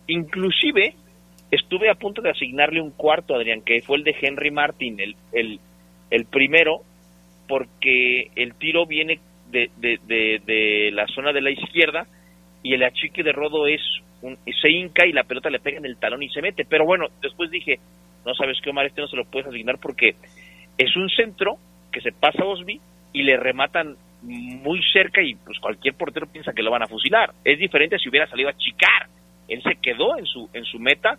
Inclusive 0.06 0.94
estuve 1.50 1.90
a 1.90 1.94
punto 1.94 2.22
de 2.22 2.30
asignarle 2.30 2.80
un 2.80 2.90
cuarto, 2.90 3.34
Adrián, 3.34 3.62
que 3.62 3.82
fue 3.82 3.96
el 3.98 4.04
de 4.04 4.14
Henry 4.20 4.50
Martin, 4.50 5.00
el, 5.00 5.16
el, 5.32 5.60
el 6.10 6.26
primero, 6.26 6.80
porque 7.48 8.30
el 8.36 8.54
tiro 8.54 8.86
viene 8.86 9.20
de, 9.50 9.70
de, 9.76 9.98
de, 10.44 10.90
la 10.92 11.06
zona 11.08 11.32
de 11.32 11.40
la 11.40 11.50
izquierda 11.50 12.06
y 12.62 12.74
el 12.74 12.82
achique 12.82 13.22
de 13.22 13.32
Rodo 13.32 13.66
es 13.66 13.80
un, 14.22 14.36
se 14.60 14.70
hinca 14.70 15.06
y 15.06 15.12
la 15.12 15.24
pelota 15.24 15.50
le 15.50 15.60
pega 15.60 15.78
en 15.78 15.86
el 15.86 15.98
talón 15.98 16.22
y 16.22 16.28
se 16.30 16.42
mete. 16.42 16.64
Pero 16.64 16.84
bueno, 16.84 17.06
después 17.22 17.50
dije, 17.50 17.78
no 18.24 18.34
sabes 18.34 18.58
qué, 18.62 18.70
Omar, 18.70 18.86
este 18.86 19.00
no 19.00 19.08
se 19.08 19.16
lo 19.16 19.24
puedes 19.24 19.48
asignar 19.48 19.78
porque 19.78 20.16
es 20.78 20.96
un 20.96 21.08
centro 21.10 21.58
que 21.92 22.00
se 22.00 22.12
pasa 22.12 22.42
a 22.42 22.46
Osby 22.46 22.80
y 23.12 23.22
le 23.22 23.36
rematan 23.36 23.96
muy 24.22 24.82
cerca 24.92 25.22
y 25.22 25.34
pues 25.36 25.58
cualquier 25.60 25.94
portero 25.94 26.26
piensa 26.26 26.52
que 26.52 26.62
lo 26.62 26.70
van 26.70 26.82
a 26.82 26.88
fusilar. 26.88 27.32
Es 27.44 27.58
diferente 27.58 27.98
si 27.98 28.08
hubiera 28.08 28.26
salido 28.26 28.48
a 28.48 28.56
chicar. 28.56 29.06
Él 29.48 29.62
se 29.62 29.76
quedó 29.76 30.18
en 30.18 30.26
su, 30.26 30.50
en 30.52 30.64
su 30.64 30.78
meta 30.78 31.18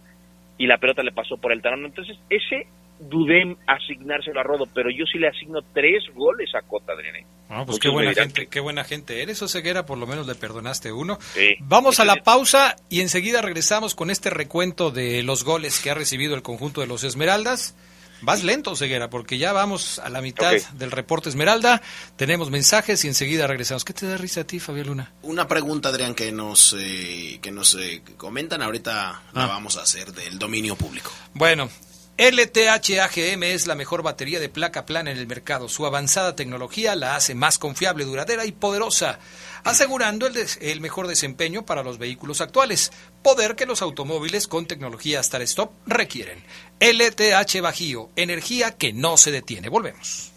y 0.57 0.67
la 0.67 0.77
pelota 0.77 1.03
le 1.03 1.11
pasó 1.11 1.38
por 1.38 1.51
el 1.51 1.61
talón. 1.61 1.85
Entonces, 1.85 2.17
ese 2.29 2.67
dudé 3.00 3.41
en 3.41 3.58
asignárselo 3.68 4.39
a 4.39 4.43
Rodo, 4.43 4.66
pero 4.74 4.89
yo 4.89 5.06
sí 5.06 5.18
le 5.20 5.28
asigno 5.28 5.60
tres 5.74 6.04
goles 6.16 6.50
a 6.56 6.62
Cota, 6.62 6.93
Adrián. 6.93 7.26
Ah, 7.50 7.64
pues 7.66 7.80
qué 7.80 7.89
buena, 7.89 8.14
gente, 8.14 8.48
qué 8.48 8.60
buena 8.60 8.84
gente 8.84 9.22
eres, 9.22 9.41
Oseguera, 9.41 9.86
por 9.86 9.98
lo 9.98 10.06
menos 10.08 10.28
le 10.28 10.36
perdonaste 10.36 10.91
uno. 10.91 11.18
Vamos 11.60 12.00
a 12.00 12.06
la 12.06 12.18
pausa 12.18 12.76
y 12.89 13.02
enseguida 13.02 13.41
regresamos 13.41 13.95
con 13.95 14.10
este 14.10 14.30
recuento 14.30 14.91
de 14.91 15.24
los 15.24 15.43
goles 15.43 15.80
que 15.80 15.89
ha 15.89 15.93
recibido 15.93 16.36
el 16.36 16.41
conjunto 16.41 16.82
de 16.82 16.88
los 16.88 17.04
Esmeraldas. 17.04 17.76
Vas 18.20 18.43
lento, 18.43 18.76
Ceguera, 18.76 19.12
porque 19.12 19.38
ya 19.38 19.54
vamos 19.54 20.00
a 20.00 20.10
la 20.10 20.22
mitad 20.22 20.52
del 20.74 20.89
reporte 20.89 21.30
Esmeralda. 21.30 21.84
Tenemos 22.16 22.50
mensajes 22.50 23.06
y 23.06 23.08
enseguida 23.08 23.45
regresamos. 23.45 23.86
¿Qué 23.86 23.93
te 23.93 24.08
da 24.08 24.18
risa 24.18 24.41
a 24.41 24.43
ti, 24.43 24.60
Fabián 24.60 24.88
Luna? 24.88 25.12
Una 25.22 25.48
pregunta, 25.48 25.89
Adrián, 25.89 26.16
que 26.16 26.32
nos, 26.32 26.76
eh, 26.80 27.38
que 27.43 27.52
nos 27.52 27.76
eh, 27.76 28.02
comentan. 28.18 28.64
Ahorita 28.64 29.22
la 29.34 29.43
Ah. 29.43 29.48
vamos 29.48 29.78
a 29.78 29.84
hacer 29.84 30.14
del 30.14 30.39
dominio 30.39 30.76
público. 30.76 31.12
Bueno, 31.36 31.70
LTH 32.18 32.99
AGM 32.99 33.43
es 33.43 33.68
la 33.68 33.76
mejor 33.76 34.01
batería 34.01 34.39
de 34.39 34.49
placa 34.49 34.88
plana 34.88 35.11
en 35.11 35.18
el 35.18 35.28
mercado. 35.28 35.70
Su 35.70 35.86
avanzada 35.86 36.36
tecnología 36.36 36.95
la 36.95 37.15
hace 37.15 37.36
más 37.36 37.59
confiable, 37.59 38.05
duradera 38.05 38.43
y 38.45 38.51
poderosa, 38.51 39.20
asegurando 39.63 40.26
el, 40.26 40.36
el 40.61 40.82
mejor 40.82 41.05
desempeño 41.05 41.63
para 41.63 41.84
los 41.84 41.99
vehículos 41.99 42.41
actuales, 42.41 42.91
poder 43.22 43.55
que 43.55 43.68
los 43.68 43.84
automóviles 43.84 44.47
con 44.47 44.65
tecnología 44.65 45.22
Start 45.22 45.43
Stop 45.43 45.74
requieren. 45.86 46.43
LTH 46.80 47.61
Bajío, 47.61 48.09
energía 48.15 48.72
que 48.72 48.93
no 48.93 49.18
se 49.18 49.30
detiene. 49.30 49.70
Volvemos. 49.70 50.32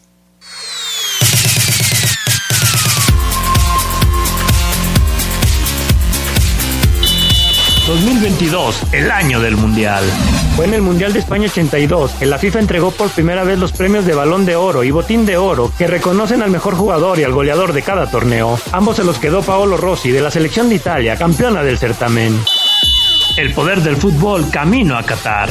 2022, 7.91 8.93
el 8.93 9.11
año 9.11 9.41
del 9.41 9.57
Mundial. 9.57 10.05
Fue 10.55 10.65
en 10.65 10.75
el 10.75 10.81
Mundial 10.81 11.13
de 11.13 11.19
España 11.19 11.49
82 11.49 12.13
que 12.13 12.27
la 12.27 12.39
FIFA 12.39 12.61
entregó 12.61 12.93
por 12.93 13.11
primera 13.11 13.43
vez 13.43 13.59
los 13.59 13.73
premios 13.73 14.05
de 14.07 14.15
Balón 14.15 14.47
de 14.47 14.55
Oro 14.55 14.85
y 14.85 14.93
Botín 14.93 15.27
de 15.27 15.37
Oro 15.37 15.73
que 15.77 15.89
reconocen 15.89 16.41
al 16.41 16.53
mejor 16.53 16.77
jugador 16.77 17.19
y 17.19 17.25
al 17.25 17.33
goleador 17.33 17.73
de 17.73 17.83
cada 17.83 18.09
torneo. 18.09 18.61
Ambos 18.71 18.95
se 18.95 19.03
los 19.03 19.19
quedó 19.19 19.43
Paolo 19.43 19.77
Rossi 19.77 20.13
de 20.13 20.21
la 20.21 20.31
selección 20.31 20.69
de 20.69 20.77
Italia, 20.77 21.17
campeona 21.17 21.65
del 21.65 21.79
certamen. 21.79 22.39
El 23.37 23.53
poder 23.55 23.81
del 23.81 23.97
fútbol 23.97 24.49
camino 24.53 24.97
a 24.97 25.03
Qatar. 25.03 25.51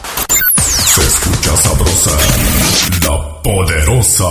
Escucha 1.41 1.57
sabrosa, 1.57 2.11
la 3.03 3.41
poderosa. 3.41 4.27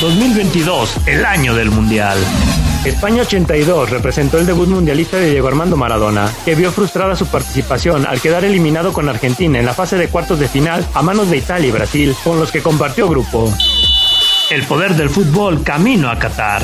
2022, 0.00 0.96
el 1.06 1.26
año 1.26 1.54
del 1.54 1.70
Mundial. 1.70 2.16
España 2.84 3.22
82 3.22 3.90
representó 3.90 4.38
el 4.38 4.46
debut 4.46 4.68
mundialista 4.68 5.18
de 5.18 5.30
Diego 5.30 5.48
Armando 5.48 5.76
Maradona, 5.76 6.32
que 6.46 6.54
vio 6.54 6.72
frustrada 6.72 7.16
su 7.16 7.26
participación 7.26 8.06
al 8.06 8.20
quedar 8.20 8.44
eliminado 8.44 8.94
con 8.94 9.10
Argentina 9.10 9.58
en 9.58 9.66
la 9.66 9.74
fase 9.74 9.96
de 9.96 10.08
cuartos 10.08 10.38
de 10.38 10.48
final 10.48 10.86
a 10.94 11.02
manos 11.02 11.28
de 11.28 11.36
Italia 11.36 11.68
y 11.68 11.72
Brasil, 11.72 12.16
con 12.24 12.40
los 12.40 12.50
que 12.50 12.62
compartió 12.62 13.08
grupo. 13.08 13.52
El 14.50 14.64
poder 14.64 14.94
del 14.94 15.10
fútbol 15.10 15.62
camino 15.62 16.10
a 16.10 16.18
Qatar. 16.18 16.62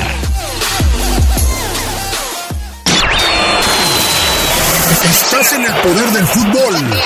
Estás 5.03 5.53
en 5.53 5.65
el 5.65 5.73
poder 5.73 6.09
del 6.11 6.25
fútbol. 6.25 6.99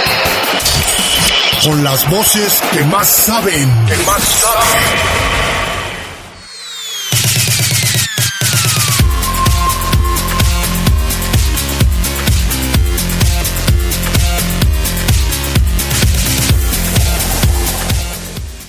Con 1.63 1.81
las 1.81 2.09
voces 2.11 2.61
que 2.73 2.83
más 2.83 3.07
saben. 3.07 3.69
Que 3.87 3.95
más 4.05 4.21
saben. 4.21 5.23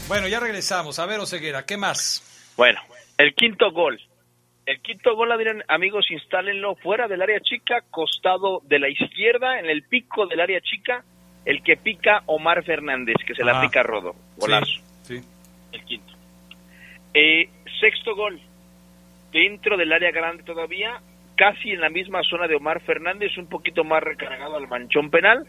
Bueno, 0.07 0.29
ya 0.29 0.39
regresamos. 0.39 1.01
A 1.01 1.07
ver, 1.07 1.19
Oseguera, 1.19 1.67
¿qué 1.67 1.77
más? 1.77 2.55
Bueno, 2.57 2.81
el 3.19 3.35
quinto 3.35 3.73
gol. 3.73 4.01
El 4.67 4.81
quinto 4.83 5.17
gol, 5.17 5.33
Adrián, 5.33 5.65
amigos, 5.67 6.07
instálenlo 6.13 6.77
fuera 6.77 7.09
del 7.09 7.23
área 7.23 7.41
chica, 7.41 7.83
costado 7.91 8.61
de 8.67 8.79
la 8.79 8.89
izquierda, 8.89 9.59
en 9.59 9.67
el 9.67 9.83
pico 9.83 10.29
del 10.29 10.41
área 10.41 10.61
chica, 10.61 11.05
el 11.45 11.63
que 11.63 11.77
pica 11.77 12.23
Omar 12.27 12.65
Fernández, 12.65 13.17
que 13.27 13.35
se 13.35 13.45
la 13.45 13.61
pica 13.61 13.83
Rodo. 13.83 14.15
Golazo. 14.37 14.81
Sí. 15.03 15.21
El 15.73 15.85
quinto. 15.85 16.13
Eh, 17.13 17.49
sexto 17.81 18.15
gol. 18.15 18.41
Dentro 19.33 19.77
del 19.77 19.93
área 19.93 20.11
grande 20.11 20.43
todavía, 20.45 21.01
casi 21.37 21.71
en 21.71 21.81
la 21.81 21.91
misma 21.91 22.23
zona 22.23 22.47
de 22.47 22.55
Omar 22.55 22.81
Fernández, 22.81 23.37
un 23.37 23.49
poquito 23.49 23.85
más 23.85 24.03
recargado 24.03 24.57
al 24.57 24.69
manchón 24.69 25.11
penal. 25.11 25.47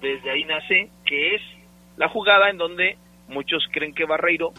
Desde 0.00 0.30
ahí 0.30 0.44
nace 0.44 0.90
que 1.04 1.34
es 1.36 1.42
la 1.96 2.08
jugada 2.08 2.50
en 2.50 2.58
donde 2.58 2.96
muchos 3.28 3.66
creen 3.70 3.94
que 3.94 4.04
Barreiro 4.04 4.52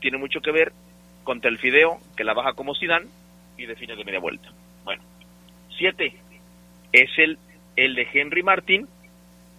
tiene 0.00 0.18
mucho 0.18 0.40
que 0.40 0.50
ver 0.50 0.72
contra 1.24 1.50
el 1.50 1.58
Fideo, 1.58 1.98
que 2.16 2.24
la 2.24 2.34
baja 2.34 2.52
como 2.54 2.74
Zidane 2.74 3.06
y 3.56 3.66
define 3.66 3.96
de 3.96 4.04
media 4.04 4.20
vuelta. 4.20 4.48
Bueno, 4.84 5.02
siete 5.76 6.14
es 6.92 7.10
el, 7.18 7.38
el 7.76 7.94
de 7.94 8.08
Henry 8.12 8.42
Martín, 8.42 8.88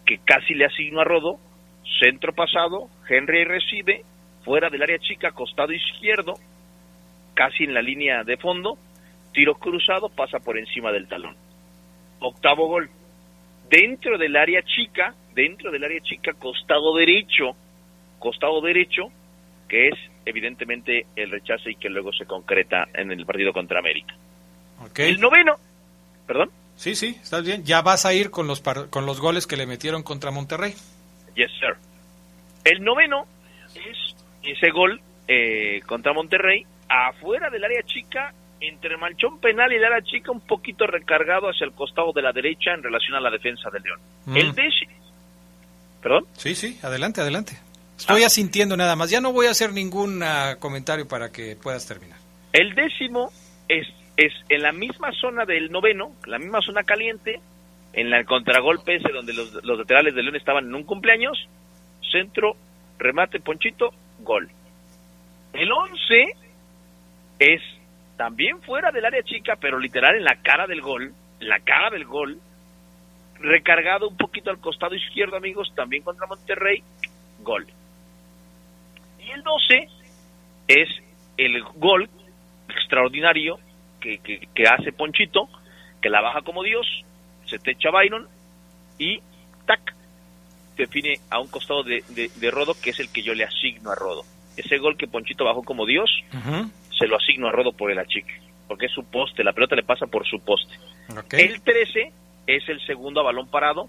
que 0.06 0.20
casi 0.20 0.54
le 0.54 0.66
asigna 0.66 1.02
a 1.02 1.06
Rodo, 1.06 1.40
centro 2.00 2.34
pasado, 2.34 2.90
Henry 3.08 3.44
recibe, 3.44 4.04
fuera 4.44 4.70
del 4.70 4.82
área 4.82 5.00
chica, 5.00 5.32
costado 5.32 5.72
izquierdo, 5.72 6.34
casi 7.34 7.64
en 7.64 7.74
la 7.74 7.82
línea 7.82 8.24
de 8.24 8.38
fondo, 8.38 8.78
tiro 9.34 9.56
cruzado, 9.56 10.10
pasa 10.10 10.40
por 10.40 10.58
encima 10.58 10.92
del 10.92 11.08
talón. 11.08 11.36
Octavo 12.20 12.68
gol, 12.68 12.90
dentro 13.70 14.18
del 14.18 14.36
área 14.36 14.62
chica, 14.64 15.16
dentro 15.34 15.72
del 15.72 15.84
área 15.84 16.02
chica, 16.02 16.34
costado 16.34 16.96
derecho, 16.96 17.56
costado 18.20 18.62
derecho, 18.62 19.12
que 19.68 19.88
es 19.88 19.96
evidentemente 20.26 21.06
el 21.16 21.32
rechazo 21.32 21.70
y 21.70 21.76
que 21.76 21.90
luego 21.90 22.12
se 22.14 22.26
concreta 22.26 22.88
en 22.94 23.12
el 23.12 23.26
partido 23.26 23.54
contra 23.54 23.80
América. 23.80 24.16
El 24.98 25.20
noveno, 25.20 25.56
perdón. 26.28 26.52
Sí, 26.82 26.96
sí, 26.96 27.16
estás 27.22 27.44
bien. 27.46 27.64
Ya 27.64 27.84
vas 27.84 28.08
a 28.08 28.14
ir 28.16 28.32
con 28.32 28.48
los, 28.48 28.60
par- 28.60 28.90
con 28.90 29.06
los 29.06 29.20
goles 29.22 29.46
que 29.46 29.56
le 29.56 29.68
metieron 29.68 30.02
contra 30.02 30.32
Monterrey. 30.32 30.74
Yes, 31.36 31.52
sir. 31.60 31.76
El 32.64 32.84
noveno 32.84 33.28
es 33.76 34.16
ese 34.42 34.72
gol 34.72 35.00
eh, 35.28 35.82
contra 35.86 36.12
Monterrey, 36.12 36.66
afuera 36.90 37.52
del 37.52 37.64
área 37.64 37.84
chica, 37.84 38.34
entre 38.60 38.96
el 38.96 38.98
manchón 39.00 39.40
penal 39.40 39.72
y 39.72 39.76
el 39.76 39.86
área 39.86 40.02
chica, 40.02 40.32
un 40.32 40.42
poquito 40.42 40.88
recargado 40.88 41.50
hacia 41.52 41.66
el 41.66 41.74
costado 41.74 42.14
de 42.14 42.24
la 42.24 42.32
derecha 42.32 42.74
en 42.74 42.82
relación 42.82 43.16
a 43.16 43.20
la 43.20 43.30
defensa 43.30 43.70
del 43.70 43.84
León. 43.84 44.00
Mm. 44.26 44.38
El 44.38 44.56
décimo. 44.56 44.92
¿Perdón? 46.02 46.26
Sí, 46.34 46.56
sí, 46.56 46.80
adelante, 46.82 47.22
adelante. 47.22 47.60
Estoy 47.96 48.24
asintiendo 48.24 48.76
nada 48.76 48.96
más. 48.96 49.12
Ya 49.12 49.22
no 49.22 49.32
voy 49.32 49.46
a 49.46 49.52
hacer 49.52 49.72
ningún 49.72 50.24
ah, 50.24 50.56
comentario 50.58 51.08
para 51.08 51.32
que 51.32 51.56
puedas 51.56 51.86
terminar. 51.86 52.18
El 52.54 52.74
décimo 52.74 53.32
es, 53.68 53.86
es 54.22 54.34
en 54.50 54.62
la 54.62 54.72
misma 54.72 55.12
zona 55.14 55.46
del 55.46 55.72
noveno, 55.72 56.14
la 56.26 56.38
misma 56.38 56.62
zona 56.62 56.84
caliente, 56.84 57.40
en 57.94 58.14
el 58.14 58.26
contragolpe 58.26 58.96
ese 58.96 59.12
donde 59.12 59.34
los, 59.34 59.52
los 59.64 59.80
laterales 59.80 60.14
de 60.14 60.24
León 60.24 60.36
estaban 60.36 60.66
en 60.66 60.76
un 60.76 60.84
cumpleaños, 60.84 61.48
centro, 62.12 62.56
remate, 63.00 63.40
ponchito, 63.40 63.94
gol. 64.20 64.50
El 65.54 65.72
once 65.72 66.36
es 67.40 67.62
también 68.16 68.62
fuera 68.62 68.92
del 68.92 69.06
área 69.06 69.24
chica, 69.24 69.56
pero 69.60 69.80
literal 69.80 70.16
en 70.16 70.24
la 70.24 70.36
cara 70.42 70.68
del 70.68 70.82
gol, 70.82 71.14
en 71.40 71.50
la 71.50 71.60
cara 71.60 71.90
del 71.90 72.06
gol, 72.06 72.40
recargado 73.40 74.08
un 74.08 74.18
poquito 74.18 74.52
al 74.52 74.60
costado 74.60 74.94
izquierdo, 74.94 75.36
amigos, 75.36 75.74
también 75.76 76.04
contra 76.04 76.28
Monterrey, 76.28 76.84
gol. 77.40 77.66
Y 79.20 79.32
el 79.32 79.42
12 79.42 79.88
es 80.68 80.90
el 81.38 81.64
gol 81.64 82.08
extraordinario 82.70 83.60
que, 84.02 84.18
que, 84.18 84.48
que 84.54 84.64
hace 84.64 84.92
Ponchito, 84.92 85.48
que 86.02 86.10
la 86.10 86.20
baja 86.20 86.42
como 86.42 86.64
Dios, 86.64 86.86
se 87.46 87.60
te 87.60 87.72
echa 87.72 87.92
Byron 87.92 88.28
y 88.98 89.22
tac, 89.66 89.96
define 90.76 91.20
a 91.30 91.40
un 91.40 91.48
costado 91.48 91.84
de, 91.84 92.04
de, 92.10 92.52
Rodo, 92.52 92.76
que 92.82 92.90
es 92.90 93.00
el 93.00 93.10
que 93.12 93.22
yo 93.22 93.34
le 93.34 93.46
asigno 93.46 93.92
a 93.92 93.96
Rodo. 93.96 94.24
Ese 94.58 94.78
gol 94.78 94.98
que 94.98 95.08
Ponchito 95.08 95.46
bajó 95.46 95.64
como 95.64 95.86
Dios, 95.86 96.10
se 96.98 97.08
lo 97.08 97.16
asigno 97.16 97.48
a 97.48 97.52
Rodo 97.52 97.72
por 97.72 97.92
el 97.92 98.00
achique, 98.00 98.42
porque 98.68 98.88
es 98.88 98.92
su 98.92 99.04
poste, 99.06 99.44
la 99.44 99.54
pelota 99.54 99.76
le 99.76 99.84
pasa 99.84 100.08
por 100.08 100.26
su 100.28 100.40
poste. 100.40 100.76
El 101.32 101.62
13 101.62 102.12
es 102.48 102.68
el 102.68 102.86
segundo 102.86 103.22
a 103.22 103.24
balón 103.24 103.48
parado, 103.48 103.88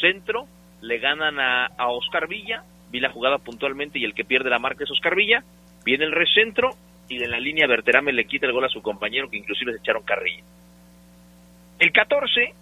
centro, 0.00 0.46
le 0.80 0.98
ganan 0.98 1.38
a, 1.38 1.66
a 1.66 1.88
Oscar 1.88 2.28
Villa, 2.28 2.64
vi 2.90 3.00
la 3.00 3.10
jugada 3.10 3.38
puntualmente 3.38 3.98
y 3.98 4.04
el 4.04 4.14
que 4.14 4.24
pierde 4.24 4.50
la 4.50 4.58
marca 4.58 4.84
es 4.84 4.90
Oscar 4.90 5.14
Villa, 5.14 5.44
viene 5.84 6.04
el 6.04 6.12
recentro 6.12 6.76
y 7.12 7.18
de 7.18 7.28
la 7.28 7.38
línea 7.38 7.66
Berterame 7.66 8.12
le 8.12 8.24
quita 8.24 8.46
el 8.46 8.52
gol 8.52 8.64
a 8.64 8.68
su 8.68 8.80
compañero 8.80 9.28
que 9.28 9.36
inclusive 9.36 9.72
se 9.72 9.78
echaron 9.78 10.02
carrilla. 10.02 10.42
El 11.78 11.92
14, 11.92 12.54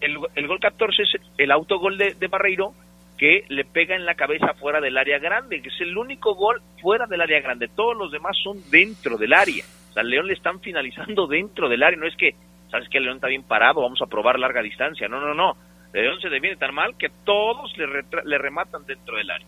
el, 0.00 0.18
el 0.34 0.46
gol 0.46 0.60
14 0.60 1.02
es 1.02 1.08
el 1.38 1.50
autogol 1.50 1.98
de, 1.98 2.14
de 2.14 2.28
Barreiro 2.28 2.72
que 3.18 3.44
le 3.48 3.64
pega 3.64 3.96
en 3.96 4.06
la 4.06 4.14
cabeza 4.14 4.54
fuera 4.54 4.80
del 4.80 4.96
área 4.96 5.18
grande, 5.18 5.60
que 5.60 5.68
es 5.68 5.80
el 5.80 5.96
único 5.98 6.34
gol 6.34 6.62
fuera 6.80 7.06
del 7.06 7.20
área 7.20 7.40
grande. 7.40 7.68
Todos 7.68 7.96
los 7.96 8.10
demás 8.10 8.36
son 8.42 8.58
dentro 8.70 9.18
del 9.18 9.34
área. 9.34 9.64
O 9.90 9.92
sea, 9.92 10.02
al 10.02 10.08
León 10.08 10.26
le 10.26 10.32
están 10.32 10.60
finalizando 10.60 11.26
dentro 11.26 11.68
del 11.68 11.82
área. 11.82 11.98
No 11.98 12.06
es 12.06 12.16
que, 12.16 12.34
¿sabes 12.70 12.88
El 12.92 13.02
León 13.02 13.16
está 13.16 13.28
bien 13.28 13.42
parado, 13.42 13.82
vamos 13.82 14.00
a 14.00 14.06
probar 14.06 14.38
larga 14.38 14.62
distancia. 14.62 15.08
No, 15.08 15.20
no, 15.20 15.34
no. 15.34 15.56
León 15.92 16.20
se 16.20 16.28
deviene 16.28 16.56
tan 16.56 16.74
mal 16.74 16.96
que 16.96 17.10
todos 17.24 17.76
le, 17.76 17.86
le 18.24 18.38
rematan 18.38 18.86
dentro 18.86 19.16
del 19.16 19.30
área. 19.30 19.46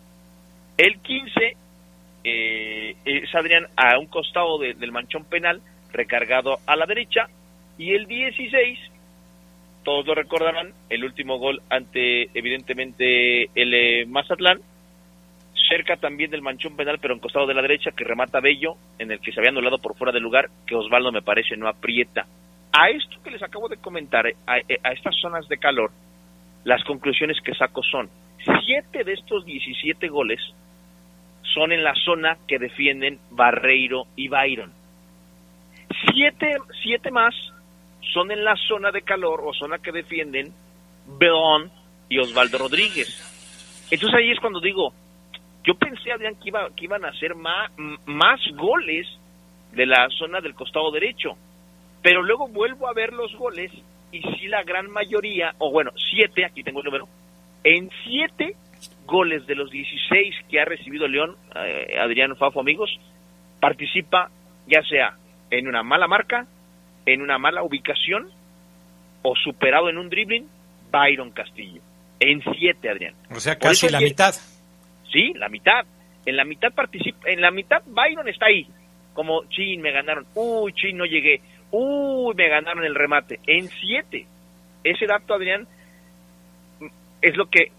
El 0.77 0.99
15 1.01 1.57
eh, 2.25 2.97
es 3.05 3.35
Adrián 3.35 3.67
a 3.77 3.99
un 3.99 4.07
costado 4.07 4.59
del 4.59 4.93
manchón 4.93 5.25
penal, 5.25 5.61
recargado 5.93 6.59
a 6.67 6.77
la 6.77 6.87
derecha. 6.87 7.29
Y 7.79 7.93
el 7.93 8.07
16 8.07 8.79
todos 9.83 10.07
lo 10.07 10.15
recordarán, 10.15 10.73
el 10.89 11.05
último 11.05 11.39
gol 11.39 11.61
ante 11.69 12.31
evidentemente 12.35 13.45
el 13.55 13.75
eh, 13.75 14.07
Mazatlán, 14.07 14.61
cerca 15.69 15.97
también 15.97 16.31
del 16.31 16.43
manchón 16.43 16.77
penal, 16.77 16.99
pero 17.01 17.15
en 17.15 17.21
costado 17.21 17.47
de 17.47 17.55
la 17.55 17.63
derecha, 17.63 17.91
que 17.91 18.05
remata 18.05 18.41
Bello, 18.41 18.77
en 18.99 19.11
el 19.11 19.21
que 19.21 19.33
se 19.33 19.41
había 19.41 19.51
anulado 19.51 19.79
por 19.79 19.97
fuera 19.97 20.13
del 20.13 20.23
lugar, 20.23 20.51
que 20.67 20.77
Osvaldo 20.77 21.11
me 21.11 21.23
parece 21.23 21.57
no 21.57 21.69
aprieta. 21.69 22.27
A 22.73 22.91
esto 22.91 23.23
que 23.23 23.31
les 23.31 23.43
acabo 23.43 23.69
de 23.69 23.77
comentar, 23.77 24.27
eh, 24.27 24.37
eh, 24.69 24.79
a, 24.83 24.93
estas 24.93 25.15
zonas 25.21 25.49
de 25.49 25.59
calor, 25.59 25.91
las 26.65 26.85
conclusiones 26.85 27.41
que 27.41 27.55
saco 27.55 27.83
son, 27.83 28.09
siete 28.65 29.05
de 29.05 29.13
estos 29.15 29.45
17 29.45 30.09
goles 30.09 30.41
son 31.55 31.73
en 31.73 31.83
la 31.83 31.95
zona 31.95 32.39
que 32.47 32.59
defienden 32.59 33.19
Barreiro 33.31 34.07
y 34.17 34.29
Byron. 34.29 34.73
Siete, 36.07 36.57
siete 36.83 37.11
más 37.11 37.35
son 38.13 38.31
en 38.31 38.45
la 38.45 38.57
zona 38.57 38.91
de 38.91 39.03
calor 39.03 39.43
o 39.45 39.53
zona 39.53 39.79
que 39.79 39.93
defienden 39.93 40.53
Belón 41.19 41.71
y 42.09 42.19
Osvaldo 42.19 42.59
Rodríguez. 42.59 43.89
Entonces 43.91 44.19
ahí 44.19 44.31
es 44.31 44.41
cuando 44.41 44.61
digo, 44.61 44.93
yo 45.65 45.75
pensé, 45.75 46.13
Adrián, 46.13 46.35
que, 46.37 46.49
iba, 46.49 46.69
que 46.75 46.85
iban 46.85 47.05
a 47.05 47.09
hacer 47.09 47.35
más, 47.35 47.71
más 48.07 48.41
goles 48.55 49.07
de 49.73 49.87
la 49.87 50.09
zona 50.11 50.41
del 50.41 50.55
costado 50.55 50.91
derecho, 50.91 51.37
pero 52.03 52.23
luego 52.23 52.49
vuelvo 52.49 52.89
a 52.89 52.93
ver 52.93 53.13
los 53.13 53.35
goles 53.37 53.71
y 54.11 54.21
sí 54.21 54.49
la 54.49 54.63
gran 54.63 54.91
mayoría, 54.91 55.55
o 55.59 55.71
bueno, 55.71 55.93
siete, 56.11 56.45
aquí 56.45 56.63
tengo 56.63 56.81
el 56.81 56.87
número, 56.87 57.09
en 57.65 57.89
siete 58.05 58.57
goles 59.07 59.47
de 59.47 59.55
los 59.55 59.71
16 59.71 60.35
que 60.49 60.61
ha 60.61 60.65
recibido 60.65 61.09
León, 61.09 61.37
eh, 61.55 61.99
Adrián 62.01 62.37
Fafo 62.37 62.61
amigos, 62.61 62.91
participa 63.61 64.31
ya 64.67 64.83
sea 64.83 65.17
en 65.51 65.69
una 65.69 65.83
mala 65.83 66.07
marca 66.07 66.47
en 67.07 67.23
una 67.23 67.39
mala 67.39 67.63
ubicación 67.63 68.31
o 69.23 69.35
superado 69.37 69.89
en 69.89 69.99
un 69.99 70.09
dribbling, 70.09 70.49
Byron 70.91 71.31
Castillo. 71.31 71.81
En 72.21 72.43
siete, 72.57 72.89
Adrián. 72.89 73.15
O 73.31 73.41
sea, 73.41 73.57
casi 73.57 73.89
la 73.89 74.01
mitad. 74.01 74.35
Sí, 75.11 75.33
la 75.35 75.49
mitad. 75.49 75.85
En 76.25 76.37
la 76.37 76.45
mitad 76.45 76.73
participa, 76.73 77.29
en 77.29 77.41
la 77.41 77.51
mitad 77.51 77.83
Byron 77.87 78.29
está 78.29 78.47
ahí. 78.47 78.67
Como, 79.13 79.45
chin, 79.49 79.81
me 79.81 79.93
ganaron. 79.93 80.27
Uy, 80.35 80.73
chin, 80.73 80.97
no 80.97 81.05
llegué. 81.05 81.41
Uy, 81.71 82.35
me 82.35 82.49
ganaron 82.49 82.85
el 82.85 82.95
remate. 82.95 83.41
En 83.47 83.69
siete. 83.69 84.27
Ese 84.85 85.07
dato, 85.07 85.35
Adrián, 85.35 85.67
es 87.21 87.37
lo 87.37 87.47
que... 87.47 87.71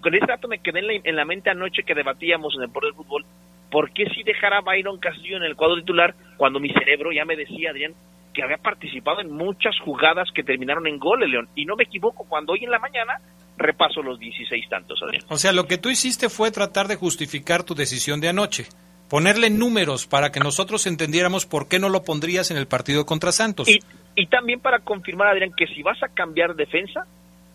con 0.00 0.14
ese 0.14 0.26
dato 0.26 0.48
me 0.48 0.58
quedé 0.58 0.80
en 1.04 1.16
la, 1.16 1.24
mente 1.24 1.50
anoche 1.50 1.82
que 1.82 1.94
debatíamos 1.94 2.54
en 2.56 2.62
el 2.62 2.70
Poder 2.70 2.92
del 2.92 2.96
Fútbol. 2.96 3.24
¿Por 3.70 3.92
qué 3.92 4.06
si 4.14 4.22
dejar 4.22 4.52
a 4.52 4.60
Byron 4.60 4.98
Castillo 4.98 5.36
en 5.36 5.44
el 5.44 5.56
cuadro 5.56 5.76
titular 5.76 6.14
cuando 6.36 6.58
mi 6.58 6.70
cerebro 6.72 7.12
ya 7.12 7.24
me 7.24 7.36
decía, 7.36 7.70
Adrián, 7.70 7.94
que 8.34 8.42
había 8.42 8.58
participado 8.58 9.20
en 9.20 9.32
muchas 9.32 9.78
jugadas 9.80 10.28
que 10.34 10.42
terminaron 10.42 10.86
en 10.86 10.98
gol, 10.98 11.20
León. 11.20 11.48
Y 11.54 11.64
no 11.64 11.76
me 11.76 11.84
equivoco, 11.84 12.24
cuando 12.28 12.52
hoy 12.52 12.64
en 12.64 12.70
la 12.70 12.78
mañana 12.78 13.20
repaso 13.56 14.02
los 14.02 14.18
16 14.18 14.68
tantos, 14.68 15.00
Adrián. 15.02 15.24
O 15.28 15.36
sea, 15.36 15.52
lo 15.52 15.66
que 15.66 15.78
tú 15.78 15.90
hiciste 15.90 16.28
fue 16.28 16.50
tratar 16.50 16.88
de 16.88 16.96
justificar 16.96 17.62
tu 17.62 17.74
decisión 17.74 18.20
de 18.20 18.28
anoche. 18.28 18.66
Ponerle 19.08 19.50
números 19.50 20.06
para 20.06 20.30
que 20.30 20.40
nosotros 20.40 20.86
entendiéramos 20.86 21.44
por 21.44 21.68
qué 21.68 21.78
no 21.78 21.88
lo 21.88 22.04
pondrías 22.04 22.50
en 22.50 22.56
el 22.56 22.66
partido 22.66 23.06
contra 23.06 23.32
Santos. 23.32 23.68
Y, 23.68 23.80
y 24.14 24.26
también 24.26 24.60
para 24.60 24.78
confirmar, 24.80 25.28
Adrián, 25.28 25.52
que 25.56 25.66
si 25.66 25.82
vas 25.82 26.00
a 26.02 26.08
cambiar 26.08 26.54
defensa, 26.54 27.06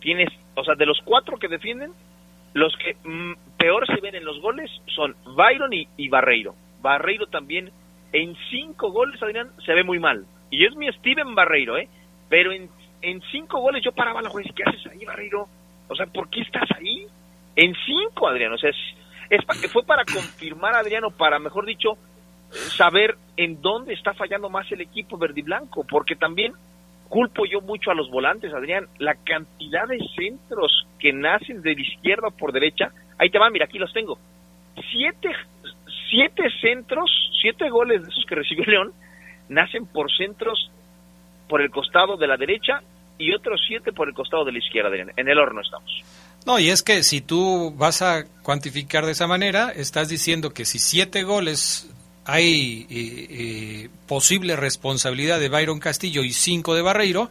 tienes, 0.01 0.29
o 0.55 0.63
sea, 0.63 0.75
de 0.75 0.85
los 0.85 0.99
cuatro 1.03 1.37
que 1.37 1.47
defienden, 1.47 1.91
los 2.55 2.73
que 2.77 2.95
mm, 3.03 3.33
peor 3.57 3.85
se 3.85 3.99
ven 3.99 4.15
en 4.15 4.23
los 4.23 4.39
goles 4.39 4.71
son 4.87 5.13
Byron 5.35 5.71
y, 5.73 6.07
Barreiro. 6.07 6.55
Barreiro 6.81 7.27
también 7.27 7.69
en 8.13 8.33
cinco 8.49 8.91
goles, 8.91 9.21
Adrián, 9.21 9.49
se 9.65 9.73
ve 9.73 9.83
muy 9.83 9.99
mal. 9.99 10.25
Y 10.49 10.65
es 10.65 10.73
mi 10.77 10.87
Steven 10.93 11.35
Barreiro, 11.35 11.77
¿eh? 11.77 11.89
Pero 12.29 12.53
en, 12.53 12.69
en 13.01 13.21
cinco 13.29 13.59
goles 13.59 13.83
yo 13.83 13.91
paraba 13.91 14.21
la 14.21 14.29
juez. 14.29 14.47
¿Qué 14.55 14.63
haces 14.65 14.87
ahí, 14.87 15.03
Barreiro? 15.03 15.49
O 15.89 15.95
sea, 15.97 16.05
¿por 16.05 16.29
qué 16.29 16.41
estás 16.41 16.69
ahí? 16.77 17.05
En 17.57 17.75
cinco, 17.85 18.29
Adriano. 18.29 18.55
O 18.55 18.57
sea, 18.57 18.69
es, 18.69 18.77
es 19.29 19.71
fue 19.73 19.83
para 19.83 20.05
confirmar, 20.05 20.75
Adriano, 20.75 21.11
para, 21.11 21.39
mejor 21.39 21.65
dicho, 21.65 21.97
saber 22.51 23.17
en 23.35 23.61
dónde 23.61 23.93
está 23.93 24.13
fallando 24.13 24.49
más 24.49 24.71
el 24.71 24.79
equipo 24.79 25.17
verde 25.17 25.41
y 25.41 25.43
blanco. 25.43 25.85
Porque 25.85 26.15
también 26.15 26.53
culpo 27.09 27.45
yo 27.45 27.61
mucho 27.61 27.91
a 27.91 27.95
los 27.95 28.09
volantes, 28.09 28.53
Adrián. 28.53 28.87
La 28.99 29.15
cantidad 29.15 29.87
de 29.87 29.99
centros 30.15 30.87
que 30.99 31.13
nacen 31.13 31.61
de 31.61 31.73
izquierda 31.73 32.29
por 32.29 32.51
derecha. 32.51 32.91
Ahí 33.17 33.29
te 33.29 33.39
va, 33.39 33.49
mira, 33.49 33.65
aquí 33.65 33.77
los 33.77 33.93
tengo. 33.93 34.17
Siete, 34.91 35.29
siete 36.09 36.43
centros, 36.61 37.09
siete 37.41 37.69
goles 37.69 38.03
de 38.03 38.09
esos 38.09 38.25
que 38.27 38.35
recibió 38.35 38.65
León 38.67 38.93
nacen 39.47 39.85
por 39.85 40.11
centros 40.11 40.71
por 41.47 41.61
el 41.61 41.69
costado 41.69 42.17
de 42.17 42.27
la 42.27 42.37
derecha 42.37 42.81
y 43.17 43.33
otros 43.33 43.61
siete 43.67 43.93
por 43.93 44.07
el 44.07 44.13
costado 44.13 44.43
de 44.43 44.51
la 44.51 44.57
izquierda. 44.57 44.89
En 45.15 45.29
el 45.29 45.37
horno 45.37 45.61
estamos. 45.61 46.03
No, 46.45 46.59
y 46.59 46.69
es 46.69 46.83
que 46.83 47.01
si 47.03 47.21
tú 47.21 47.73
vas 47.75 48.01
a 48.01 48.25
cuantificar 48.43 49.05
de 49.05 49.13
esa 49.13 49.27
manera, 49.27 49.71
estás 49.71 50.09
diciendo 50.09 50.51
que 50.51 50.65
si 50.65 50.77
siete 50.77 51.23
goles 51.23 51.89
hay 52.25 52.87
eh, 52.89 53.27
eh, 53.29 53.89
posible 54.07 54.55
responsabilidad 54.55 55.39
de 55.39 55.49
Byron 55.49 55.79
Castillo 55.79 56.23
y 56.23 56.33
cinco 56.33 56.73
de 56.73 56.81
Barreiro, 56.81 57.29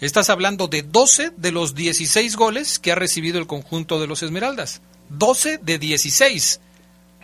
estás 0.00 0.28
hablando 0.30 0.68
de 0.68 0.82
12 0.82 1.32
de 1.36 1.50
los 1.50 1.74
16 1.74 2.36
goles 2.36 2.78
que 2.78 2.92
ha 2.92 2.94
recibido 2.94 3.38
el 3.38 3.46
conjunto 3.46 4.00
de 4.00 4.06
los 4.06 4.22
Esmeraldas. 4.22 4.82
12 5.08 5.58
de 5.58 5.78
16. 5.78 6.60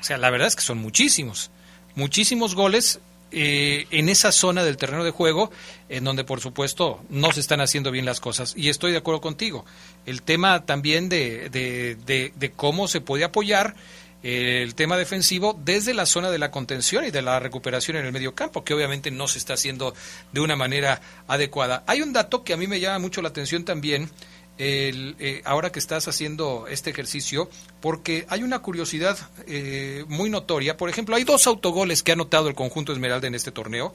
O 0.00 0.02
sea, 0.02 0.18
la 0.18 0.30
verdad 0.30 0.48
es 0.48 0.56
que 0.56 0.62
son 0.62 0.78
muchísimos. 0.78 1.50
Muchísimos 1.94 2.54
goles 2.54 3.00
eh, 3.32 3.86
en 3.92 4.08
esa 4.08 4.32
zona 4.32 4.64
del 4.64 4.76
terreno 4.76 5.04
de 5.04 5.12
juego 5.12 5.52
en 5.88 6.02
donde 6.02 6.24
por 6.24 6.40
supuesto 6.40 7.00
no 7.10 7.30
se 7.30 7.38
están 7.38 7.60
haciendo 7.60 7.92
bien 7.92 8.04
las 8.04 8.18
cosas 8.18 8.54
y 8.56 8.70
estoy 8.70 8.90
de 8.90 8.98
acuerdo 8.98 9.20
contigo 9.20 9.64
el 10.04 10.22
tema 10.22 10.66
también 10.66 11.08
de, 11.08 11.48
de, 11.48 12.52
cómo 12.56 12.88
se 12.88 13.00
puede 13.00 13.22
apoyar 13.22 13.76
el 14.22 14.74
tema 14.74 14.96
defensivo 14.96 15.58
desde 15.64 15.94
la 15.94 16.06
zona 16.06 16.30
de 16.30 16.38
la 16.38 16.50
contención 16.50 17.04
y 17.04 17.10
de 17.10 17.22
la 17.22 17.40
recuperación 17.40 17.96
en 17.96 18.06
el 18.06 18.12
medio 18.12 18.34
campo, 18.34 18.64
que 18.64 18.74
obviamente 18.74 19.10
no 19.10 19.28
se 19.28 19.38
está 19.38 19.54
haciendo 19.54 19.94
de 20.32 20.40
una 20.40 20.56
manera 20.56 21.00
adecuada. 21.26 21.84
Hay 21.86 22.02
un 22.02 22.12
dato 22.12 22.44
que 22.44 22.52
a 22.52 22.56
mí 22.56 22.66
me 22.66 22.80
llama 22.80 22.98
mucho 22.98 23.22
la 23.22 23.28
atención 23.28 23.64
también, 23.64 24.10
el, 24.58 25.16
eh, 25.18 25.40
ahora 25.46 25.72
que 25.72 25.78
estás 25.78 26.06
haciendo 26.06 26.66
este 26.68 26.90
ejercicio, 26.90 27.48
porque 27.80 28.26
hay 28.28 28.42
una 28.42 28.58
curiosidad 28.58 29.16
eh, 29.46 30.04
muy 30.08 30.28
notoria. 30.28 30.76
Por 30.76 30.90
ejemplo, 30.90 31.16
hay 31.16 31.24
dos 31.24 31.46
autogoles 31.46 32.02
que 32.02 32.12
ha 32.12 32.14
anotado 32.14 32.48
el 32.48 32.54
conjunto 32.54 32.92
Esmeralda 32.92 33.26
en 33.26 33.34
este 33.34 33.52
torneo. 33.52 33.94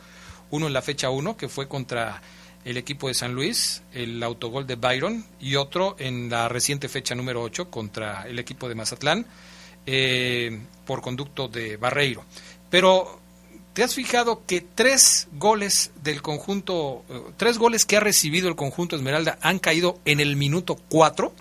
Uno 0.49 0.65
en 0.65 0.73
la 0.73 0.81
fecha 0.81 1.11
1, 1.11 1.37
que 1.37 1.49
fue 1.49 1.67
contra 1.67 2.21
el 2.63 2.77
equipo 2.77 3.07
de 3.07 3.13
San 3.13 3.35
Luis, 3.35 3.83
el 3.93 4.23
autogol 4.23 4.65
de 4.65 4.75
Byron, 4.75 5.23
y 5.39 5.55
otro 5.55 5.95
en 5.99 6.31
la 6.31 6.49
reciente 6.49 6.89
fecha 6.89 7.13
número 7.13 7.43
8 7.43 7.69
contra 7.69 8.27
el 8.27 8.39
equipo 8.39 8.67
de 8.67 8.73
Mazatlán, 8.73 9.27
eh, 9.85 10.59
por 10.85 11.01
conducto 11.01 11.47
de 11.47 11.77
Barreiro. 11.77 12.23
Pero 12.69 13.19
¿Te 13.75 13.83
has 13.83 13.93
fijado 13.93 14.41
que 14.47 14.61
tres 14.61 15.27
goles 15.33 15.91
del 16.01 16.21
conjunto, 16.21 17.03
eh, 17.09 17.21
tres 17.35 17.57
goles 17.57 17.83
que 17.83 17.97
ha 17.97 17.99
recibido 17.99 18.47
el 18.47 18.55
conjunto 18.55 18.95
Esmeralda 18.95 19.37
han 19.41 19.59
caído 19.59 19.99
en 20.05 20.21
el 20.21 20.37
minuto 20.37 20.79
cuatro? 20.87 21.33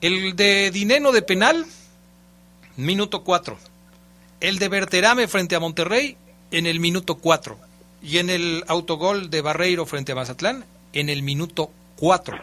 El 0.00 0.34
de 0.34 0.70
Dineno 0.70 1.12
de 1.12 1.20
penal, 1.20 1.66
minuto 2.76 3.22
cuatro. 3.22 3.58
El 4.40 4.58
de 4.58 4.68
Berterame 4.68 5.28
frente 5.28 5.54
a 5.54 5.60
Monterrey, 5.60 6.16
en 6.52 6.66
el 6.66 6.80
minuto 6.80 7.16
cuatro. 7.16 7.58
Y 8.02 8.16
en 8.16 8.30
el 8.30 8.64
autogol 8.66 9.28
de 9.28 9.42
Barreiro 9.42 9.84
frente 9.84 10.12
a 10.12 10.14
Mazatlán, 10.14 10.64
en 10.94 11.10
el 11.10 11.22
minuto 11.22 11.70
cuatro. 11.96 12.38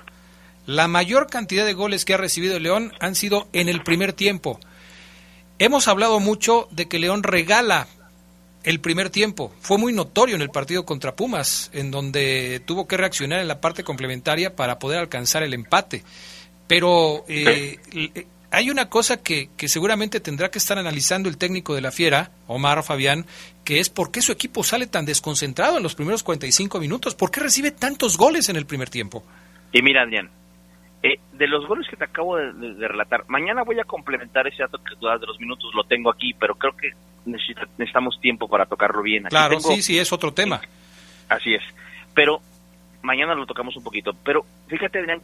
La 0.67 0.87
mayor 0.87 1.31
cantidad 1.31 1.65
de 1.65 1.73
goles 1.73 2.05
que 2.05 2.13
ha 2.13 2.17
recibido 2.17 2.59
León 2.59 2.93
han 2.99 3.15
sido 3.15 3.47
en 3.53 3.69
el 3.69 3.81
primer 3.81 4.13
tiempo. 4.13 4.59
Hemos 5.59 5.87
hablado 5.87 6.19
mucho 6.19 6.67
de 6.71 6.87
que 6.87 6.99
León 6.99 7.23
regala 7.23 7.87
el 8.63 8.79
primer 8.79 9.09
tiempo. 9.09 9.53
Fue 9.61 9.77
muy 9.77 9.93
notorio 9.93 10.35
en 10.35 10.41
el 10.41 10.49
partido 10.49 10.85
contra 10.85 11.15
Pumas, 11.15 11.69
en 11.73 11.91
donde 11.91 12.61
tuvo 12.65 12.87
que 12.87 12.97
reaccionar 12.97 13.39
en 13.39 13.47
la 13.47 13.61
parte 13.61 13.83
complementaria 13.83 14.55
para 14.55 14.79
poder 14.79 14.99
alcanzar 14.99 15.43
el 15.43 15.53
empate. 15.53 16.03
Pero 16.67 17.25
eh, 17.27 17.77
hay 18.51 18.69
una 18.69 18.89
cosa 18.89 19.17
que, 19.17 19.49
que, 19.57 19.67
seguramente 19.67 20.19
tendrá 20.19 20.49
que 20.49 20.59
estar 20.59 20.77
analizando 20.77 21.27
el 21.27 21.37
técnico 21.37 21.75
de 21.75 21.81
la 21.81 21.91
Fiera, 21.91 22.31
Omar 22.47 22.83
Fabián, 22.83 23.25
que 23.63 23.79
es 23.79 23.89
por 23.89 24.11
qué 24.11 24.21
su 24.21 24.31
equipo 24.31 24.63
sale 24.63 24.87
tan 24.87 25.05
desconcentrado 25.05 25.77
en 25.77 25.83
los 25.83 25.95
primeros 25.95 26.23
45 26.23 26.79
minutos. 26.79 27.15
¿Por 27.15 27.31
qué 27.31 27.41
recibe 27.41 27.71
tantos 27.71 28.17
goles 28.17 28.49
en 28.49 28.55
el 28.55 28.65
primer 28.65 28.89
tiempo? 28.89 29.23
Y 29.73 29.81
mira, 29.81 30.03
Adrián, 30.03 30.29
eh, 31.03 31.19
de 31.33 31.47
los 31.47 31.67
goles 31.67 31.87
que 31.89 31.97
te 31.97 32.05
acabo 32.05 32.37
de, 32.37 32.53
de, 32.53 32.87
relatar, 32.87 33.25
mañana 33.27 33.63
voy 33.63 33.79
a 33.79 33.83
complementar 33.83 34.47
ese 34.47 34.63
dato 34.63 34.77
que 34.77 34.95
tú 34.95 35.05
das 35.05 35.19
de 35.19 35.27
los 35.27 35.39
minutos, 35.39 35.69
lo 35.75 35.83
tengo 35.83 36.09
aquí, 36.09 36.33
pero 36.33 36.55
creo 36.55 36.75
que 36.75 36.91
necesita, 37.25 37.67
necesitamos 37.77 38.19
tiempo 38.21 38.47
para 38.47 38.65
tocarlo 38.65 39.01
bien. 39.01 39.25
Aquí 39.25 39.31
claro, 39.31 39.57
tengo, 39.57 39.75
sí, 39.75 39.81
sí, 39.81 39.99
es 39.99 40.13
otro 40.13 40.33
tema. 40.33 40.61
Así 41.29 41.53
es. 41.53 41.63
Pero 42.13 42.39
mañana 43.01 43.35
lo 43.35 43.45
tocamos 43.45 43.75
un 43.75 43.83
poquito. 43.83 44.13
Pero 44.23 44.45
fíjate, 44.67 44.99
Adrián, 44.99 45.21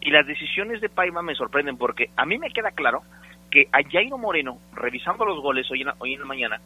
y 0.00 0.10
las 0.10 0.26
decisiones 0.26 0.80
de 0.80 0.88
Paiva 0.88 1.22
me 1.22 1.34
sorprenden 1.34 1.76
porque 1.76 2.10
a 2.16 2.24
mí 2.24 2.38
me 2.38 2.50
queda 2.50 2.70
claro 2.70 3.02
que 3.50 3.68
a 3.72 3.82
Jairo 3.82 4.18
Moreno, 4.18 4.58
revisando 4.74 5.24
los 5.24 5.40
goles 5.42 5.70
hoy 5.70 5.80
en 5.80 5.88
la, 5.88 5.96
hoy 5.98 6.14
en 6.14 6.20
la 6.20 6.26
mañana, 6.26 6.60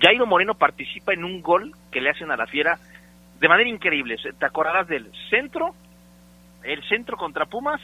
Jairo 0.00 0.26
Moreno 0.26 0.54
participa 0.54 1.12
en 1.12 1.24
un 1.24 1.42
gol 1.42 1.74
que 1.90 2.00
le 2.00 2.10
hacen 2.10 2.30
a 2.30 2.36
la 2.36 2.46
Fiera 2.46 2.78
de 3.40 3.48
manera 3.48 3.68
increíble. 3.68 4.16
¿Te 4.38 4.46
acordarás 4.46 4.88
del 4.88 5.10
centro? 5.28 5.74
El 6.64 6.82
centro 6.88 7.16
contra 7.16 7.46
Pumas, 7.46 7.80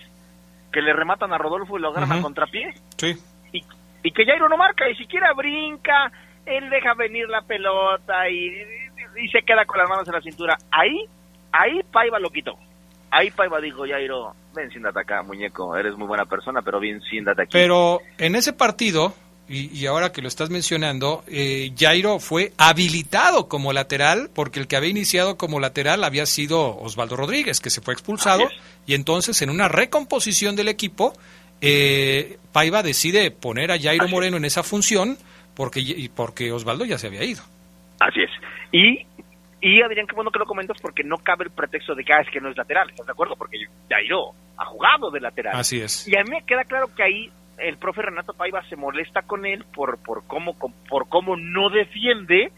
que 0.72 0.80
le 0.82 0.92
rematan 0.92 1.32
a 1.32 1.38
Rodolfo 1.38 1.78
y 1.78 1.80
lo 1.80 1.88
agarran 1.88 2.10
Uh 2.10 2.14
-huh. 2.14 2.18
a 2.18 2.22
contrapié. 2.22 2.74
Sí. 2.96 3.14
Y, 3.52 3.64
y, 4.02 4.10
que 4.12 4.24
Jairo 4.24 4.48
no 4.48 4.56
marca, 4.56 4.86
ni 4.86 4.94
siquiera 4.96 5.32
brinca, 5.32 6.10
él 6.46 6.68
deja 6.70 6.94
venir 6.94 7.28
la 7.28 7.42
pelota 7.42 8.28
y, 8.28 8.34
y, 8.46 9.24
y 9.24 9.28
se 9.28 9.42
queda 9.42 9.64
con 9.64 9.78
las 9.78 9.88
manos 9.88 10.06
en 10.08 10.14
la 10.14 10.20
cintura. 10.20 10.56
Ahí, 10.70 11.04
ahí 11.52 11.80
Paiva 11.90 12.18
lo 12.18 12.30
quitó. 12.30 12.52
Ahí 13.10 13.30
Paiva 13.30 13.58
dijo, 13.60 13.84
Jairo, 13.86 14.34
ven, 14.54 14.68
siéntate 14.70 15.00
acá, 15.00 15.22
muñeco, 15.22 15.74
eres 15.76 15.96
muy 15.96 16.06
buena 16.06 16.26
persona, 16.26 16.60
pero 16.60 16.78
bien, 16.78 17.00
siéntate 17.00 17.42
aquí. 17.42 17.52
Pero 17.52 18.00
en 18.18 18.34
ese 18.36 18.52
partido, 18.52 19.14
y, 19.49 19.76
y, 19.76 19.86
ahora 19.86 20.12
que 20.12 20.20
lo 20.20 20.28
estás 20.28 20.51
mencionando, 20.51 21.24
eh, 21.26 21.72
Jairo 21.76 22.18
fue 22.18 22.53
habilitado 22.59 23.49
como 23.49 23.72
lateral 23.72 24.28
porque 24.34 24.61
el 24.61 24.66
que 24.66 24.76
había 24.76 24.90
iniciado 24.90 25.38
como 25.38 25.59
lateral 25.59 26.05
había 26.05 26.26
sido 26.26 26.76
Osvaldo 26.78 27.16
Rodríguez, 27.16 27.61
que 27.61 27.70
se 27.70 27.80
fue 27.80 27.94
expulsado, 27.94 28.49
y 28.86 28.94
entonces 28.94 29.40
en 29.42 29.51
una 29.51 29.68
recomposición 29.68 30.55
del 30.55 30.68
equipo, 30.68 31.14
eh, 31.61 32.38
Paiva 32.53 32.82
decide 32.82 33.30
poner 33.30 33.72
a 33.72 33.78
Jairo 33.78 34.05
Así 34.05 34.12
Moreno 34.12 34.36
en 34.36 34.44
esa 34.44 34.62
función 34.62 35.16
porque, 35.55 36.11
porque 36.14 36.53
Osvaldo 36.53 36.84
ya 36.84 36.99
se 36.99 37.07
había 37.07 37.24
ido. 37.24 37.42
Así 38.01 38.20
es. 38.20 38.30
Y, 38.70 39.07
y 39.61 39.82
Adrián, 39.82 40.07
qué 40.07 40.14
bueno 40.14 40.30
que 40.30 40.38
lo 40.38 40.46
comentas 40.46 40.76
porque 40.80 41.03
no 41.03 41.16
cabe 41.16 41.44
el 41.44 41.51
pretexto 41.51 41.94
de 41.94 42.05
que 42.05 42.12
ah, 42.12 42.20
es 42.20 42.30
que 42.30 42.40
no 42.40 42.51
es 42.51 42.57
lateral, 42.57 42.90
¿estás 42.90 43.07
de 43.07 43.12
acuerdo? 43.12 43.34
Porque 43.34 43.59
Jairo 43.88 44.32
ha 44.57 44.66
jugado 44.66 45.11
de 45.11 45.20
lateral. 45.20 45.57
Así 45.57 45.80
es. 45.80 46.07
Y 46.07 46.16
a 46.16 46.22
mí 46.22 46.30
me 46.30 46.44
queda 46.44 46.64
claro 46.64 46.88
que 46.94 47.03
ahí 47.03 47.32
el 47.59 47.78
profe 47.78 48.02
Renato 48.02 48.34
Paiva 48.34 48.62
se 48.68 48.76
molesta 48.76 49.22
con 49.22 49.46
él 49.46 49.64
por, 49.74 49.98
por, 50.02 50.26
cómo, 50.26 50.54
por 50.88 51.09
cómo 51.09 51.36
no 51.36 51.70
defiende, 51.70 52.52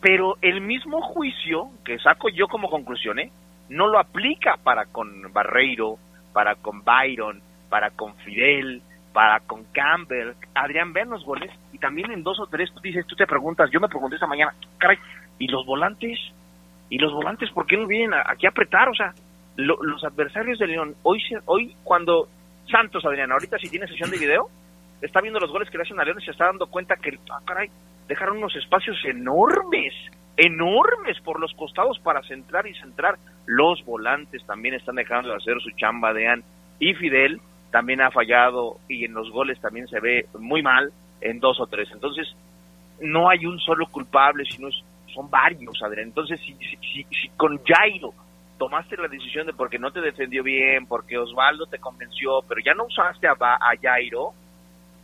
pero 0.00 0.36
el 0.42 0.60
mismo 0.60 1.00
juicio 1.00 1.70
que 1.84 1.98
saco 1.98 2.28
yo 2.28 2.48
como 2.48 2.70
conclusión, 2.70 3.18
¿eh? 3.18 3.30
no 3.68 3.88
lo 3.88 3.98
aplica 3.98 4.56
para 4.62 4.86
con 4.86 5.32
Barreiro, 5.32 5.98
para 6.32 6.54
con 6.56 6.84
Byron, 6.84 7.40
para 7.68 7.90
con 7.90 8.14
Fidel, 8.16 8.82
para 9.12 9.40
con 9.40 9.64
Campbell. 9.72 10.34
Adrián, 10.54 10.92
vean 10.92 11.10
los 11.10 11.24
goles 11.24 11.50
y 11.72 11.78
también 11.78 12.10
en 12.10 12.22
dos 12.22 12.38
o 12.40 12.46
tres 12.46 12.72
tú 12.72 12.80
dices, 12.80 13.06
tú 13.06 13.16
te 13.16 13.26
preguntas, 13.26 13.70
yo 13.70 13.80
me 13.80 13.88
pregunté 13.88 14.16
esta 14.16 14.26
mañana, 14.26 14.54
caray, 14.78 14.98
¿y 15.38 15.48
los 15.48 15.66
volantes? 15.66 16.18
¿Y 16.90 16.98
los 16.98 17.12
volantes 17.12 17.50
por 17.50 17.66
qué 17.66 17.76
no 17.76 17.86
vienen 17.86 18.14
aquí 18.24 18.46
a 18.46 18.50
apretar? 18.50 18.88
O 18.88 18.94
sea, 18.94 19.12
lo, 19.56 19.76
los 19.82 20.02
adversarios 20.04 20.58
de 20.58 20.68
León, 20.68 20.94
hoy, 21.02 21.22
hoy 21.44 21.74
cuando 21.84 22.28
Santos, 22.70 23.04
Adrián, 23.04 23.32
ahorita 23.32 23.58
si 23.58 23.68
tiene 23.68 23.86
sesión 23.86 24.10
de 24.10 24.18
video, 24.18 24.48
está 25.00 25.20
viendo 25.20 25.40
los 25.40 25.50
goles 25.50 25.70
que 25.70 25.78
le 25.78 25.84
hacen 25.84 25.98
a 26.00 26.04
León 26.04 26.18
y 26.20 26.24
se 26.24 26.32
está 26.32 26.46
dando 26.46 26.66
cuenta 26.66 26.96
que, 26.96 27.18
ah, 27.30 27.40
caray, 27.44 27.70
dejaron 28.08 28.38
unos 28.38 28.54
espacios 28.56 28.96
enormes, 29.04 29.94
enormes 30.36 31.20
por 31.20 31.40
los 31.40 31.52
costados 31.54 31.98
para 32.00 32.22
centrar 32.22 32.66
y 32.66 32.74
centrar. 32.74 33.16
Los 33.46 33.84
volantes 33.84 34.44
también 34.46 34.74
están 34.74 34.96
dejando 34.96 35.30
de 35.30 35.36
hacer 35.36 35.60
su 35.60 35.70
chamba, 35.72 36.10
Adrián. 36.10 36.42
Y 36.78 36.94
Fidel 36.94 37.40
también 37.70 38.00
ha 38.00 38.10
fallado 38.10 38.78
y 38.88 39.04
en 39.04 39.14
los 39.14 39.30
goles 39.30 39.60
también 39.60 39.88
se 39.88 40.00
ve 40.00 40.26
muy 40.38 40.62
mal 40.62 40.92
en 41.20 41.40
dos 41.40 41.60
o 41.60 41.66
tres. 41.66 41.88
Entonces, 41.92 42.28
no 43.00 43.28
hay 43.28 43.46
un 43.46 43.58
solo 43.60 43.86
culpable, 43.86 44.44
sino 44.44 44.68
son 45.14 45.30
varios, 45.30 45.82
Adrián. 45.82 46.08
Entonces, 46.08 46.40
si, 46.40 46.54
si, 46.54 46.76
si, 46.76 47.06
si 47.10 47.28
con 47.36 47.60
Jairo 47.64 48.12
tomaste 48.58 48.96
la 48.96 49.08
decisión 49.08 49.46
de 49.46 49.52
porque 49.52 49.78
no 49.78 49.90
te 49.90 50.00
defendió 50.00 50.42
bien, 50.42 50.86
porque 50.86 51.16
Osvaldo 51.16 51.66
te 51.66 51.78
convenció, 51.78 52.42
pero 52.48 52.60
ya 52.64 52.74
no 52.74 52.84
usaste 52.84 53.26
a, 53.26 53.32
a 53.32 53.70
Jairo, 53.80 54.34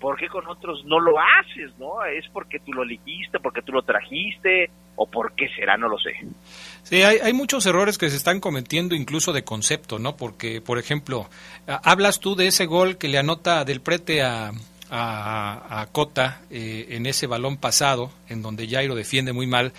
¿por 0.00 0.16
qué 0.16 0.28
con 0.28 0.46
otros 0.46 0.84
no 0.84 1.00
lo 1.00 1.14
haces? 1.18 1.78
no 1.78 2.04
¿Es 2.04 2.28
porque 2.32 2.58
tú 2.58 2.72
lo 2.72 2.82
elegiste, 2.82 3.38
porque 3.38 3.62
tú 3.62 3.72
lo 3.72 3.82
trajiste, 3.82 4.70
o 4.96 5.06
por 5.06 5.34
qué 5.34 5.48
será? 5.56 5.76
No 5.76 5.88
lo 5.88 5.98
sé. 5.98 6.12
Sí, 6.82 7.02
hay, 7.02 7.18
hay, 7.18 7.32
muchos 7.32 7.64
errores 7.66 7.98
que 7.98 8.10
se 8.10 8.16
están 8.16 8.40
cometiendo 8.40 8.94
incluso 8.94 9.32
de 9.32 9.44
concepto, 9.44 9.98
¿no? 9.98 10.16
Porque, 10.16 10.60
por 10.60 10.78
ejemplo, 10.78 11.28
hablas 11.66 12.20
tú 12.20 12.36
de 12.36 12.48
ese 12.48 12.66
gol 12.66 12.98
que 12.98 13.08
le 13.08 13.18
anota 13.18 13.64
del 13.64 13.80
prete 13.80 14.22
a, 14.22 14.52
a, 14.90 15.80
a 15.80 15.86
Cota 15.86 16.42
eh, 16.50 16.86
en 16.90 17.06
ese 17.06 17.26
balón 17.26 17.56
pasado, 17.56 18.10
en 18.28 18.42
donde 18.42 18.68
Jairo 18.68 18.94
defiende 18.94 19.32
muy 19.32 19.46
mal. 19.46 19.72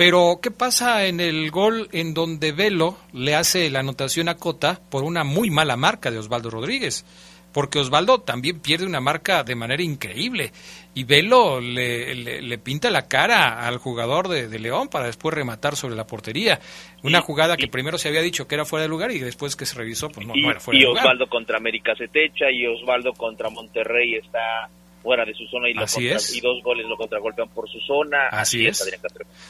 Pero, 0.00 0.38
¿qué 0.42 0.50
pasa 0.50 1.04
en 1.04 1.20
el 1.20 1.50
gol 1.50 1.90
en 1.92 2.14
donde 2.14 2.52
Velo 2.52 2.96
le 3.12 3.34
hace 3.34 3.68
la 3.68 3.80
anotación 3.80 4.30
a 4.30 4.36
Cota 4.36 4.80
por 4.90 5.04
una 5.04 5.24
muy 5.24 5.50
mala 5.50 5.76
marca 5.76 6.10
de 6.10 6.16
Osvaldo 6.16 6.48
Rodríguez? 6.48 7.04
Porque 7.52 7.80
Osvaldo 7.80 8.22
también 8.22 8.60
pierde 8.60 8.86
una 8.86 9.02
marca 9.02 9.44
de 9.44 9.54
manera 9.54 9.82
increíble. 9.82 10.52
Y 10.94 11.04
Velo 11.04 11.60
le, 11.60 12.14
le, 12.14 12.40
le 12.40 12.56
pinta 12.56 12.88
la 12.88 13.08
cara 13.08 13.66
al 13.66 13.76
jugador 13.76 14.28
de, 14.28 14.48
de, 14.48 14.58
León 14.58 14.88
para 14.88 15.04
después 15.04 15.34
rematar 15.34 15.76
sobre 15.76 15.96
la 15.96 16.06
portería. 16.06 16.60
Una 17.02 17.18
y, 17.18 17.20
jugada 17.20 17.58
que 17.58 17.66
y, 17.66 17.68
primero 17.68 17.98
se 17.98 18.08
había 18.08 18.22
dicho 18.22 18.48
que 18.48 18.54
era 18.54 18.64
fuera 18.64 18.84
de 18.84 18.88
lugar 18.88 19.10
y 19.10 19.18
después 19.18 19.54
que 19.54 19.66
se 19.66 19.76
revisó, 19.76 20.08
pues 20.08 20.26
no, 20.26 20.34
y, 20.34 20.40
no 20.40 20.50
era 20.50 20.60
fuera 20.60 20.80
de 20.80 20.86
lugar. 20.86 21.04
Y 21.04 21.06
Osvaldo 21.08 21.26
contra 21.26 21.58
América 21.58 21.94
se 21.94 22.08
techa 22.08 22.50
y 22.50 22.66
Osvaldo 22.66 23.12
contra 23.12 23.50
Monterrey 23.50 24.14
está 24.14 24.70
fuera 25.02 25.24
de 25.24 25.34
su 25.34 25.46
zona 25.46 25.68
y, 25.68 25.74
Así 25.76 26.00
contra, 26.00 26.16
es. 26.16 26.34
y 26.34 26.40
dos 26.40 26.62
goles 26.62 26.86
lo 26.86 26.96
contragolpean 26.96 27.48
por 27.48 27.68
su 27.68 27.80
zona. 27.80 28.28
Así, 28.28 28.66
Así 28.66 28.88
es. 28.90 28.98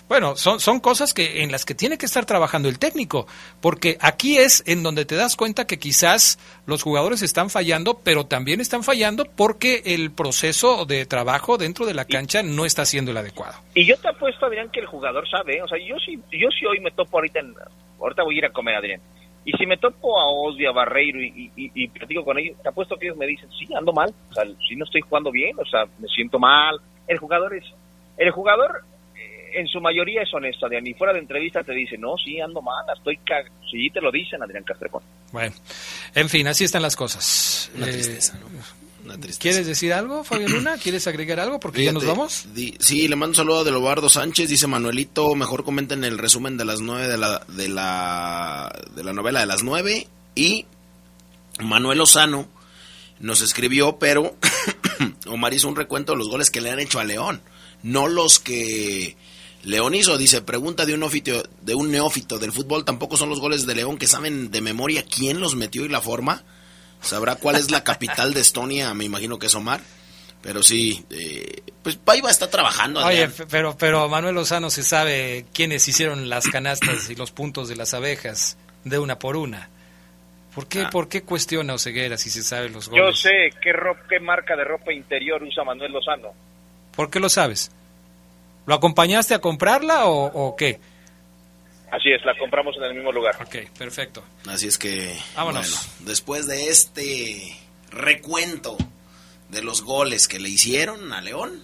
Bueno, 0.09 0.37
son, 0.37 0.61
son 0.61 0.81
cosas 0.81 1.15
que 1.15 1.43
en 1.43 1.53
las 1.53 1.65
que 1.65 1.75
tiene 1.75 1.99
que 1.99 2.07
estar 2.07 2.25
trabajando 2.25 2.69
el 2.69 2.79
técnico, 2.79 3.27
porque 3.61 3.99
aquí 4.01 4.39
es 4.39 4.63
en 4.67 4.83
donde 4.83 5.05
te 5.05 5.17
das 5.17 5.37
cuenta 5.37 5.67
que 5.67 5.79
quizás 5.79 6.39
los 6.67 6.83
jugadores 6.83 7.23
están 7.23 7.51
fallando, 7.51 8.01
pero 8.03 8.27
también 8.27 8.61
están 8.61 8.85
fallando 8.85 9.25
porque 9.25 9.83
el 9.85 10.11
proceso 10.11 10.85
de 10.87 11.07
trabajo 11.07 11.59
dentro 11.59 11.87
de 11.87 11.95
la 11.95 12.05
cancha 12.05 12.43
no 12.43 12.65
está 12.65 12.85
siendo 12.85 13.11
el 13.11 13.17
adecuado. 13.17 13.55
Y 13.75 13.85
yo 13.85 13.97
te 13.97 14.09
apuesto, 14.09 14.47
Adrián, 14.47 14.71
que 14.71 14.81
el 14.81 14.87
jugador 14.87 15.29
sabe, 15.29 15.63
o 15.63 15.69
sea, 15.69 15.79
yo 15.79 15.97
sí, 16.05 16.19
yo 16.33 16.49
sí 16.51 16.67
hoy 16.67 16.81
me 16.81 16.91
topo 16.91 17.19
ahorita, 17.19 17.41
en, 17.41 17.55
ahorita 18.01 18.23
voy 18.23 18.37
a 18.37 18.39
ir 18.39 18.45
a 18.47 18.53
comer, 18.53 18.77
Adrián, 18.77 19.01
y 19.45 19.53
si 19.53 19.67
me 19.67 19.79
topo 19.79 20.19
a 20.19 20.29
Osby, 20.29 20.67
a 20.67 20.73
Barreiro 20.73 21.21
y, 21.23 21.51
y, 21.57 21.71
y, 21.75 21.89
platico 21.89 22.25
con 22.25 22.39
ellos, 22.39 22.57
te 22.63 22.69
apuesto 22.69 22.97
que 22.97 23.07
ellos 23.07 23.17
me 23.17 23.27
dicen, 23.27 23.49
sí, 23.59 23.67
ando 23.75 23.93
mal, 23.93 24.13
o 24.31 24.35
sea, 24.35 24.45
si 24.69 24.77
no 24.77 24.85
estoy 24.85 25.01
jugando 25.01 25.31
bien, 25.31 25.59
o 25.59 25.65
sea, 25.65 25.85
me 25.99 26.09
siento 26.09 26.39
mal. 26.39 26.79
El 27.07 27.19
jugador 27.19 27.55
es, 27.55 27.65
el 28.19 28.31
jugador 28.31 28.83
eh, 29.17 29.53
en 29.55 29.67
su 29.67 29.81
mayoría 29.81 30.23
es 30.23 30.35
honesto, 30.35 30.67
Adrián, 30.67 30.87
y 30.87 30.95
fuera 30.95 31.15
de 31.15 31.21
entrevista 31.21 31.65
te 31.65 31.73
dice, 31.73 31.97
no, 31.97 32.17
sí, 32.19 32.41
ando 32.41 32.61
mal, 32.61 32.85
estoy 32.95 33.17
cag 33.19 33.51
sí, 33.71 33.89
te 33.91 34.01
lo 34.01 34.13
dicen, 34.13 34.43
Adrián 34.43 34.65
Castrejón. 34.65 35.03
Bueno, 35.33 35.55
en 36.15 36.29
fin, 36.29 36.47
así 36.47 36.65
están 36.65 36.83
las 36.83 36.97
cosas. 36.97 37.71
Una 37.75 37.87
tristeza, 37.87 38.39
¿no? 38.39 38.80
Una 39.11 39.21
tristeza. 39.21 39.41
¿Quieres 39.43 39.67
decir 39.67 39.93
algo, 39.93 40.23
Fabián 40.23 40.53
Luna? 40.53 40.77
¿Quieres 40.83 41.07
agregar 41.09 41.41
algo? 41.41 41.59
Porque 41.59 41.79
Fíjate, 41.79 41.95
ya 41.95 42.07
nos 42.07 42.07
vamos. 42.07 42.47
Di, 42.55 42.77
sí, 42.79 43.09
le 43.09 43.17
mando 43.17 43.33
un 43.33 43.35
saludo 43.35 43.65
de 43.65 43.73
Lobardo 43.73 44.09
Sánchez. 44.09 44.49
Dice 44.49 44.69
Manuelito, 44.69 45.35
mejor 45.35 45.65
comenten 45.65 46.05
el 46.05 46.17
resumen 46.17 46.57
de 46.57 46.65
las 46.65 46.81
nueve 46.81 47.09
de 47.09 47.19
la, 47.19 47.45
de 47.49 47.69
la, 47.69 48.73
de 48.95 49.03
la 49.03 49.13
novela 49.13 49.41
de 49.41 49.47
las 49.47 49.65
nueve. 49.65 50.07
Y 50.37 50.67
Manuel 51.59 51.99
Lozano 51.99 52.49
nos 53.19 53.41
escribió, 53.41 53.99
pero 53.99 54.37
Omar 55.27 55.55
hizo 55.55 55.67
un 55.67 55.75
recuento 55.75 56.13
de 56.13 56.19
los 56.19 56.29
goles 56.29 56.53
que 56.53 56.61
le 56.61 56.71
han 56.71 56.79
hecho 56.79 57.01
a 57.01 57.05
León. 57.05 57.43
No 57.83 58.07
los 58.07 58.39
que 58.39 59.17
León 59.65 59.97
hizo. 59.97 60.19
Dice, 60.19 60.41
pregunta 60.41 60.87
de 60.87 60.95
un, 60.95 61.11
de 61.63 61.75
un 61.75 61.91
neófito 61.91 62.39
del 62.39 62.53
fútbol. 62.53 62.85
Tampoco 62.85 63.17
son 63.17 63.29
los 63.29 63.41
goles 63.41 63.67
de 63.67 63.75
León 63.75 63.99
que 63.99 64.07
saben 64.07 64.53
de 64.53 64.61
memoria 64.61 65.05
quién 65.05 65.41
los 65.41 65.57
metió 65.57 65.85
y 65.85 65.89
la 65.89 66.01
forma. 66.01 66.45
Sabrá 67.01 67.37
cuál 67.37 67.57
es 67.57 67.71
la 67.71 67.83
capital 67.85 68.35
de 68.35 68.41
Estonia, 68.41 68.93
me 68.95 69.05
imagino 69.05 69.39
que 69.39 69.47
es 69.47 69.55
Omar. 69.55 69.81
Pero 70.43 70.63
sí, 70.63 71.05
eh, 71.11 71.61
pues 71.83 71.97
Paiva 71.97 72.31
está 72.31 72.49
trabajando. 72.49 73.05
Oye, 73.05 73.29
pero, 73.51 73.77
pero 73.77 74.09
Manuel 74.09 74.35
Lozano 74.35 74.71
se 74.71 74.83
sabe 74.83 75.45
quiénes 75.53 75.87
hicieron 75.87 76.31
las 76.31 76.47
canastas 76.49 77.11
y 77.11 77.15
los 77.15 77.31
puntos 77.31 77.69
de 77.69 77.77
las 77.77 77.93
abejas 77.93 78.57
de 78.85 78.99
una 78.99 79.19
por 79.19 79.37
una. 79.37 79.69
¿Por 80.55 80.67
qué, 80.67 80.83
Ah. 80.83 80.91
¿Por 80.91 81.09
qué 81.09 81.23
cuestiona 81.23 81.75
Oseguera 81.75 82.17
si 82.17 82.31
se 82.31 82.43
sabe 82.43 82.71
los 82.71 82.87
Yo 82.87 82.93
goles? 83.03 83.21
sé 83.21 83.51
qué, 83.63 83.73
ro- 83.75 83.99
qué 84.09 84.19
marca 84.19 84.57
de 84.57 84.65
ropa 84.65 84.93
interior 84.95 85.43
usa 85.43 85.63
Manuel 85.63 85.93
Lozano. 85.93 86.29
¿Por 86.97 87.11
qué 87.11 87.21
lo 87.21 87.29
sabes? 87.29 87.71
¿Lo 88.67 88.75
acompañaste 88.75 89.35
a 89.35 89.41
comprarla 89.41 90.07
o, 90.07 90.25
o 90.25 90.57
qué? 90.57 90.81
Así 91.93 92.11
es, 92.11 92.25
la 92.25 92.37
compramos 92.39 92.77
en 92.77 92.85
el 92.85 92.95
mismo 92.95 93.11
lugar. 93.13 93.37
Ok, 93.45 93.69
perfecto. 93.77 94.23
Así 94.47 94.67
es 94.69 94.79
que, 94.79 95.19
Vámonos. 95.35 95.69
bueno, 95.71 95.93
después 96.11 96.47
de 96.47 96.69
este 96.69 97.57
recuento 97.91 98.77
de 99.49 99.63
los 99.63 99.83
goles 99.83 100.29
que 100.29 100.39
le 100.39 100.49
hicieron 100.49 101.13
a 101.13 101.21
León, 101.21 101.63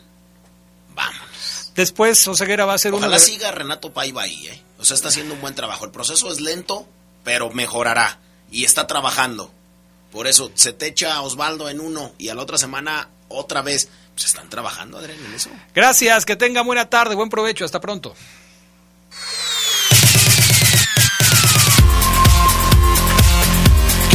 vámonos. 0.94 1.72
Después 1.74 2.26
Oseguera 2.26 2.64
va 2.64 2.74
a 2.74 2.78
ser 2.78 2.92
uno 2.92 3.00
Ojalá 3.06 3.18
de... 3.18 3.24
siga 3.24 3.50
Renato 3.52 3.92
Paiva 3.92 4.22
ahí, 4.22 4.48
¿eh? 4.48 4.62
O 4.78 4.84
sea, 4.84 4.94
está 4.94 5.08
haciendo 5.08 5.34
un 5.34 5.40
buen 5.40 5.54
trabajo. 5.54 5.84
El 5.84 5.90
proceso 5.90 6.32
es 6.32 6.40
lento, 6.40 6.86
pero 7.22 7.50
mejorará. 7.50 8.18
Y 8.50 8.64
está 8.64 8.86
trabajando. 8.86 9.52
Por 10.10 10.26
eso 10.26 10.50
se 10.54 10.72
te 10.72 10.86
echa 10.86 11.20
Osvaldo 11.20 11.68
en 11.68 11.80
uno 11.80 12.12
y 12.18 12.28
a 12.30 12.34
la 12.34 12.42
otra 12.42 12.58
semana 12.58 13.08
otra 13.28 13.60
vez. 13.62 13.90
Pues 14.14 14.24
están 14.24 14.48
trabajando, 14.48 14.96
Adrián, 14.98 15.18
en 15.26 15.34
eso. 15.34 15.50
Gracias, 15.74 16.24
que 16.24 16.36
tenga 16.36 16.62
buena 16.62 16.88
tarde, 16.88 17.14
buen 17.14 17.28
provecho, 17.28 17.64
hasta 17.66 17.80
pronto. 17.80 18.14